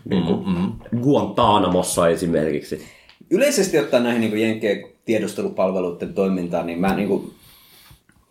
Niin 0.09 0.23
kuin 0.23 0.47
mm-hmm. 0.47 1.01
Guantanamossa 1.01 2.07
esimerkiksi. 2.07 2.85
Yleisesti 3.29 3.79
ottaen 3.79 4.03
näihin 4.03 4.21
niin 4.21 4.41
jenkkien 4.41 4.83
tiedustelupalveluiden 5.05 6.13
toimintaan, 6.13 6.65
niin 6.65 6.79
mä 6.79 6.95
niin 6.95 7.07
kuin, 7.07 7.33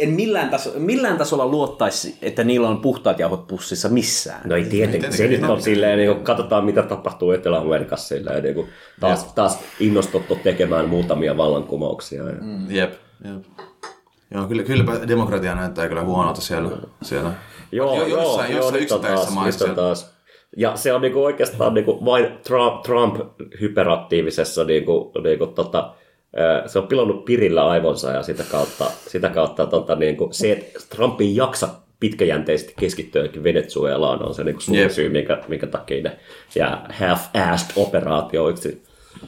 en 0.01 0.11
millään, 0.11 0.51
taso, 0.51 0.73
millään 0.77 1.19
tasolla 1.19 1.47
luottaisi, 1.47 2.17
että 2.23 2.45
niillä 2.45 2.69
on 2.69 2.81
puhtaat 2.81 3.19
jauhot 3.19 3.47
pussissa 3.47 3.89
missään. 3.89 4.41
No 4.49 4.57
ei 4.57 4.65
tietenkin, 4.65 5.13
se 5.13 5.27
nyt 5.29 5.43
on 5.43 5.63
silleen, 5.63 5.99
niin 5.99 6.15
kuin, 6.15 6.25
katsotaan 6.25 6.65
mitä 6.65 6.83
tapahtuu 6.83 7.33
Etelä-Amerikassa 7.33 8.09
silleen, 8.09 8.43
niin 8.43 8.55
kuin, 8.55 8.69
taas, 9.01 9.25
taas 9.25 9.59
innostuttu 9.81 10.37
tekemään 10.43 10.89
muutamia 10.89 11.37
vallankumouksia. 11.37 12.23
Ja... 12.23 12.33
Mm. 12.41 12.71
Jep, 12.71 12.93
jep. 13.25 13.45
Joo, 14.35 14.47
kyllä, 14.47 14.63
kyllä 14.63 14.85
demokratia 15.09 15.55
näyttää 15.55 15.89
kyllä 15.89 16.03
huonolta 16.03 16.41
siellä. 16.41 16.71
siellä. 17.03 17.33
Joo, 17.73 17.97
Jo- 17.97 18.07
joo, 18.07 18.23
jossain- 18.23 18.53
joo, 18.53 18.61
jossain 18.61 18.83
yksittäisissä 18.83 19.25
taas, 19.25 19.35
maissa 19.35 19.69
taas. 19.69 20.11
Ja 20.57 20.77
se 20.77 20.93
on 20.93 21.01
niinku 21.01 21.25
oikeastaan 21.25 21.75
niinku 21.75 22.05
vain 22.05 22.27
Trump, 22.47 22.83
Trump 22.83 23.17
hyperaktiivisessa, 23.61 24.65
niinku, 24.65 25.13
niinku 25.25 25.47
tota, 25.47 25.95
se 26.67 26.79
on 26.79 26.87
pilannut 26.87 27.25
pirillä 27.25 27.69
aivonsa 27.69 28.11
ja 28.11 28.23
sitä 28.23 28.45
kautta, 28.51 28.91
sitä 29.07 29.31
kautta 29.31 29.67
tota, 29.67 29.95
niinku, 29.95 30.29
se, 30.33 30.53
että 30.53 30.81
Trump 30.91 31.21
ei 31.21 31.37
jaksa 31.37 31.69
pitkäjänteisesti 32.01 32.75
keskittyä 32.81 33.29
Venezuelaan 33.43 34.23
on 34.23 34.35
se 34.35 34.45
niinku 34.45 34.61
suuri 34.61 34.81
Jep. 34.81 34.91
syy, 34.91 35.09
minkä, 35.09 35.43
minkä 35.49 35.67
takia 35.67 36.03
ne 36.03 36.19
jää 36.55 36.87
half-assed 37.01 37.73
operaatioiksi. 37.77 38.83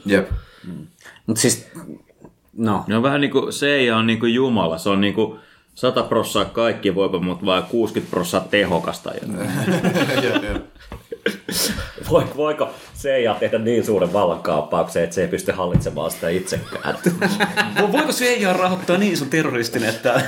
Jep. 0.05 0.29
Mutta 1.27 1.41
siis, 1.41 1.71
no, 2.57 2.83
Ne 2.87 2.97
on 2.97 3.03
vähän 3.03 3.21
niin 3.21 3.31
kuin 3.31 3.49
CIA 3.49 3.97
on 3.97 4.07
niin 4.07 4.19
kuin 4.19 4.33
Jumala. 4.33 4.77
Se 4.77 4.89
on 4.89 5.01
niin 5.01 5.13
kuin 5.13 5.39
100 5.75 6.03
prossaa 6.03 6.45
kaikki 6.45 6.95
voipa, 6.95 7.19
mutta 7.19 7.45
vain 7.45 7.63
60 7.63 8.11
prossaa 8.11 8.47
tehokasta. 8.51 9.11
jep, 10.23 10.43
jep. 10.43 10.63
Voi, 12.09 12.23
voiko 12.37 12.69
CIA 12.97 13.33
tehdä 13.39 13.57
niin 13.57 13.85
suuren 13.85 14.13
vallankaappauksen, 14.13 15.03
että 15.03 15.13
se 15.15 15.21
ei 15.21 15.27
pysty 15.27 15.51
hallitsemaan 15.51 16.11
sitä 16.11 16.29
itsekään? 16.29 16.95
Vo- 17.77 17.91
Voiko 17.91 18.11
CIA 18.11 18.53
rahoittaa 18.53 18.97
niin 18.97 19.17
sun 19.17 19.29
terroristin, 19.29 19.83
että 19.83 20.21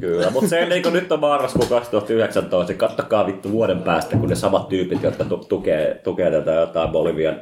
Kyllä, 0.00 0.30
mutta 0.30 0.48
se 0.48 0.66
niin 0.66 0.92
nyt 0.92 1.12
on 1.12 1.20
marraskuu 1.20 1.66
2019, 1.66 2.72
niin 2.72 2.78
kattokaa 2.78 3.26
vittu 3.26 3.50
vuoden 3.52 3.82
päästä, 3.82 4.16
kun 4.16 4.28
ne 4.28 4.34
samat 4.34 4.68
tyypit, 4.68 5.02
jotka 5.02 5.24
tu- 5.24 5.36
tukee, 5.48 6.00
tukee 6.04 6.30
tätä 6.30 6.52
jotain 6.52 6.88
Bolivian, 6.90 7.40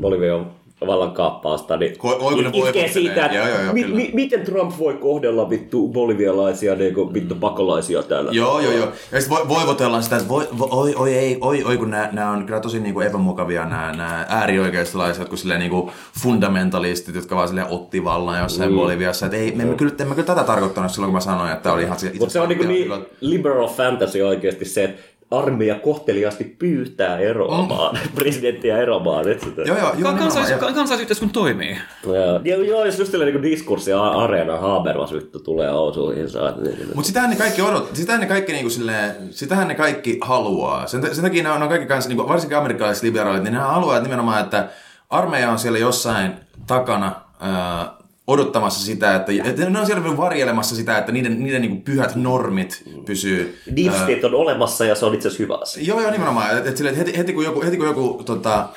Bolivian 0.00 0.50
vallankaappausta, 0.86 1.76
niin 1.76 1.92
Ko- 1.92 2.42
ne 2.42 2.50
itkee 2.52 2.88
siitä, 2.88 3.24
että 3.26 3.36
Joo, 3.38 3.48
joo, 3.48 3.60
joo, 3.62 3.72
mi- 3.72 3.84
mi- 3.84 4.10
miten 4.14 4.40
Trump 4.40 4.78
voi 4.78 4.94
kohdella 4.94 5.50
vittu 5.50 5.88
bolivialaisia 5.88 6.74
niin 6.74 6.94
kuin 6.94 7.14
vittu 7.14 7.34
pakolaisia 7.34 8.02
täällä. 8.02 8.30
Joo, 8.32 8.60
joo, 8.60 8.72
joo. 8.72 8.88
Ja 9.12 9.20
sitten 9.20 9.38
vo, 9.38 9.48
voivotellaan 9.54 10.02
sitä, 10.02 10.16
että 10.16 10.28
voi, 10.28 10.48
vo, 10.58 10.68
oi, 10.70 10.94
oi, 10.94 11.14
ei, 11.14 11.38
oi, 11.40 11.64
oi, 11.64 11.76
kun 11.76 11.90
nämä 11.90 12.30
on 12.30 12.46
kyllä 12.46 12.60
tosi 12.60 12.80
niinku 12.80 13.00
epämukavia 13.00 13.64
nämä, 13.66 13.92
nämä 13.92 14.26
äärioikeistolaiset, 14.28 15.28
kun 15.28 15.38
silleen 15.38 15.60
niinku 15.60 15.90
fundamentalistit, 16.22 17.14
jotka 17.14 17.36
vaan 17.36 17.48
silleen 17.48 17.66
otti 17.70 18.04
vallan 18.04 18.38
jossain 18.42 18.70
mm. 18.70 18.76
Boliviassa. 18.76 19.26
Et 19.26 19.34
ei, 19.34 19.52
me 19.56 19.62
emme 19.62 19.74
kyllä, 19.74 19.92
emme 20.00 20.14
kyllä 20.14 20.26
tätä 20.26 20.44
tarkoittanut 20.44 20.90
silloin, 20.92 21.08
kun 21.08 21.14
mä 21.14 21.20
sanoin, 21.20 21.52
että 21.52 21.72
oli 21.72 21.82
ihan 21.82 21.98
se 21.98 22.12
Mutta 22.18 22.32
se 22.32 22.40
on 22.40 22.48
niin 22.48 22.58
kyllä- 22.58 22.98
liberal 23.20 23.68
fantasy 23.68 24.22
oikeasti 24.22 24.64
se, 24.64 24.84
että 24.84 25.00
armeija 25.30 25.74
kohteliaasti 25.74 26.44
pyytää 26.58 27.18
eroamaan, 27.18 27.94
mm. 27.94 28.14
presidenttiä 28.14 28.78
eroamaan. 28.78 29.28
Et 29.28 29.40
sitä. 29.40 29.62
Joo, 29.62 29.78
joo, 29.78 29.92
joo. 29.98 30.12
Ka- 30.12 30.18
kansais- 30.18 30.50
ka- 30.52 30.72
kansalaisyhteiskunta 30.72 31.32
toimii? 31.32 31.78
Ja, 32.06 32.40
ja, 32.56 32.64
joo, 32.64 32.84
jos 32.84 32.98
just 32.98 33.12
tällainen 33.12 33.40
niin 33.42 33.52
diskurssi 33.52 33.92
areena 33.92 34.56
Habermas 34.56 35.12
vittu 35.12 35.40
tulee 35.40 35.72
ousuihinsa. 35.72 36.38
Niin, 36.62 36.78
Mutta 36.94 37.06
sitähän 37.08 37.30
ne 37.30 37.36
kaikki 37.36 37.62
odot, 37.62 37.90
sitähän 37.92 38.20
ne 38.20 38.26
kaikki 38.26 38.52
niinku 38.52 38.70
silleen, 38.70 39.14
sitähän 39.30 39.68
ne 39.68 39.74
kaikki 39.74 40.18
haluaa. 40.20 40.86
Sen, 40.86 41.14
sen 41.14 41.24
takia 41.24 41.42
ne 41.42 41.50
on, 41.50 41.58
ne 41.60 41.64
on 41.64 41.68
kaikki 41.68 41.88
kanssa, 41.88 42.08
niinku, 42.08 42.28
varsinkin 42.28 42.58
amerikkalaiset 42.58 43.02
liberaalit, 43.04 43.42
niin 43.42 43.54
ne 43.54 43.60
haluaa 43.60 43.96
että 43.96 44.08
nimenomaan, 44.08 44.40
että 44.44 44.68
armeija 45.10 45.50
on 45.50 45.58
siellä 45.58 45.78
jossain 45.78 46.32
takana 46.66 47.12
ää, 47.40 47.99
odottamassa 48.32 48.86
sitä, 48.86 49.14
että, 49.14 49.32
että 49.44 49.70
ne 49.70 49.80
on 49.80 49.86
siellä 49.86 50.16
varjelemassa 50.16 50.76
sitä, 50.76 50.98
että 50.98 51.12
niiden, 51.12 51.44
niiden 51.44 51.62
niin 51.62 51.82
pyhät 51.82 52.16
normit 52.16 52.82
pysyy. 53.06 53.58
Deep 53.76 53.92
ää, 53.92 53.96
State 53.96 54.26
on 54.26 54.34
olemassa 54.34 54.84
ja 54.84 54.94
se 54.94 55.06
on 55.06 55.14
itse 55.14 55.28
asiassa 55.28 55.42
hyvä 55.42 55.58
asia. 55.62 55.84
Joo, 55.84 56.00
joo, 56.00 56.10
nimenomaan. 56.10 56.58
Et, 56.58 56.66
et 56.66 56.76
sille, 56.76 56.96
heti, 56.96 57.18
heti, 57.18 57.32
kun 57.32 57.44
joku, 57.44 57.62
heti 57.62 57.76
kun 57.76 57.86
joku 57.86 58.22
tota, 58.26 58.68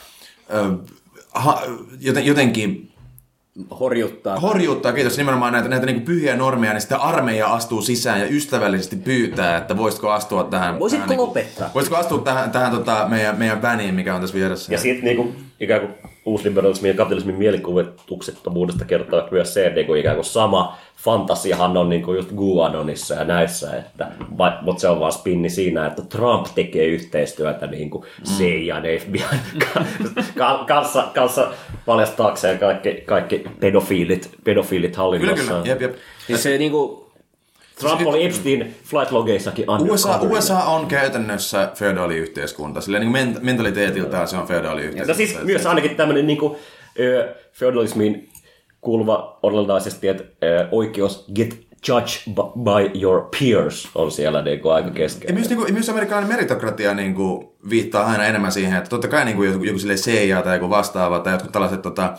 ha, 1.34 1.62
joten, 2.00 2.26
jotenkin 2.26 2.90
Horjuttaa. 3.80 4.40
horjuttaa, 4.40 4.94
kiitos, 4.94 5.18
nimenomaan 5.18 5.54
näitä, 5.54 5.70
näitä 5.70 5.86
niin 5.86 6.02
pyhiä 6.02 6.36
normeja, 6.36 6.74
niin 6.74 6.82
sitten 6.82 7.00
armeija 7.00 7.54
astuu 7.54 7.82
sisään 7.82 8.20
ja 8.20 8.28
ystävällisesti 8.28 8.96
pyytää, 8.96 9.58
että 9.58 9.78
voisitko 9.78 10.12
astua 10.12 10.44
tähän... 10.44 10.80
Voisitko 10.80 11.06
tähän, 11.06 11.10
niinku- 11.10 11.26
lopettaa? 11.26 11.70
Voisitko 11.74 11.98
astua 11.98 12.20
tähän, 12.20 12.52
tähän 12.52 12.72
tota, 12.72 13.06
meidän, 13.10 13.40
meidän 13.40 13.62
väniin, 13.62 13.96
mikä 13.96 14.16
on 14.16 14.22
tässä 14.22 14.36
vieressä? 14.36 14.74
Ja 14.74 14.80
sitten 14.80 15.06
niinku, 15.06 15.36
ikään 15.60 15.82
kuin 15.82 15.94
uusliberalismin 16.26 16.90
ja 16.92 16.98
kapitalismin 16.98 17.36
mielikuvituksettomuudesta 17.36 18.86
kertoo 18.86 19.28
myös 19.32 19.54
se, 19.54 19.66
että 19.66 19.76
niinku, 19.76 19.94
ikään 19.94 20.16
kuin 20.16 20.26
sama 20.26 20.78
fantasiahan 20.98 21.78
on 21.78 21.90
niinku 21.90 22.14
just 22.14 22.32
Guanonissa 22.32 23.14
ja 23.16 23.24
näissä, 23.24 23.74
että, 23.78 24.08
mutta 24.62 24.82
se 24.82 24.88
on 24.88 25.00
vaan 25.00 25.12
spinni 25.12 25.50
siinä, 25.50 25.86
että 25.86 26.02
Trump 26.02 26.48
tekee 26.56 26.86
yhteistyötä 26.86 27.68
niinku 27.68 28.06
CIA 28.26 28.80
ja 28.80 29.00
FBI 29.00 29.24
ka- 30.38 30.64
kanssa, 30.68 31.04
kanssa 31.14 31.48
paljastaakseen 31.86 32.60
kaikki, 32.60 33.04
kaikki 33.06 33.44
pedofiilit, 33.60 34.30
pedofiilit 34.44 34.92
Kyllä, 34.92 35.04
hallinnossa. 35.04 35.54
kyllä, 35.54 35.66
jep, 35.66 35.82
jep. 35.82 35.96
Siis 36.28 36.44
se 36.44 36.58
niinku, 36.58 37.03
Trump 37.80 38.08
oli 38.08 38.26
Epstein 38.26 38.76
flightlogeissakin 38.84 39.66
USA. 39.70 40.20
USA 40.22 40.64
on 40.64 40.88
käytännössä 40.88 41.72
feodaaliyhteiskunta. 41.76 42.82
Silleen 42.82 43.02
niin 43.02 43.12
men- 43.12 43.38
mentaliteetiltaan 43.42 44.28
se 44.28 44.38
on 44.38 44.48
feodaaliyhteiskunta. 44.48 45.12
No 45.14 45.18
siis 45.18 45.44
myös 45.44 45.66
ainakin 45.66 45.96
tämmöinen 45.96 46.28
niin 46.28 46.38
kuin, 46.40 46.56
feudalismiin 47.54 48.30
kuuluva 48.82 49.40
olennaisesti, 49.44 50.08
että 50.08 50.24
ö, 50.44 50.68
oikeus 50.72 51.26
get 51.36 51.68
judged 51.88 52.34
by 52.64 53.00
your 53.02 53.22
peers 53.40 53.90
on 53.96 54.12
siellä 54.12 54.42
niin 54.42 54.60
kuin 54.60 54.74
aika 54.76 54.88
Ja 54.88 54.94
keskeinen. 54.94 55.36
myös, 55.36 55.50
niin 55.50 55.58
kuin, 55.60 55.74
myös 55.74 55.90
amerikkalainen 55.90 56.32
meritokratia 56.34 56.94
niin 56.94 57.14
kuin, 57.16 57.48
viittaa 57.70 58.06
aina 58.06 58.26
enemmän 58.26 58.52
siihen, 58.52 58.78
että 58.78 58.90
totta 58.90 59.08
kai 59.08 59.26
niin 59.26 59.36
kuin, 59.38 59.52
joku, 59.52 59.64
joku 59.64 59.80
silleen 59.80 60.00
CIA 60.00 60.42
tai 60.42 60.56
joku 60.56 60.70
vastaava 60.70 61.20
tai 61.20 61.34
jotkut 61.34 61.52
tällaiset 61.52 61.82
tota, 61.82 62.14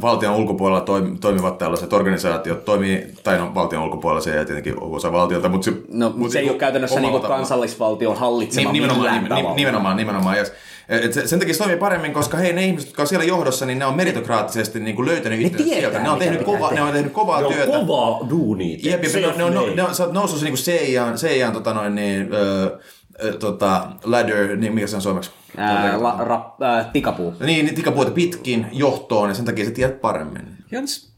valtion 0.00 0.34
ulkopuolella 0.36 0.80
toim, 0.80 1.18
toimivat 1.18 1.58
tällaiset 1.58 1.92
organisaatiot 1.92 2.64
toimii, 2.64 3.06
tai 3.24 3.38
no 3.38 3.54
valtion 3.54 3.82
ulkopuolella 3.84 4.20
se 4.20 4.38
ei 4.38 4.44
tietenkin 4.44 4.74
osa 4.80 5.12
valtiolta, 5.12 5.48
mutta 5.48 5.64
se, 5.64 5.72
no, 5.88 6.12
mut 6.16 6.30
se 6.30 6.38
ei 6.38 6.50
ole 6.50 6.58
käytännössä 6.58 7.00
niinku 7.00 7.18
tavalla. 7.18 7.36
kansallisvaltion 7.36 8.16
hallitsema 8.16 8.72
Niin, 8.72 8.82
nimenomaan, 8.82 9.02
millään 9.14 9.24
nim- 9.24 9.28
tavalla. 9.28 9.56
nimenomaan, 9.56 9.96
nimenomaan. 9.96 10.36
Yes. 10.36 10.52
Et 10.88 11.12
se, 11.12 11.26
sen 11.26 11.38
takia 11.38 11.54
se 11.54 11.58
toimii 11.58 11.76
paremmin, 11.76 12.12
koska 12.12 12.36
hei, 12.36 12.52
ne 12.52 12.64
ihmiset, 12.64 12.88
jotka 12.88 13.02
on 13.02 13.06
siellä 13.06 13.24
johdossa, 13.24 13.66
niin 13.66 13.78
ne 13.78 13.84
on 13.86 13.96
meritokraattisesti 13.96 14.80
niin 14.80 14.96
kuin 14.96 15.06
löytänyt 15.08 15.40
itsensä 15.40 15.64
tietää, 15.64 15.80
sieltä. 15.80 15.98
Ne 15.98 16.10
on, 16.10 16.18
tehnyt 16.18 16.42
kova, 16.42 16.70
ne 16.70 16.82
on 16.82 16.92
tehnyt 16.92 17.12
kovaa 17.12 17.40
Ne 17.40 17.46
on 17.46 17.52
työtä. 17.52 17.72
kovaa 17.72 18.26
duunia. 18.30 18.78
Jep, 18.82 19.04
jep, 19.04 19.14
ne, 19.14 19.26
on- 19.26 19.38
ne, 19.38 19.44
on, 19.44 19.52
ne, 19.54 19.58
on, 19.60 19.76
ne 19.76 19.82
on, 19.82 19.94
sä 19.94 20.04
oot 20.04 20.12
noussut 20.12 20.42
niin 20.42 20.54
CIAn, 20.54 21.14
CIAn 21.14 21.52
tota 21.52 21.74
noin, 21.74 21.94
niin, 21.94 22.28
ö, 22.34 22.78
ö, 23.24 23.32
tota, 23.32 23.86
ladder, 24.04 24.56
niin 24.56 24.74
mikä 24.74 24.86
se 24.86 24.96
on 24.96 25.02
suomeksi? 25.02 25.30
Ää, 25.56 26.02
la, 26.02 26.16
ra, 26.20 26.54
ää, 26.60 26.90
tikapuu. 26.92 27.34
Niin, 27.40 27.64
niin 27.66 27.74
tikapuita 27.74 28.10
pitkin 28.12 28.66
johtoon, 28.72 29.28
ja 29.28 29.34
sen 29.34 29.44
takia 29.44 29.64
sä 29.64 29.70
tiedät 29.70 30.00
paremmin. 30.00 30.42
Jans, 30.70 31.12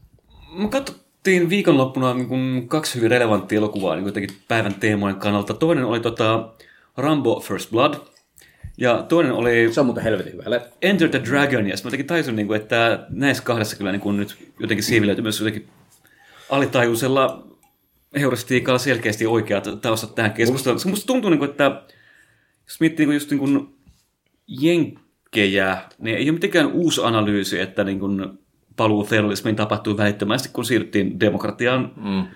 me 0.57 0.67
katsottiin 0.67 1.49
viikonloppuna 1.49 2.13
niin 2.13 2.27
kuin 2.27 2.67
kaksi 2.67 2.95
hyvin 2.95 3.11
relevanttia 3.11 3.57
elokuvaa 3.57 3.95
niin 3.95 4.03
kuin 4.03 4.09
jotenkin 4.09 4.37
päivän 4.47 4.73
teemojen 4.73 5.15
kannalta. 5.15 5.53
Toinen 5.53 5.85
oli 5.85 5.99
tota 5.99 6.49
Rambo 6.97 7.39
First 7.39 7.71
Blood, 7.71 7.93
ja 8.77 9.03
toinen 9.09 9.31
oli 9.31 9.73
Se 9.73 9.79
on 9.79 9.85
muuten 9.85 10.03
helvetin 10.03 10.33
hyvä. 10.33 10.43
leffa. 10.45 10.69
Enter 10.81 11.09
the 11.09 11.21
Dragon, 11.29 11.67
ja 11.67 11.77
sitten 11.77 11.87
mä 11.87 11.87
jotenkin 11.87 12.07
tajusin, 12.07 12.35
niin 12.35 12.47
kuin, 12.47 12.61
että 12.61 13.05
näissä 13.09 13.43
kahdessa 13.43 13.77
kyllä 13.77 13.91
niin 13.91 14.01
kuin 14.01 14.17
nyt 14.17 14.51
jotenkin 14.59 14.83
siivilöity 14.83 15.21
myös 15.21 15.39
jotenkin 15.39 15.67
alitajuisella 16.49 17.47
heuristiikalla 18.19 18.79
selkeästi 18.79 19.27
oikeat 19.27 19.67
taustat 19.81 20.15
tähän 20.15 20.31
keskusteluun. 20.31 20.75
Koska 20.75 20.89
musta 20.89 21.07
tuntuu, 21.07 21.29
niin 21.29 21.39
kuin, 21.39 21.49
että 21.49 21.81
jos 22.65 22.79
miettii 22.79 23.05
niin 23.05 23.07
kuin 23.07 23.15
just 23.15 23.31
niin 23.31 23.39
kuin 23.39 23.75
jenkkejä, 24.47 25.77
niin 25.99 26.17
ei 26.17 26.29
ole 26.29 26.33
mitenkään 26.33 26.71
uusi 26.71 27.01
analyysi, 27.03 27.59
että 27.59 27.83
niin 27.83 27.99
kuin 27.99 28.39
paluu 28.75 29.03
terrorismiin 29.03 29.55
tapahtui 29.55 29.97
välittömästi, 29.97 30.49
kun 30.53 30.65
siirryttiin 30.65 31.19
demokratiaan 31.19 31.91
mm. 31.95 32.27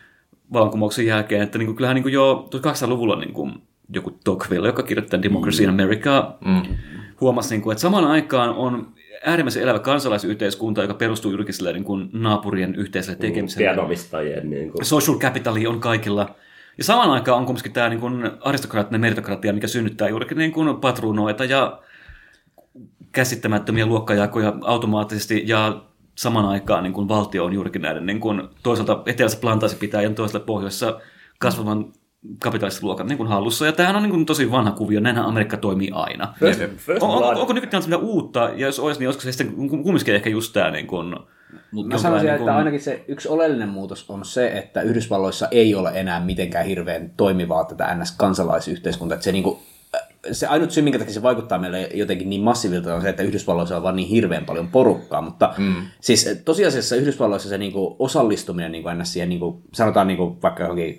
vallankumouksen 0.53 1.05
jälkeen. 1.05 1.41
Että 1.41 1.57
niin 1.57 1.65
kuin, 1.65 1.75
kyllähän 1.75 1.95
niin 1.95 2.03
kuin 2.03 2.13
jo 2.13 2.49
1800-luvulla 2.55 3.19
niin 3.19 3.33
kuin 3.33 3.61
joku 3.93 4.19
Tocqueville, 4.23 4.67
joka 4.67 4.83
kirjoittaa 4.83 5.21
Democracy 5.21 5.63
in 5.63 5.69
America, 5.69 6.37
mm. 6.45 6.75
huomasi, 7.21 7.49
niin 7.49 7.61
kuin, 7.61 7.71
että 7.71 7.81
samaan 7.81 8.05
aikaan 8.05 8.49
on 8.49 8.93
äärimmäisen 9.25 9.63
elävä 9.63 9.79
kansalaisyhteiskunta, 9.79 10.81
joka 10.81 10.93
perustuu 10.93 11.31
juurikin 11.31 11.53
sille 11.53 11.73
niin 11.73 11.83
kuin 11.83 12.09
naapurien 12.13 12.75
yhteiselle 12.75 13.19
tekemiselle. 13.19 13.63
Pianomistajien. 13.63 14.49
Niin 14.49 14.71
kuin. 14.71 14.85
Social 14.85 15.17
capitali 15.17 15.67
on 15.67 15.79
kaikilla. 15.79 16.35
Ja 16.77 16.83
samaan 16.83 17.11
aikaan 17.11 17.39
on 17.39 17.45
kumminkin 17.45 17.73
tämä 17.73 17.89
niin 17.89 17.99
kuin 17.99 18.31
aristokraattinen 18.41 19.01
meritokratia, 19.01 19.53
mikä 19.53 19.67
synnyttää 19.67 20.09
juurikin 20.09 20.37
niin 20.37 20.51
kuin 20.51 20.77
patruunoita 20.77 21.45
ja 21.45 21.79
käsittämättömiä 23.11 23.85
luokkajakoja 23.85 24.53
automaattisesti 24.61 25.43
ja 25.45 25.81
samaan 26.15 26.45
aikaan 26.45 26.83
niin 26.83 26.93
kuin 26.93 27.07
valtio 27.07 27.45
on 27.45 27.53
juurikin 27.53 27.81
näiden 27.81 28.05
niin 28.05 28.19
kuin 28.19 28.41
toisaalta 28.63 29.03
etelässä 29.05 29.39
plantaasi 29.41 29.75
pitää 29.75 30.01
ja 30.01 30.09
toisaalta 30.09 30.45
pohjoisessa 30.45 30.99
kasvavan 31.39 31.93
kapitalistiluokan 32.39 33.07
niin 33.07 33.17
kuin 33.17 33.29
hallussa. 33.29 33.65
Ja 33.65 33.71
tämähän 33.71 33.95
on 33.95 34.03
niin 34.03 34.11
kuin 34.11 34.25
tosi 34.25 34.51
vanha 34.51 34.71
kuvio, 34.71 34.99
näinhän 34.99 35.25
Amerikka 35.25 35.57
toimii 35.57 35.89
aina. 35.93 36.33
First, 36.39 36.59
first 36.77 37.03
On, 37.03 37.09
on, 37.09 37.23
Blood- 37.23 37.37
onko 37.39 37.53
nykyään 37.53 37.83
mitään 37.83 38.01
uutta, 38.01 38.39
ja 38.39 38.65
jos 38.65 38.79
olisi, 38.79 38.99
niin 38.99 39.07
olisiko 39.07 39.23
se 39.23 39.31
sitten 39.31 39.55
kumminkin 39.55 40.15
ehkä 40.15 40.29
just 40.29 40.53
tämä 40.53 40.71
niin 40.71 40.87
kuin, 40.87 41.15
Mä 41.85 41.97
sanoisin, 41.97 42.25
niin 42.25 42.35
että 42.35 42.43
kuin- 42.43 42.53
ainakin 42.53 42.81
se 42.81 43.05
yksi 43.07 43.27
oleellinen 43.29 43.69
muutos 43.69 44.09
on 44.09 44.25
se, 44.25 44.47
että 44.47 44.81
Yhdysvalloissa 44.81 45.47
ei 45.51 45.75
ole 45.75 45.91
enää 45.93 46.19
mitenkään 46.19 46.65
hirveän 46.65 47.11
toimivaa 47.17 47.63
tätä 47.63 47.95
NS-kansalaisyhteiskuntaa. 47.95 49.13
Että 49.15 49.23
se, 49.23 49.31
niin 49.31 49.43
kuin, 49.43 49.59
se 50.31 50.47
ainut 50.47 50.71
syy, 50.71 50.83
minkä 50.83 50.99
takia 50.99 51.13
se 51.13 51.21
vaikuttaa 51.21 51.59
meille 51.59 51.89
jotenkin 51.93 52.29
niin 52.29 52.41
massiivilta, 52.41 52.95
on 52.95 53.01
se, 53.01 53.09
että 53.09 53.23
Yhdysvalloissa 53.23 53.77
on 53.77 53.83
vaan 53.83 53.95
niin 53.95 54.07
hirveän 54.07 54.45
paljon 54.45 54.67
porukkaa. 54.67 55.21
Mutta 55.21 55.53
mm. 55.57 55.75
siis 56.01 56.41
tosiasiassa 56.45 56.95
Yhdysvalloissa 56.95 57.49
se 57.49 57.57
niin 57.57 57.71
kuin, 57.71 57.95
osallistuminen 57.99 58.71
niin 58.71 58.83
kuin 58.83 58.97
NS 58.97 59.13
siihen, 59.13 59.29
niin 59.29 59.39
kuin, 59.39 59.61
sanotaan 59.73 60.07
niin 60.07 60.17
kuin, 60.17 60.41
vaikka 60.43 60.63
johonkin 60.63 60.97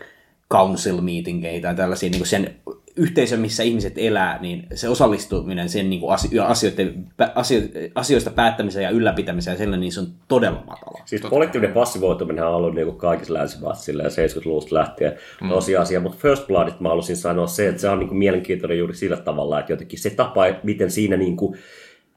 council 0.52 1.00
meetingeihin 1.00 1.62
tai 1.62 1.74
tällaisia 1.74 2.10
niin 2.10 2.20
kuin 2.20 2.28
sen 2.28 2.54
yhteisö, 2.96 3.36
missä 3.36 3.62
ihmiset 3.62 3.92
elää, 3.96 4.38
niin 4.40 4.66
se 4.74 4.88
osallistuminen 4.88 5.68
sen 5.68 5.90
niin 5.90 6.00
kuin 6.00 6.12
asio- 6.12 6.44
asioiden, 6.44 7.06
asio, 7.34 7.60
asioista 7.94 8.30
päättämiseen 8.30 8.82
ja 8.82 8.90
ylläpitämiseen 8.90 9.54
ja 9.54 9.58
sellainen, 9.58 9.80
niin 9.80 9.92
se 9.92 10.00
on 10.00 10.06
todella 10.28 10.64
matala. 10.66 11.02
Siis 11.04 11.22
poliittinen 11.30 11.72
passivoituminen 11.72 12.46
on 12.46 12.54
ollut 12.54 12.74
niin 12.74 12.96
kaikissa 12.96 13.34
länsimaissa 13.34 13.84
silleen 13.84 14.10
70-luvusta 14.10 14.74
lähtien 14.74 15.16
mm. 15.42 15.48
tosiasia, 15.48 16.00
mutta 16.00 16.18
First 16.18 16.46
Bloodit 16.46 16.80
mä 16.80 16.88
haluaisin 16.88 17.16
sanoa 17.16 17.46
se, 17.46 17.68
että 17.68 17.80
se 17.80 17.88
on 17.88 17.98
niin 17.98 18.08
kuin 18.08 18.18
mielenkiintoinen 18.18 18.78
juuri 18.78 18.94
sillä 18.94 19.16
tavalla, 19.16 19.60
että 19.60 19.72
jotenkin 19.72 19.98
se 19.98 20.10
tapa, 20.10 20.42
miten 20.62 20.90
siinä 20.90 21.16
niin 21.16 21.36
kuin 21.36 21.58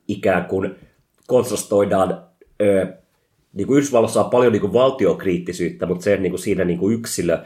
ikään 0.08 0.46
kuin 0.46 0.76
kontrastoidaan 1.28 2.24
ö, 2.62 2.88
niin 3.54 3.68
kuin 3.68 3.78
Yhdysvalloissa 3.78 4.24
on 4.24 4.30
paljon 4.30 4.52
niin 4.52 4.62
kuin 4.62 4.74
valtiokriittisyyttä, 4.74 5.86
mutta 5.86 6.04
se, 6.04 6.14
että 6.14 6.22
niin 6.22 6.32
kuin 6.32 6.40
siinä 6.40 6.64
niin 6.66 6.80
kuin 6.80 6.94
yksilö, 6.94 7.40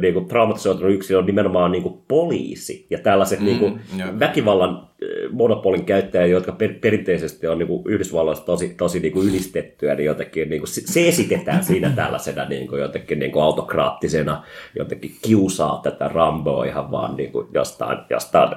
niin 0.00 0.14
kuin 0.14 0.28
traumatisoitunut 0.28 0.94
yksilö 0.94 1.18
on 1.18 1.26
nimenomaan 1.26 1.72
niin 1.72 1.82
kuin 1.82 2.00
poliisi 2.08 2.86
ja 2.90 2.98
tällaiset 2.98 3.40
mm, 3.40 3.44
niin 3.44 3.58
kuin 3.58 3.80
joo. 3.98 4.08
väkivallan 4.20 4.88
monopolin 5.30 5.84
käyttäjät, 5.84 6.30
jotka 6.30 6.52
per, 6.52 6.74
perinteisesti 6.80 7.46
on 7.46 7.58
niin 7.58 7.66
kuin 7.66 7.82
Yhdysvalloissa 7.88 8.44
tosi, 8.44 8.74
tosi 8.74 9.00
niin 9.00 9.12
kuin 9.12 9.28
ylistettyä, 9.28 9.94
niin 9.94 10.06
jotenkin 10.06 10.50
niin 10.50 10.60
kuin 10.60 10.68
se, 10.68 11.08
esitetään 11.08 11.64
siinä 11.64 11.90
tällaisena 11.96 12.48
niin 12.48 12.68
kuin 12.68 12.80
jotenkin 12.80 13.18
niin 13.18 13.32
kuin 13.32 13.42
autokraattisena, 13.42 14.44
jotenkin 14.78 15.16
kiusaa 15.22 15.80
tätä 15.82 16.08
Ramboa 16.08 16.64
ihan 16.64 16.90
vaan 16.90 17.16
niin 17.16 17.32
kuin 17.32 17.48
jostain, 17.54 17.98
jostain 18.10 18.56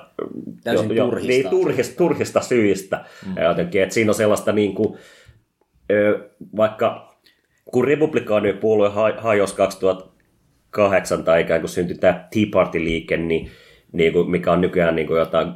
Täysin 0.63 0.95
turhista 0.95 1.28
niin, 1.28 1.49
turhista, 1.49 1.97
turhista 1.97 2.41
syistä. 2.41 3.05
Mm. 3.28 3.38
Ja 3.38 3.43
jotenkin, 3.43 3.82
että 3.82 3.93
siinä 3.93 4.09
on 4.11 4.15
sellaista 4.15 4.51
niin 4.51 4.76
kuin, 4.76 4.97
vaikka 6.57 7.15
kun 7.65 7.86
republikaanien 7.88 8.57
puolue 8.57 8.89
ha- 8.89 9.13
hajosi 9.17 9.55
2008 10.70 11.24
tai 11.24 11.41
ikään 11.41 11.61
kuin 11.61 11.70
syntyi 11.70 11.97
tämä 11.97 12.28
Tea 12.34 12.45
Party-liike, 12.53 13.17
niin, 13.17 13.49
niin 13.91 14.13
kuin, 14.13 14.30
mikä 14.32 14.51
on 14.51 14.61
nykyään 14.61 14.95
niin 14.95 15.07
kuin 15.07 15.20
jotain 15.20 15.53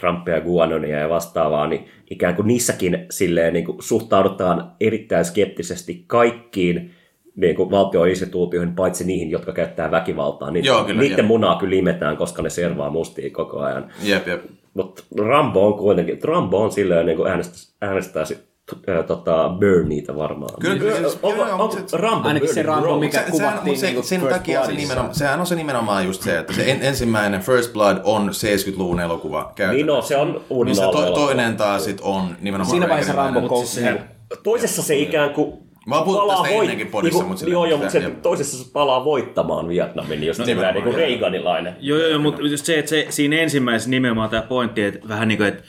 Trumpia, 0.00 0.40
Guanonia 0.40 0.98
ja 0.98 1.08
vastaavaa, 1.08 1.66
niin 1.66 1.84
ikään 2.10 2.34
kuin 2.34 2.46
niissäkin 2.46 3.06
silleen, 3.10 3.52
niin 3.52 3.64
kuin 3.64 3.82
suhtaudutaan 3.82 4.72
erittäin 4.80 5.24
skeptisesti 5.24 6.04
kaikkiin 6.06 6.94
niin 7.36 7.56
kuin 7.56 7.70
valtioinstituutioihin, 7.70 8.74
paitsi 8.74 9.04
niihin, 9.04 9.30
jotka 9.30 9.52
käyttää 9.52 9.90
väkivaltaa. 9.90 10.50
Niin 10.50 10.64
Joo, 10.64 10.84
kyllä, 10.84 11.00
niiden 11.00 11.18
jep. 11.18 11.26
munaa 11.26 11.58
kyllä 11.58 11.76
imetään, 11.76 12.16
koska 12.16 12.42
ne 12.42 12.50
servaa 12.50 12.90
mustia 12.90 13.30
koko 13.30 13.60
ajan. 13.60 13.92
Jep, 14.02 14.28
jep. 14.28 14.44
Mutta 14.74 15.02
Rambo 15.18 15.66
on 15.66 15.78
kuitenkin, 15.78 16.18
Rambo 16.24 16.62
on 16.62 16.72
silleen 16.72 17.06
niin 17.06 17.16
kuin 17.16 17.30
äänestää, 17.30 17.76
äänestäisi 17.82 18.47
äh, 18.88 19.04
tota, 19.04 19.48
Bernieitä 19.58 20.16
varmaan. 20.16 20.54
Kyllä, 20.60 20.78
kyllä, 20.78 20.94
siis- 20.94 21.18
joo, 21.22 21.32
onko 21.32 21.56
mutta 21.56 21.90
se- 21.90 21.96
Rambo 21.96 22.28
Ainakin 22.28 22.54
se 22.54 22.62
Rambo, 22.62 22.82
Bro? 22.82 22.98
mikä 22.98 23.18
Se- 23.18 23.30
kuvattiin 23.30 23.78
se, 23.78 23.86
niinku 23.86 24.02
sen 24.02 24.20
takia 24.20 24.66
se 24.66 24.72
nimenomaan, 24.72 25.14
sehän 25.14 25.40
on 25.40 25.46
se 25.46 25.54
nimenomaan 25.54 26.04
just 26.04 26.22
se, 26.22 26.38
että 26.38 26.52
se 26.52 26.70
en, 26.70 26.82
ensimmäinen 26.82 27.40
First 27.40 27.72
Blood 27.72 27.96
on 28.04 28.28
70-luvun 28.28 29.00
elokuva 29.00 29.52
käytännössä. 29.54 29.76
Niin 29.76 29.86
no, 29.86 30.02
se 30.02 30.16
on 30.16 30.44
aallon 30.50 31.06
to, 31.06 31.14
toinen 31.14 31.56
taas 31.56 31.84
sit 31.84 32.00
on 32.00 32.36
nimenomaan 32.40 32.70
Siinä 32.70 32.88
vaiheessa 32.88 33.12
Rambo 33.12 33.40
niin 33.40 33.98
Toisessa 34.42 34.82
se 34.82 34.96
ikään 34.96 35.30
kuin 35.30 35.68
Mä 35.88 35.94
oon 35.94 36.04
puhuttu 36.04 36.26
palaa 36.26 36.42
tästä 36.42 36.58
ennenkin 36.60 36.86
podissa, 36.86 37.18
niinku, 37.18 37.28
mutta 37.28 37.44
niin 37.44 37.52
joo, 37.52 37.66
joo, 37.66 37.78
mutta 37.78 37.92
se, 37.92 37.98
jep. 37.98 38.22
toisessa 38.22 38.64
se 38.64 38.70
palaa 38.72 39.04
voittamaan 39.04 39.68
Vietnamin, 39.68 40.24
jos 40.24 40.38
no, 40.38 40.44
niin 40.44 40.58
kuin. 40.82 40.94
Reaganilainen. 40.94 41.76
Joo, 41.80 41.98
joo, 41.98 42.08
joo 42.08 42.18
mutta 42.18 42.42
just 42.42 42.64
se, 42.64 42.78
että 42.78 42.88
se, 42.88 43.06
siinä 43.10 43.36
ensimmäisessä 43.36 43.90
nimenomaan 43.90 44.30
tämä 44.30 44.42
pointti, 44.42 44.82
että 44.82 45.08
vähän 45.08 45.28
niin 45.28 45.38
kuin, 45.38 45.48
että 45.48 45.62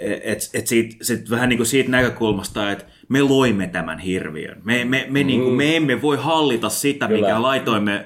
et, 0.00 0.50
et 0.54 0.66
siitä, 0.66 0.96
sit 1.02 1.30
vähän 1.30 1.48
niin 1.48 1.56
kuin 1.56 1.66
siitä 1.66 1.90
näkökulmasta, 1.90 2.70
että 2.72 2.84
me 3.08 3.22
loimme 3.22 3.66
tämän 3.66 3.98
hirviön. 3.98 4.60
Me, 4.64 4.84
me, 4.84 5.06
me, 5.08 5.20
mm. 5.22 5.26
niin 5.26 5.42
kuin, 5.42 5.54
me 5.54 5.76
emme 5.76 6.02
voi 6.02 6.16
hallita 6.20 6.68
sitä, 6.68 7.08
Kyllä. 7.08 7.20
mikä 7.20 7.42
laitoimme, 7.42 8.04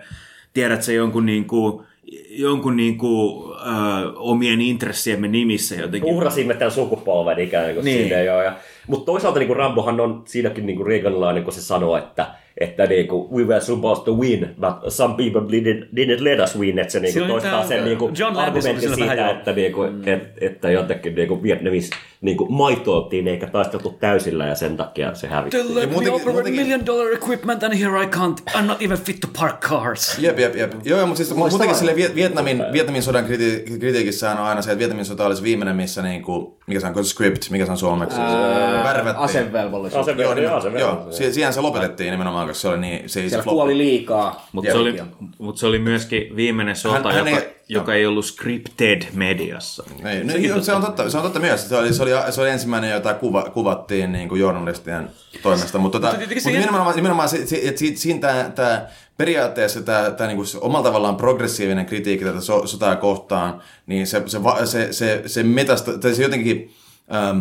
tiedät 0.52 0.82
se 0.82 0.94
jonkun 0.94 1.26
niin 1.26 1.44
kuin, 1.44 1.84
jonkun 2.30 2.76
niin 2.76 2.98
kuin, 2.98 3.52
ö, 3.52 4.12
omien 4.16 4.60
intressiemme 4.60 5.28
nimissä 5.28 5.74
jotenkin. 5.74 6.14
Uhrasimme 6.14 6.54
tämän 6.54 6.72
sukupolven 6.72 7.38
ikään 7.38 7.74
kuin 7.74 7.84
Niin. 7.84 8.00
sinne 8.00 8.24
jo. 8.24 8.42
Ja, 8.42 8.56
mutta 8.86 9.06
toisaalta 9.06 9.38
niin 9.38 9.46
kuin 9.46 9.56
Rambohan 9.56 10.00
on 10.00 10.22
siinäkin 10.26 10.66
niin 10.66 10.76
kuin 10.76 10.86
Reaganilainen, 10.86 11.44
kun 11.44 11.52
se 11.52 11.62
sanoo, 11.62 11.96
että, 11.96 12.26
että 12.60 12.86
niin 12.86 13.08
kuin, 13.08 13.30
we 13.30 13.44
were 13.44 13.60
supposed 13.60 14.04
to 14.04 14.12
win, 14.14 14.54
but 14.60 14.92
some 14.92 15.14
people 15.14 15.40
didn't, 15.40 15.86
didn't 15.96 16.24
let 16.24 16.40
us 16.40 16.58
win. 16.58 16.78
Että 16.78 16.92
se 16.92 17.00
niin 17.00 17.22
oli 17.22 17.28
toistaa 17.28 17.66
sen 17.66 17.84
niin 17.84 17.98
kuin, 17.98 18.14
John 18.18 18.36
argumentin 18.36 18.90
vähän 18.90 19.08
siitä, 19.08 19.30
että, 19.30 19.52
niin 19.52 19.72
kuin, 19.72 20.08
et, 20.08 20.22
että 20.40 20.70
jotenkin 20.70 21.14
niin 21.14 21.28
kuin 21.28 21.42
Vietnamissa 21.42 21.96
niin 22.24 22.36
kuin 22.36 22.52
maitoiltiin 22.52 23.28
eikä 23.28 23.46
taisteltu 23.46 23.90
täysillä 24.00 24.46
ja 24.46 24.54
sen 24.54 24.76
takia 24.76 25.14
se 25.14 25.26
hävitti. 25.28 25.56
They 25.56 25.74
let 25.74 25.74
me 25.74 25.80
muutenkin- 25.94 26.12
operate 26.12 26.32
muutenkin- 26.32 26.60
million 26.60 26.86
dollar 26.86 27.12
equipment 27.12 27.62
and 27.62 27.74
here 27.78 28.02
I 28.02 28.06
can't. 28.06 28.54
I'm 28.54 28.62
not 28.62 28.82
even 28.82 28.98
fit 28.98 29.20
to 29.20 29.28
park 29.40 29.60
cars. 29.60 30.18
Jep, 30.18 30.38
jep, 30.38 30.56
jep. 30.56 30.72
Joo, 30.84 30.98
joo, 30.98 31.06
mutta 31.06 31.24
siis 31.24 31.34
muutenkin 31.36 31.76
sille 31.76 31.92
Viet- 31.96 32.14
Vietnamin, 32.14 32.64
Vietnamin 32.72 33.02
sodan 33.02 33.24
kriti- 33.24 33.78
kritiikissähän 33.80 34.38
on 34.38 34.44
aina 34.44 34.62
se, 34.62 34.70
että 34.70 34.78
Vietnamin 34.78 35.04
sota 35.04 35.26
olisi 35.26 35.42
viimeinen, 35.42 35.76
missä 35.76 36.02
niinku, 36.02 36.58
mikä 36.66 36.80
se 36.80 36.86
on, 36.86 37.04
script, 37.04 37.50
mikä 37.50 37.66
se 37.66 37.72
on 37.72 37.78
suomeksi? 37.78 38.18
Värvättiin. 38.84 39.24
Asevelvollisuus. 39.24 40.08
Ase- 40.08 40.22
Joo, 40.22 40.34
joo, 40.38 40.58
nimen- 40.60 40.62
se 40.72 40.78
joo, 40.78 41.06
si- 41.10 41.32
siihen 41.32 41.52
se 41.52 41.60
lopetettiin 41.60 42.10
nimenomaan, 42.10 42.46
koska 42.48 42.60
se 42.60 42.68
oli 42.68 42.78
niin, 42.78 43.08
se 43.08 43.20
ei 43.20 43.24
se 43.26 43.28
Siellä 43.28 43.42
floppi. 43.42 43.56
kuoli 43.56 43.78
liikaa. 43.78 44.46
Mutta 44.52 44.72
se, 44.72 44.78
oli, 44.78 45.00
mut 45.38 45.56
se 45.58 45.66
oli 45.66 45.78
myöskin 45.78 46.36
viimeinen 46.36 46.76
sota, 46.76 46.94
Hän- 46.94 47.04
hän 47.14 47.28
joka, 47.28 47.40
ei- 47.42 47.54
joka 47.68 47.94
ei 47.94 48.06
ollut 48.06 48.24
scripted 48.24 49.02
mediassa. 49.12 49.84
Ei, 50.04 50.24
no, 50.24 50.34
joo, 50.34 50.62
se, 50.62 50.72
on 50.72 50.82
totta, 50.82 51.10
se 51.10 51.16
on 51.16 51.22
totta 51.22 51.40
myös. 51.40 51.68
Se 51.68 51.76
oli, 51.76 51.94
se 51.94 52.02
oli, 52.02 52.10
se 52.30 52.40
oli 52.40 52.50
ensimmäinen, 52.50 52.90
jota 52.90 53.14
kuva, 53.14 53.42
kuvattiin 53.42 54.12
niin 54.12 54.28
kuin 54.28 54.40
journalistien 54.40 55.10
toimesta. 55.42 55.78
Mutta, 55.78 56.00
tota, 56.00 56.16
Mutta 56.18 56.34
mutta 56.34 56.50
nimenomaan, 56.50 56.96
nimenomaan 56.96 57.28
se, 57.28 57.46
se, 57.46 57.60
että 57.62 57.78
siitä, 57.78 58.00
siinä 58.00 58.20
tämä, 58.20 58.50
tämä 58.54 58.86
periaatteessa 59.16 59.82
tämä, 59.82 60.10
tämä 60.10 60.28
niin 60.28 60.36
kuin 60.36 60.46
se 60.46 60.58
omalla 60.58 60.84
tavallaan 60.86 61.16
progressiivinen 61.16 61.86
kritiikki 61.86 62.24
tätä 62.24 62.40
so, 62.40 62.66
sotaa 62.66 62.96
kohtaan, 62.96 63.62
niin 63.86 64.06
se, 64.06 64.22
se, 64.26 64.42
va- 64.42 64.66
se, 64.66 64.92
se, 64.92 65.22
se 65.26 65.42
metasta, 65.42 65.98
tai 65.98 66.14
se 66.14 66.22
jotenkin... 66.22 66.74
Ähm, 67.14 67.40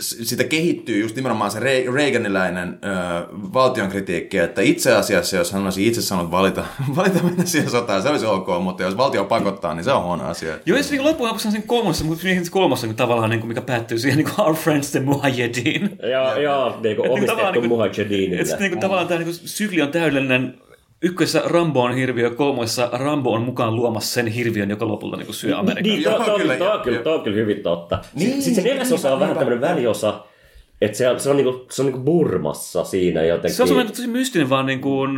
sitä 0.00 0.44
kehittyy 0.44 1.00
just 1.00 1.16
nimenomaan 1.16 1.50
se 1.50 1.58
Re- 1.60 1.94
Reaganiläinen 1.94 2.78
ö, 2.84 2.88
valtion 3.32 3.88
kritiikki, 3.88 4.38
että 4.38 4.62
itse 4.62 4.92
asiassa, 4.94 5.36
jos 5.36 5.52
hän 5.52 5.64
olisi 5.64 5.86
itse 5.86 6.02
sanonut 6.02 6.30
valita, 6.30 6.64
valita 6.96 7.22
mennä 7.22 7.44
siihen 7.44 7.70
sotaan, 7.70 8.02
se 8.02 8.08
olisi 8.08 8.26
ok, 8.26 8.48
mutta 8.62 8.82
jos 8.82 8.96
valtio 8.96 9.24
pakottaa, 9.24 9.74
niin 9.74 9.84
se 9.84 9.92
on 9.92 10.02
huono 10.04 10.24
asia. 10.24 10.54
Joo, 10.66 10.76
ja 10.78 10.84
se 10.84 10.90
niin 10.94 11.04
loppujen 11.04 11.28
lopuksi 11.28 11.48
on 11.48 11.52
sen 11.52 11.62
kolmassa, 11.62 12.04
mutta 12.04 12.22
siinä 12.22 12.42
kolmassa 12.50 12.86
niin 12.86 12.96
tavallaan, 12.96 13.30
niin 13.30 13.40
kuin, 13.40 13.48
mikä 13.48 13.60
päättyy 13.60 13.98
siihen 13.98 14.18
niin 14.18 14.34
kuin 14.34 14.46
Our 14.46 14.56
Friends 14.56 14.90
the 14.90 15.00
Mujahedin. 15.00 15.98
Ja, 16.02 16.38
ja 16.40 16.76
niin 16.82 16.96
kuin 16.96 17.10
niinku 17.10 17.26
tavallaan 17.26 17.48
omistettu 17.48 17.60
niinku- 17.60 17.68
Mujahedinille. 17.76 18.40
Et 18.40 18.46
sit 18.46 18.58
niinku 18.58 18.80
tavallaan 18.80 19.08
tämä 19.08 19.20
niinku 19.20 19.34
sykli 19.44 19.82
on 19.82 19.88
täydellinen. 19.88 20.54
Ykkössä 21.04 21.42
Rambo 21.44 21.82
on 21.82 21.94
hirviö, 21.94 22.30
kolmoissa 22.30 22.88
Rambo 22.92 23.32
on 23.32 23.42
mukaan 23.42 23.76
luomassa 23.76 24.14
sen 24.14 24.26
hirviön, 24.26 24.70
joka 24.70 24.88
lopulta 24.88 25.16
niinku 25.16 25.32
syö 25.32 25.58
Amerikan. 25.58 25.82
Niin, 25.82 26.02
joo, 26.02 26.16
on 26.16 26.40
kyllä, 27.20 27.36
hyvin 27.36 27.62
totta. 27.62 27.98
Niin, 28.14 28.30
Niin, 28.30 28.42
Sitten 28.42 28.64
se 28.64 28.70
neljäsosa 28.70 29.12
on 29.12 29.20
vähän 29.20 29.36
tämmöinen 29.36 29.60
väliosa, 29.60 30.24
että 30.80 30.98
se, 30.98 31.08
on- 31.08 31.20
se 31.20 31.30
on, 31.30 31.36
niinku, 31.36 31.66
se 31.70 31.82
on 31.82 31.86
niinku 31.86 32.00
Burmassa 32.04 32.84
siinä 32.84 33.22
jotenkin. 33.22 33.54
Se 33.56 33.62
on 33.62 33.68
semmoinen 33.68 33.92
tosi 33.96 34.06
mystinen 34.08 34.50
vaan 34.50 34.66
niin 34.66 34.80
kuin 34.80 35.10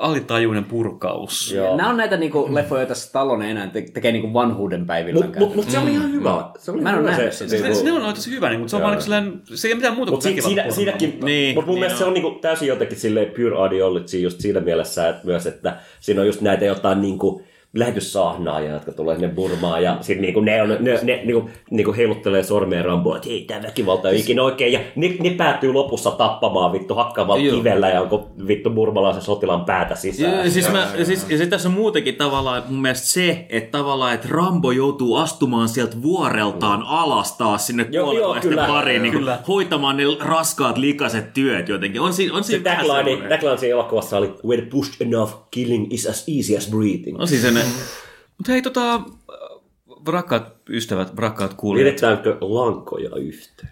alitajuinen 0.00 0.64
purkaus. 0.64 1.52
Joo. 1.52 1.76
Nämä 1.76 1.88
on 1.90 1.96
näitä 1.96 2.16
niinku 2.16 2.48
leffoja, 2.50 2.80
joita 2.80 2.94
Stallone 2.94 3.50
enää 3.50 3.66
te- 3.66 3.86
tekee 3.94 4.12
niinku 4.12 4.32
vanhuuden 4.32 4.86
päivillä. 4.86 5.24
Mutta 5.24 5.40
mut, 5.40 5.54
mut 5.54 5.70
se 5.70 5.78
oli 5.78 5.92
ihan 5.92 6.12
hyvä. 6.12 6.44
Se 6.58 6.70
oli 6.70 6.80
Mä 6.80 6.88
en 6.88 6.94
oo 6.94 7.00
hyvä 7.00 7.10
nähnyt 7.10 7.32
se, 7.32 7.48
sitä. 7.48 7.50
Se, 7.50 7.68
niinku- 7.68 7.84
se, 7.84 7.92
on 7.92 8.14
tosi 8.14 8.30
hyvä, 8.30 8.48
niin, 8.48 8.60
mutta 8.60 8.70
se 8.70 8.76
on 8.76 8.82
vaan 8.82 8.94
niin 8.94 9.02
sellainen, 9.02 9.40
se 9.54 9.68
ei 9.68 9.72
ole 9.72 9.76
mitään 9.76 9.94
muuta 9.94 10.10
kuin 10.10 10.16
Mutta 10.16 10.28
si- 10.28 10.48
siinä, 10.48 10.62
väkivalta 10.62 10.74
siinäkin, 10.74 11.18
Niin, 11.24 11.54
mutta 11.54 11.66
mun 11.66 11.74
niin 11.74 11.80
mielestä 11.80 11.98
se 11.98 12.04
on 12.04 12.14
niinku 12.14 12.30
täysin 12.30 12.68
jotenkin 12.68 12.98
silleen 12.98 13.26
pure 13.30 13.66
ideology 13.66 14.18
just 14.18 14.40
siinä 14.40 14.60
mielessä 14.60 15.08
että 15.08 15.26
myös, 15.26 15.46
että 15.46 15.76
siinä 16.00 16.20
on 16.20 16.26
just 16.26 16.40
näitä 16.40 16.64
jotain 16.64 17.00
niinku 17.00 17.42
lähetyssahnaajia, 17.74 18.72
jotka 18.72 18.92
tulee 18.92 19.14
sinne 19.14 19.28
Burmaan 19.28 19.82
ja 19.82 19.96
sitten 20.00 20.22
niinku 20.22 20.40
ne, 20.40 20.62
on, 20.62 20.68
ne, 20.68 20.98
ne 21.02 21.22
niinku, 21.24 21.50
niinku 21.70 21.94
heiluttelee 21.96 22.42
sormea 22.42 22.82
Ramboa, 22.82 23.16
että 23.16 23.28
hei, 23.28 23.44
tää 23.44 23.62
väkivalta 23.62 24.10
ei 24.10 24.20
ikinä 24.20 24.42
oikein 24.42 24.72
ja 24.72 24.80
ne, 24.96 25.16
ne 25.20 25.30
päätyy 25.30 25.72
lopussa 25.72 26.10
tappamaan 26.10 26.72
vittu 26.72 26.94
hakkaamalla 26.94 27.44
Joo. 27.44 27.56
kivellä 27.56 27.88
ja 27.88 28.00
onko 28.00 28.30
vittu 28.48 28.70
burmalaisen 28.70 29.22
sotilaan 29.22 29.64
päätä 29.64 29.94
sisään. 29.94 30.44
Ja, 30.44 30.50
siis 30.50 30.72
mä, 30.72 30.88
ja, 30.98 31.04
siis, 31.04 31.22
ja 31.22 31.28
sitten 31.28 31.50
tässä 31.50 31.68
on 31.68 31.74
muutenkin 31.74 32.16
tavallaan 32.16 32.62
mun 32.68 32.82
mielestä 32.82 33.06
se, 33.06 33.46
että 33.48 33.78
tavallaan, 33.78 34.14
että 34.14 34.28
Rambo 34.30 34.70
joutuu 34.70 35.16
astumaan 35.16 35.68
sieltä 35.68 36.02
vuoreltaan 36.02 36.82
alas 36.82 37.36
taas 37.36 37.66
sinne 37.66 37.84
kyllä. 38.40 38.66
pariin, 38.66 39.02
niin 39.02 39.12
Kyllä. 39.12 39.38
hoitamaan 39.48 39.96
ne 39.96 40.02
raskaat 40.20 40.78
likaset 40.78 41.32
työt 41.32 41.68
jotenkin. 41.68 42.00
On 42.00 42.12
siinä, 42.12 42.34
on 42.34 42.44
Se 42.44 42.46
siinä 42.46 42.64
vähän 42.64 42.86
tagline, 42.86 43.28
tagline 43.28 43.58
siinä 43.58 43.72
elokuvassa 43.72 44.18
oli 44.18 44.34
When 44.46 44.66
pushed 44.66 45.06
enough, 45.06 45.32
killing 45.50 45.92
is 45.92 46.06
as 46.06 46.24
easy 46.36 46.56
as 46.56 46.70
breathing. 46.70 47.20
On 47.20 47.28
siis 47.28 47.44
Mutta 48.38 48.52
hei, 48.52 48.62
tota, 48.62 49.00
rakkaat 50.08 50.54
ystävät, 50.68 51.12
rakkaat 51.16 51.54
kuulijat. 51.54 51.86
Vedetäänkö 51.86 52.36
lankoja 52.40 53.10
yhteen? 53.16 53.70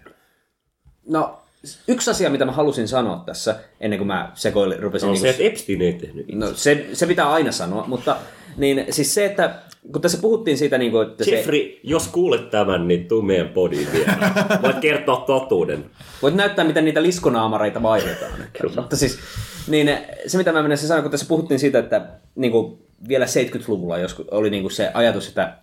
No, 1.07 1.39
yksi 1.87 2.11
asia, 2.11 2.29
mitä 2.29 2.45
mä 2.45 2.51
halusin 2.51 2.87
sanoa 2.87 3.23
tässä, 3.25 3.55
ennen 3.79 3.99
kuin 3.99 4.07
mä 4.07 4.31
sekoilin, 4.33 4.79
rupesin... 4.79 5.09
On 5.09 5.13
niinku- 5.13 5.25
se, 5.25 5.29
että 5.29 5.43
Epstein 5.43 5.81
ei 5.81 5.93
tehnyt 5.93 6.27
No 6.33 6.53
se, 6.53 6.87
se 6.93 7.07
pitää 7.07 7.31
aina 7.31 7.51
sanoa, 7.51 7.87
mutta 7.87 8.17
niin, 8.57 8.85
siis 8.89 9.13
se, 9.13 9.25
että 9.25 9.55
kun 9.91 10.01
tässä 10.01 10.17
puhuttiin 10.17 10.57
siitä, 10.57 10.77
niin 10.77 10.91
kuin, 10.91 11.07
että 11.07 11.23
se, 11.23 11.31
Jeffrey, 11.31 11.79
jos 11.83 12.07
kuulet 12.07 12.49
tämän, 12.49 12.87
niin 12.87 13.07
tuu 13.07 13.21
meidän 13.21 13.49
podiin 13.49 13.87
vielä. 13.93 14.31
Voit 14.61 14.79
kertoa 14.79 15.23
totuuden. 15.27 15.85
voit 16.21 16.35
näyttää, 16.35 16.65
miten 16.65 16.85
niitä 16.85 17.03
liskonaamareita 17.03 17.81
vaihdetaan. 17.83 18.33
mutta 18.75 18.95
siis, 18.95 19.19
niin 19.67 19.97
se, 20.27 20.37
mitä 20.37 20.51
mä 20.51 20.63
menisin 20.63 20.87
sanoa, 20.87 21.01
kun 21.01 21.11
tässä 21.11 21.25
puhuttiin 21.29 21.59
siitä, 21.59 21.79
että 21.79 22.07
niin 22.35 22.51
kuin 22.51 22.77
vielä 23.07 23.25
70-luvulla 23.25 23.97
joskus 23.97 24.27
oli 24.31 24.49
niin 24.49 24.63
kuin 24.63 24.71
se 24.71 24.91
ajatus, 24.93 25.27
että 25.27 25.57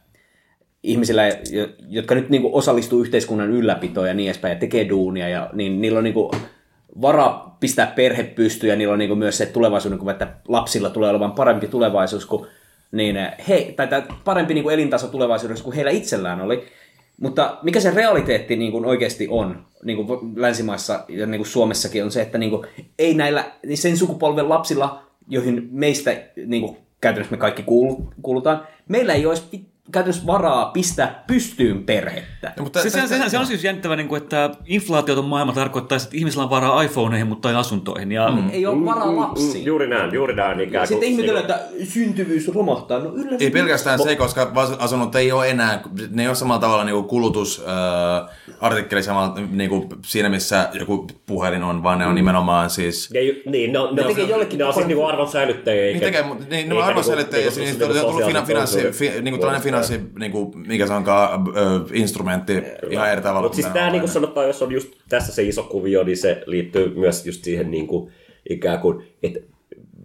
ihmisillä, 0.82 1.28
jo- 1.28 1.68
jotka 1.88 2.14
nyt 2.14 2.30
niin 2.30 2.42
kuin 2.42 2.54
osallistuu 2.54 3.00
yhteiskunnan 3.00 3.50
ylläpitoon 3.50 4.08
ja 4.08 4.14
niin 4.14 4.28
edespäin 4.28 4.52
ja 4.52 4.60
tekee 4.60 4.88
duunia, 4.88 5.28
ja, 5.28 5.50
niin 5.52 5.80
niillä 5.80 5.98
on 5.98 6.04
niin 6.04 6.14
kuin 6.14 6.30
varaa 7.00 7.56
pistää 7.60 7.92
perhe 7.96 8.24
pystyyn 8.24 8.70
ja 8.70 8.76
niillä 8.76 8.92
on 8.92 8.98
niin 8.98 9.08
kuin 9.08 9.18
myös 9.18 9.38
se 9.38 9.46
tulevaisuuden 9.46 9.98
kuva, 9.98 10.10
että 10.10 10.34
lapsilla 10.48 10.90
tulee 10.90 11.10
olemaan 11.10 11.32
parempi 11.32 11.68
tulevaisuus 11.68 12.26
kuin 12.26 12.46
niin 12.92 13.16
he, 13.48 13.74
tai, 13.76 13.88
tai 13.88 14.02
parempi 14.24 14.54
niin 14.54 14.62
kuin 14.62 14.74
elintaso 14.74 15.08
tulevaisuudessa 15.08 15.64
kuin 15.64 15.74
heillä 15.74 15.90
itsellään 15.90 16.40
oli. 16.40 16.64
Mutta 17.20 17.58
mikä 17.62 17.80
se 17.80 17.90
realiteetti 17.90 18.56
niin 18.56 18.72
kuin 18.72 18.84
oikeasti 18.84 19.28
on, 19.30 19.66
niin 19.84 20.06
kuin 20.06 20.32
länsimaissa 20.36 21.04
ja 21.08 21.26
niin 21.26 21.38
kuin 21.38 21.48
Suomessakin, 21.48 22.04
on 22.04 22.10
se, 22.10 22.22
että 22.22 22.38
niin 22.38 22.50
kuin, 22.50 22.66
ei 22.98 23.14
näillä 23.14 23.52
niin 23.66 23.78
sen 23.78 23.96
sukupolven 23.96 24.48
lapsilla, 24.48 25.02
joihin 25.28 25.68
meistä 25.70 26.16
niin 26.46 26.62
kuin, 26.62 26.76
käytännössä 27.00 27.30
me 27.30 27.38
kaikki 27.38 27.62
kuulu- 27.62 28.12
kuulutaan, 28.22 28.66
meillä 28.88 29.14
ei 29.14 29.26
olisi 29.26 29.66
käytännössä 29.92 30.26
varaa 30.26 30.64
pistää 30.70 31.24
pystyyn 31.26 31.84
perhettä. 31.84 32.52
No, 32.56 32.62
mutta 32.64 32.82
Se, 32.82 32.90
se, 32.90 32.98
tästä- 33.00 33.18
se, 33.18 33.28
se 33.28 33.38
on 33.38 33.46
siis 33.46 33.64
jännittävä, 33.64 33.96
niin 33.96 34.08
kuin, 34.08 34.22
että 34.22 34.50
inflaatioton 34.66 35.24
maailma 35.24 35.52
tarkoittaa, 35.52 35.96
että 35.96 36.08
ihmisillä 36.12 36.44
on 36.44 36.50
varaa 36.50 36.82
iPhoneihin, 36.82 37.26
mutta 37.26 37.50
ei 37.50 37.56
asuntoihin. 37.56 38.12
Ja 38.12 38.30
mm. 38.30 38.50
Ei 38.52 38.66
ole 38.66 38.84
varaa 38.84 39.16
lapsiin. 39.16 39.64
Juuri 39.64 39.88
näin, 39.88 40.14
juuri 40.14 40.34
näin. 40.34 40.60
Ikään 40.60 40.80
kuin, 40.80 40.88
Sitten 40.88 41.08
ihmetellään, 41.08 41.46
niin 41.46 41.56
että 41.56 41.92
syntyvyys 41.92 42.48
romahtaa. 42.48 42.98
No 42.98 43.12
yllä 43.14 43.36
Ei 43.40 43.50
pelkästään 43.50 43.98
se, 44.02 44.16
koska 44.16 44.52
asunnot 44.78 45.14
ei 45.14 45.32
ole 45.32 45.50
enää, 45.50 45.82
ne 46.10 46.22
ei 46.22 46.28
ole 46.28 46.36
samalla 46.36 46.60
tavalla 46.60 46.84
niin 46.84 47.04
kulutusartikkeli 47.04 49.02
samalla 49.02 49.34
niin 49.50 49.70
kuin 49.70 49.88
siinä, 50.06 50.28
missä 50.28 50.68
joku 50.72 51.06
puhelin 51.26 51.62
on, 51.62 51.82
vaan 51.82 51.98
ne 51.98 52.06
on 52.06 52.14
nimenomaan 52.14 52.70
siis... 52.70 53.10
Ja 53.14 53.22
ju- 53.22 53.34
niin, 53.46 53.72
ne 53.72 53.78
on, 53.78 53.94
ne, 53.94 54.02
Ne 54.02 54.08
on, 54.08 54.14
tekee 54.14 54.30
jollekin 54.30 54.58
ne 54.58 54.64
on 54.64 54.74
siis 54.74 54.86
niinku 54.86 55.04
arvon 55.04 55.28
säilyttäjiä. 55.28 55.84
Niin 55.84 56.00
tekee, 56.00 56.22
mutta 56.22 56.44
niin, 56.50 56.68
ne 56.68 56.74
on 56.74 56.84
arvonsäilyttäjiä, 56.84 57.44
ja 57.46 57.50
siis 57.50 57.82
on 57.82 57.94
tullut 57.94 58.22
niin 59.22 59.40
tällainen 59.40 59.62
finanssi, 59.86 60.18
niin 60.18 60.32
kuin, 60.32 60.58
mikä 60.68 60.86
se 60.86 60.92
onkaan, 60.92 61.46
ö, 61.56 61.80
instrumentti 61.92 62.62
ihan 62.90 63.12
eri 63.12 63.20
tavalla. 63.20 63.42
Mutta 63.42 63.56
siis 63.56 63.66
tämä 63.66 63.74
niin 63.74 63.90
kuin 63.90 63.96
ennen. 63.96 64.08
sanotaan, 64.08 64.46
jos 64.46 64.62
on 64.62 64.72
just 64.72 64.92
tässä 65.08 65.32
se 65.32 65.42
iso 65.42 65.62
kuvio, 65.62 66.02
niin 66.02 66.16
se 66.16 66.42
liittyy 66.46 66.94
myös 66.94 67.26
just 67.26 67.44
siihen 67.44 67.70
niin 67.70 67.86
kuin, 67.86 68.12
ikään 68.50 68.78
kuin, 68.80 69.04
että 69.22 69.40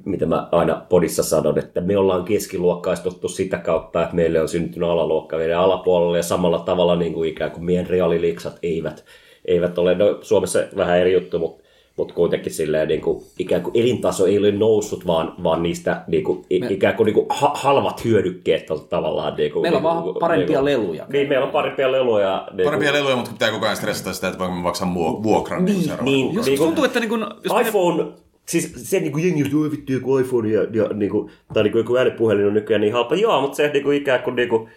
mitä 0.06 0.26
mä 0.26 0.48
aina 0.52 0.86
podissa 0.90 1.24
sanon, 1.24 1.60
että 1.60 1.82
me 1.82 1.98
ollaan 1.98 2.26
keskiluokkaistuttu 2.26 3.30
sitä 3.30 3.58
kautta, 3.58 4.04
että 4.04 4.16
meille 4.16 4.42
on 4.42 4.50
syntynyt 4.50 4.90
alaluokka 4.90 5.38
meidän 5.38 5.60
alapuolelle 5.60 6.18
ja 6.18 6.24
samalla 6.24 6.60
tavalla 6.60 6.96
niin 6.96 7.14
kuin 7.14 7.30
ikään 7.30 7.52
kuin 7.52 7.66
meidän 7.66 7.88
reaaliliksat 7.88 8.60
eivät, 8.64 9.06
eivät 9.46 9.78
ole, 9.78 9.96
no 9.96 10.20
Suomessa 10.22 10.60
vähän 10.76 11.00
eri 11.00 11.14
juttu, 11.14 11.40
mutta 11.40 11.65
mutta 11.98 12.14
kuitenkin 12.14 12.54
silleen 12.54 12.88
niin 12.88 13.02
kuin, 13.02 13.24
ikään 13.40 13.62
kuin 13.62 13.72
elintaso 13.82 14.26
ei 14.26 14.38
ole 14.38 14.52
noussut, 14.52 15.08
vaan, 15.08 15.34
vaan 15.44 15.64
niistä 15.64 16.02
niin 16.08 16.24
kuin, 16.24 16.46
i- 16.52 16.62
ikään 16.70 16.96
kuin, 16.96 17.06
niin 17.06 17.14
kuin 17.14 17.26
ha- 17.30 17.54
halvat 17.56 18.06
hyödykkeet 18.06 18.72
on 18.72 18.80
tavallaan... 18.90 19.36
Niin 19.36 19.52
kuin, 19.52 19.62
Meillä 19.62 19.78
on 19.78 19.84
niin 19.84 19.94
vaan 19.94 20.04
kuin- 20.04 20.16
parempia 20.20 20.46
niin 20.48 20.56
kuin- 20.58 20.66
leluja. 20.66 21.06
Niin, 21.14 21.30
meillä 21.30 21.46
on 21.46 21.52
parempia 21.52 21.92
leluja. 21.92 22.48
Niin 22.54 22.66
Parempia 22.66 22.90
kuin- 22.92 23.00
leluja, 23.00 23.16
mutta 23.16 23.32
pitää 23.32 23.52
koko 23.52 23.66
ajan 23.66 23.78
stressata 23.78 24.14
sitä, 24.14 24.28
että 24.28 24.40
voimme 24.40 24.62
maksaa 24.62 24.94
vuo- 24.96 25.24
vuokran. 25.24 25.66
Niin, 25.66 25.78
seuraavaksi. 25.82 26.12
niin, 26.12 26.34
Jos 26.36 26.46
niin 26.46 26.58
tuntuu, 26.58 26.76
kuin, 26.76 26.86
että 26.86 27.00
niin 27.00 27.10
kuin, 27.10 27.22
jos 27.44 27.68
iPhone 27.68 28.06
siis 28.46 28.74
se 28.76 29.00
niin 29.00 29.12
kuin 29.12 29.24
jengi, 29.26 29.42
että 29.42 29.58
"Oi, 29.58 29.72
vittu 29.72 29.92
joku 29.92 30.18
iPhone 30.18 30.50
ja, 30.50 30.62
ja 30.74 30.88
niin 30.94 31.12
kuin, 31.12 31.32
tai 31.54 31.64
niin 31.64 31.72
kuin 31.72 31.80
joku 31.80 31.96
äänipuhelin 31.96 32.48
on 32.48 32.54
nykyään 32.54 32.82
niin 32.82 32.94
halpa. 32.94 33.16
Joo, 33.16 33.42
mutta 33.42 33.56
se 33.58 33.70
niin 33.74 33.84
kuin 33.84 33.98
ikään 33.98 34.24
kuin, 34.24 34.36
niin 34.36 34.50
kuin 34.50 34.70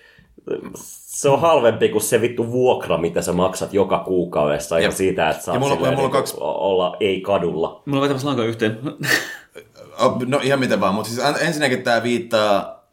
se 0.94 1.28
on 1.28 1.40
halvempi 1.40 1.88
kuin 1.88 2.02
se 2.02 2.20
vittu 2.20 2.50
vuokra, 2.52 2.98
mitä 2.98 3.22
sä 3.22 3.32
maksat 3.32 3.74
joka 3.74 3.98
kuukaudessa 3.98 4.80
ja 4.80 4.90
siitä, 4.90 5.30
että 5.30 5.44
saat 5.44 5.54
Ja 5.54 5.60
mulla- 5.60 5.74
mulla 5.76 5.88
on 5.88 5.96
niin 5.96 6.10
kaksi- 6.10 6.36
olla 6.40 6.96
ei 7.00 7.20
kadulla. 7.20 7.82
Mulla 7.86 8.04
on 8.06 8.20
lankoja 8.24 8.48
yhteen. 8.48 8.78
No 10.26 10.40
ihan 10.42 10.60
mitä 10.60 10.80
vaan, 10.80 10.94
mutta 10.94 11.10
siis 11.10 11.26
ensinnäkin 11.40 11.82
tämä 11.82 12.02
viittaa 12.02 12.84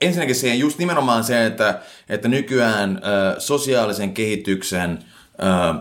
ensinnäkin 0.00 0.34
siihen 0.34 0.58
just 0.58 0.78
nimenomaan 0.78 1.24
se, 1.24 1.46
että, 1.46 1.80
että 2.08 2.28
nykyään 2.28 3.00
ö, 3.36 3.40
sosiaalisen 3.40 4.14
kehityksen 4.14 4.98
ö, 5.42 5.74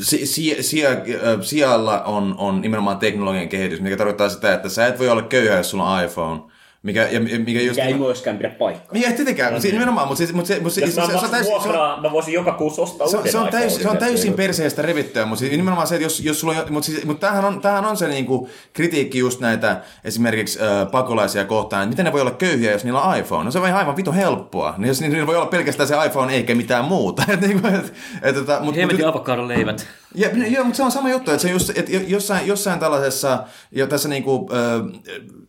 si, 0.00 0.26
si, 0.26 0.56
sija, 0.62 0.90
ö, 0.90 1.42
sijalla 1.42 2.02
on, 2.02 2.34
on 2.38 2.60
nimenomaan 2.60 2.98
teknologian 2.98 3.48
kehitys, 3.48 3.80
mikä 3.80 3.96
tarkoittaa 3.96 4.28
sitä, 4.28 4.54
että 4.54 4.68
sä 4.68 4.86
et 4.86 4.98
voi 4.98 5.08
olla 5.08 5.22
köyhä, 5.22 5.56
jos 5.56 5.70
sulla 5.70 5.90
on 5.96 6.04
iPhone. 6.04 6.40
Mikä, 6.84 7.08
ja, 7.10 7.20
mikä 7.20 7.60
just... 7.60 7.76
Mikä 7.76 7.88
ei 7.88 7.94
myöskään 7.94 8.36
pidä 8.36 8.50
paikkaa. 8.50 8.92
Mikä 8.92 9.08
ei 9.08 9.12
tietenkään, 9.12 9.52
mutta 9.52 9.62
siis 9.62 9.72
nimenomaan, 9.72 10.08
mutta, 10.08 10.18
siis, 10.18 10.32
mutta, 10.32 10.48
se, 10.48 10.60
mutta 10.60 10.74
se, 10.74 10.80
Jos 10.80 10.94
se, 10.94 11.00
mä 11.00 11.06
se, 11.06 11.12
se, 11.12 11.30
täysin, 11.30 11.46
se, 11.46 11.54
on, 11.54 11.62
vuokraa, 11.62 12.00
mä 12.00 12.12
voisin 12.12 12.34
joka 12.34 12.52
kuussa 12.52 12.82
ostaa 12.82 13.08
se, 13.08 13.30
se, 13.30 13.38
on 13.38 13.48
täysin, 13.48 13.82
se 13.82 13.88
on 13.88 13.98
täysin 13.98 14.34
perseestä 14.34 14.82
revittyä, 14.82 15.26
mutta 15.26 15.40
siis 15.40 15.50
nimenomaan 15.50 15.86
se, 15.86 15.94
että 15.94 16.04
jos, 16.04 16.20
jos 16.20 16.40
sulla 16.40 16.52
on, 16.52 16.72
mutta, 16.72 16.86
siis, 16.86 17.04
mutta 17.04 17.26
tämähän 17.26 17.44
on, 17.44 17.60
tämähän 17.60 17.84
on 17.84 17.96
se 17.96 18.08
niinku 18.08 18.48
kritiikki 18.72 19.18
just 19.18 19.40
näitä 19.40 19.80
esimerkiksi 20.04 20.58
ö, 20.60 20.86
pakolaisia 20.86 21.44
kohtaan, 21.44 21.82
että 21.82 21.90
miten 21.90 22.04
ne 22.04 22.12
voi 22.12 22.20
olla 22.20 22.30
köyhiä, 22.30 22.72
jos 22.72 22.84
niillä 22.84 23.02
on 23.02 23.18
iPhone. 23.18 23.44
No 23.44 23.50
se 23.50 23.58
on 23.58 23.66
ihan 23.66 23.78
aivan 23.78 23.96
vitu 23.96 24.12
helppoa. 24.12 24.74
Niin 24.78 24.88
jos 24.88 25.00
niillä 25.00 25.26
voi 25.26 25.36
olla 25.36 25.46
pelkästään 25.46 25.88
se 25.88 25.94
iPhone 26.06 26.34
eikä 26.34 26.54
mitään 26.54 26.84
muuta. 26.84 27.22
Et 27.32 27.40
niinku, 27.40 27.66
et, 27.66 27.94
et, 28.22 28.34
tota, 28.34 28.60
mut, 28.60 28.76
Hemmetin 28.76 29.06
avokadon 29.06 29.48
leivät. 29.48 29.86
ja, 30.14 30.28
no, 30.32 30.44
joo, 30.46 30.64
mutta 30.64 30.76
se 30.76 30.82
on 30.82 30.92
sama 30.92 31.10
juttu, 31.10 31.30
että 31.30 31.42
se 31.42 31.50
just, 31.50 31.70
että 31.78 31.92
jo- 31.92 32.00
jossain, 32.06 32.46
jossain 32.46 32.80
tällaisessa, 32.80 33.44
jo 33.72 33.86
tässä 33.86 34.08
niinku, 34.08 34.50
ö, 34.52 34.84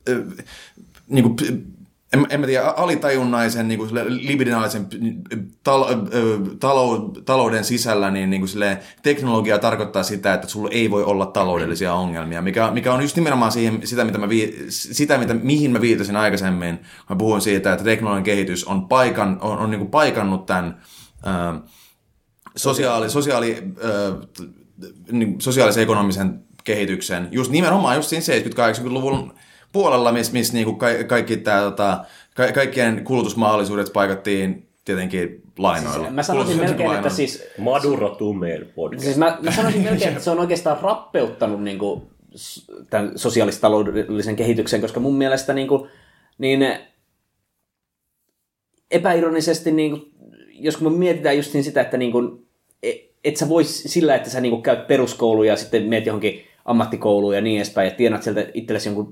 ö, 0.10 0.24
niinku, 1.10 1.30
p- 1.30 1.76
en, 2.14 2.28
en 2.30 2.40
mä 2.40 2.46
tiedä, 2.46 2.64
alitajunnaisen 2.64 3.68
niinku 3.68 3.86
sille 3.86 4.04
libidinaalisen 4.08 4.88
tal, 5.64 5.84
ö, 6.14 6.40
talou, 6.60 7.10
talouden 7.10 7.64
sisällä, 7.64 8.12
niin 8.12 8.30
niinku 8.30 8.48
sille, 8.48 8.80
teknologia 9.04 9.60
tarkoittaa 9.60 10.04
sitä, 10.04 10.34
että 10.34 10.48
sulla 10.48 10.70
ei 10.72 10.92
voi 10.92 11.04
olla 11.04 11.26
taloudellisia 11.26 11.94
ongelmia, 11.94 12.42
mikä, 12.42 12.72
mikä 12.72 12.94
on 12.94 13.02
just 13.02 13.16
nimenomaan 13.16 13.52
siihen, 13.52 13.88
sitä, 13.88 14.04
mitä 14.04 14.18
mä 14.18 14.30
vii, 14.30 14.66
sitä 14.70 15.18
mitä, 15.18 15.34
mihin 15.34 15.72
mä 15.72 15.82
viitasin 15.82 16.16
aikaisemmin, 16.16 16.78
kun 16.78 16.86
mä 17.10 17.16
puhuin 17.16 17.42
siitä, 17.42 17.74
että 17.74 17.86
teknologian 17.86 18.24
kehitys 18.24 18.66
on, 18.66 18.88
paikan, 18.88 19.38
on, 19.42 19.58
on 19.58 19.72
niinku 19.72 19.88
paikannut 19.88 20.46
tämän 20.46 20.82
ö, 21.28 21.70
sosiaali, 22.56 23.10
sosiaali, 23.10 23.64
äh, 23.84 24.48
niin, 25.12 25.42
sosiaalisen-ekonomisen 25.42 26.40
kehityksen, 26.64 27.28
just 27.32 27.52
nimenomaan 27.52 27.96
just 27.96 28.10
siinä 28.10 28.44
70-80-luvun 28.80 29.34
puolella, 29.76 30.12
missä 30.12 30.34
miss, 30.34 30.54
niinku 30.54 30.74
ka- 30.74 31.04
kaikki 31.08 31.38
tää, 31.38 31.62
tota, 31.62 32.06
ka- 32.36 32.52
kaikkien 32.52 33.04
kulutusmahdollisuudet 33.04 33.94
paikattiin 33.94 34.68
tietenkin 34.86 35.42
lainoilla. 35.58 36.10
Mä 36.10 36.24
sanoisin 36.24 36.58
melkein, 36.58 36.94
että 36.94 37.10
siis... 37.10 37.44
Maduro 37.58 38.10
Tumeen 38.10 38.72
podcast. 38.76 39.04
Siis 39.04 39.18
mä, 39.18 39.38
mä 39.42 39.52
sanoisin 39.52 39.82
melkein, 39.82 40.12
että 40.12 40.24
se 40.24 40.32
on 40.32 40.40
oikeastaan 40.40 40.78
rappeuttanut 40.82 41.64
niin 41.64 41.80
kuin, 41.80 42.02
tämän 42.90 43.12
sosiaalistaloudellisen 43.16 44.36
kehityksen, 44.36 44.82
koska 44.82 45.00
mun 45.00 45.16
mielestä 45.16 45.54
niin, 45.54 45.68
kuin, 45.68 45.90
niin 46.38 46.78
epäironisesti, 48.92 49.72
niin 49.72 49.92
kuin, 49.92 50.12
jos 50.50 50.78
kun 50.78 50.92
me 50.92 50.98
mietitään 50.98 51.38
just 51.38 51.52
sitä, 51.62 51.82
että 51.82 51.98
niin 51.98 52.12
kuin, 52.12 52.48
e- 52.84 53.10
et 53.24 53.38
sä 53.38 53.50
vois 53.50 53.84
sillä, 53.84 54.16
että 54.16 54.30
sä 54.30 54.42
niin 54.42 54.52
kuin, 54.52 54.64
käyt 54.64 54.88
peruskouluun 54.88 55.48
ja 55.48 55.56
sitten 55.56 55.84
meet 55.84 56.06
johonkin 56.06 56.42
ammattikouluun 56.66 57.36
ja 57.36 57.42
niin 57.42 57.58
edespäin 57.58 57.90
ja 57.90 57.96
tienat 57.96 58.24
sieltä 58.24 58.48
itsellesi 58.54 58.90
jonkun 58.90 59.12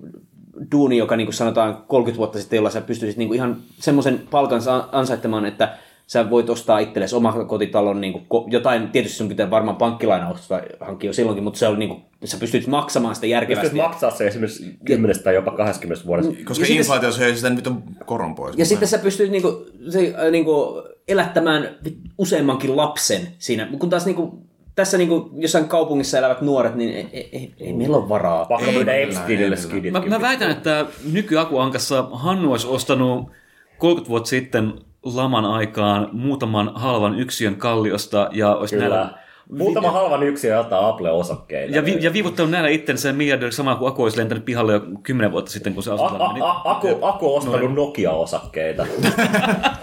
duuni, 0.71 0.97
joka 0.97 1.15
niin 1.15 1.27
kuin 1.27 1.33
sanotaan 1.33 1.77
30 1.87 2.17
vuotta 2.17 2.39
sitten, 2.39 2.57
jolla 2.57 2.69
sä 2.69 2.81
pystyisit 2.81 3.17
niin 3.17 3.27
kuin 3.27 3.35
ihan 3.35 3.57
semmoisen 3.79 4.21
palkan 4.31 4.61
sa- 4.61 4.89
ansaittamaan, 4.91 5.45
että 5.45 5.77
sä 6.07 6.29
voit 6.29 6.49
ostaa 6.49 6.79
itsellesi 6.79 7.15
omakotitalon 7.15 8.01
niin 8.01 8.13
kuin, 8.27 8.51
jotain, 8.51 8.89
tietysti 8.89 9.17
sun 9.17 9.29
pitää 9.29 9.49
varmaan 9.49 9.75
pankkilainausta 9.77 10.61
hankkia 10.79 11.09
jo 11.09 11.13
silloinkin, 11.13 11.43
mutta 11.43 11.59
se 11.59 11.67
on 11.67 11.79
niin 11.79 11.89
kuin, 11.89 12.01
sä 12.25 12.37
pystyt 12.37 12.67
maksamaan 12.67 13.15
sitä 13.15 13.27
järkevästi. 13.27 13.69
Pystyt 13.69 13.81
maksaa 13.87 14.11
se 14.11 14.27
esimerkiksi 14.27 14.75
10 14.85 15.23
tai 15.23 15.35
jopa 15.35 15.51
20 15.51 16.07
vuodessa. 16.07 16.31
Koska 16.31 16.51
Ja 16.51 16.55
sitten- 16.55 16.77
inflaatio 16.77 17.11
söi 17.11 17.35
sitä 17.35 17.49
nyt 17.49 17.67
on 17.67 17.83
koron 18.05 18.35
pois. 18.35 18.57
Ja 18.57 18.65
sitten 18.65 18.87
sä 18.87 18.97
pystyt 18.97 19.31
niinku, 19.31 19.65
se, 19.89 20.13
äh, 20.25 20.31
niinku, 20.31 20.83
elättämään 21.07 21.69
useammankin 22.17 22.77
lapsen 22.77 23.21
siinä. 23.39 23.67
Kun 23.79 23.89
taas 23.89 24.05
niinku, 24.05 24.43
tässä 24.75 24.97
niinku, 24.97 25.29
jossain 25.37 25.67
kaupungissa 25.67 26.17
elävät 26.17 26.41
nuoret, 26.41 26.75
niin 26.75 26.95
ei, 26.95 27.07
ei, 27.13 27.29
ei, 27.31 27.53
ei 27.59 27.73
meillä 27.73 27.97
ole 27.97 28.09
varaa. 28.09 28.45
Pakko 28.45 28.65
Ei, 28.65 28.73
myydä 28.75 28.93
ei, 28.93 29.03
Epsteinille 29.03 29.55
skidit. 29.55 29.91
Mä, 29.93 29.99
mä 29.99 30.21
väitän, 30.21 30.51
että 30.51 30.85
nykyakuankassa 31.11 32.07
Hannu 32.11 32.51
olisi 32.51 32.67
ostanut 32.67 33.29
30 33.77 34.09
vuotta 34.09 34.29
sitten 34.29 34.73
laman 35.03 35.45
aikaan 35.45 36.09
muutaman 36.11 36.71
halvan 36.75 37.19
yksiön 37.19 37.55
kalliosta 37.55 38.29
ja 38.31 38.55
olisi 38.55 38.75
Kyllä. 38.75 38.89
näillä 38.89 39.09
Muutama 39.57 39.91
halvan 39.91 40.23
yksi 40.23 40.47
ja 40.47 40.59
ottaa 40.59 40.89
Apple-osakkeita. 40.89 41.75
Ja, 41.75 41.85
vi, 41.85 41.97
ja 42.01 42.13
viivuttanut 42.13 42.51
näillä 42.51 42.69
itsensä 42.69 43.13
miljardiksi 43.13 43.57
samalla 43.57 43.79
kuin 43.79 43.89
Aku 43.89 44.03
olisi 44.03 44.17
lentänyt 44.17 44.45
pihalle 44.45 44.73
jo 44.73 44.81
kymmenen 45.03 45.31
vuotta 45.31 45.51
sitten, 45.51 45.73
kun 45.73 45.83
se 45.83 45.91
A- 45.91 45.93
asui. 45.95 46.07
a- 46.41 46.45
a- 46.45 46.71
Aku, 46.71 46.87
Aku 47.01 47.31
on 47.31 47.37
ostanut 47.37 47.73
Nokia-osakkeita. 47.75 48.85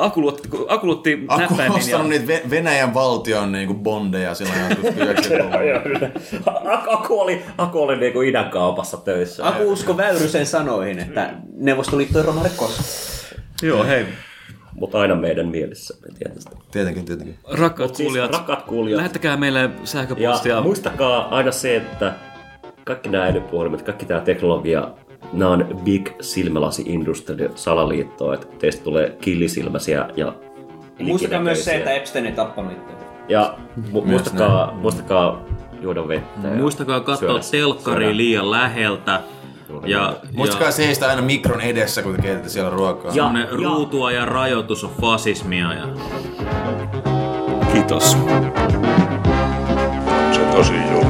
Aku 0.00 0.20
luotti, 0.20 0.48
Aku 0.68 0.86
luotti 0.86 1.24
Aku 1.28 1.54
on 1.54 1.70
ostanut 1.70 2.12
ja... 2.12 2.18
niitä 2.18 2.32
Ve- 2.32 2.50
Venäjän 2.50 2.94
valtion 2.94 3.52
niinku 3.52 3.74
bondeja 3.74 4.34
silloin 4.34 4.58
joskus 4.60 4.84
90-luvulla. 4.90 6.70
A- 6.72 6.92
Aku 6.94 7.20
oli, 7.20 7.42
Aku 7.58 7.82
oli 7.82 7.96
niinku 7.96 8.20
idän 8.20 8.50
kaupassa 8.50 8.96
töissä. 8.96 9.48
Aku 9.48 9.62
usko 9.72 9.96
Väyrysen 9.96 10.46
sanoihin, 10.46 10.98
että 10.98 11.30
Neuvostoliitto 11.56 12.18
ei 12.18 12.26
romahda 12.26 12.50
koskaan. 12.56 12.88
Joo, 13.62 13.84
hei. 13.84 14.06
Mutta 14.74 15.00
aina 15.00 15.14
meidän 15.14 15.48
mielessämme 15.48 16.06
tietysti. 16.18 16.56
Tietenkin, 16.70 17.04
tietenkin. 17.04 17.38
Rakkaat 17.52 17.94
Siis 17.96 18.06
kuulijat, 18.06 18.32
rakkaat 18.32 18.62
kuulijat. 18.62 18.96
lähettäkää 18.96 19.36
meille 19.36 19.60
Ja 19.60 19.70
sähköpostia. 19.84 20.60
muistakaa 20.60 21.28
aina 21.36 21.52
se, 21.52 21.76
että 21.76 22.12
kaikki 22.84 23.08
nämä 23.08 23.26
älypuhelimet, 23.26 23.82
kaikki 23.82 24.06
tämä 24.06 24.20
teknologia, 24.20 24.88
nämä 25.32 25.50
on 25.50 25.80
Big 25.84 26.08
Silmälasi 26.20 26.82
Industry 26.86 27.50
salaliitto, 27.54 28.32
että 28.32 28.46
teistä 28.58 28.84
tulee 28.84 29.16
killisilmäisiä 29.20 30.08
ja 30.16 30.32
Muistakaa 30.98 31.40
myös 31.40 31.64
se, 31.64 31.74
että 31.76 31.90
Epstein 31.90 32.26
ei 32.26 32.32
tappanut 32.32 32.72
itse. 32.72 32.92
Ja 33.28 33.54
mu- 33.92 34.04
muistakaa, 34.06 34.72
muistakaa 34.72 35.42
juoda 35.80 36.08
vettä. 36.08 36.48
ja 36.48 36.54
Muistakaa 36.54 37.00
katsoa 37.00 37.40
syödä- 37.42 38.16
liian 38.16 38.50
läheltä. 38.50 39.20
Ja, 39.86 40.16
Muistakaa 40.34 40.68
ja 40.68 40.72
seistä 40.72 41.06
aina 41.08 41.22
mikron 41.22 41.60
edessä, 41.60 42.02
kun 42.02 42.14
te 42.16 42.22
keitätte 42.22 42.48
siellä 42.48 42.70
ruokaa. 42.70 43.06
Ja- 43.06 43.12
semmonen 43.14 43.48
ruutua 43.52 44.12
ja 44.12 44.24
rajoitus 44.26 44.84
on 44.84 44.90
fasismia. 45.00 45.74
Ja... 45.74 45.86
Kiitos. 47.72 48.16
Se 50.32 50.40
tosi 50.52 50.72
julma. 50.92 51.09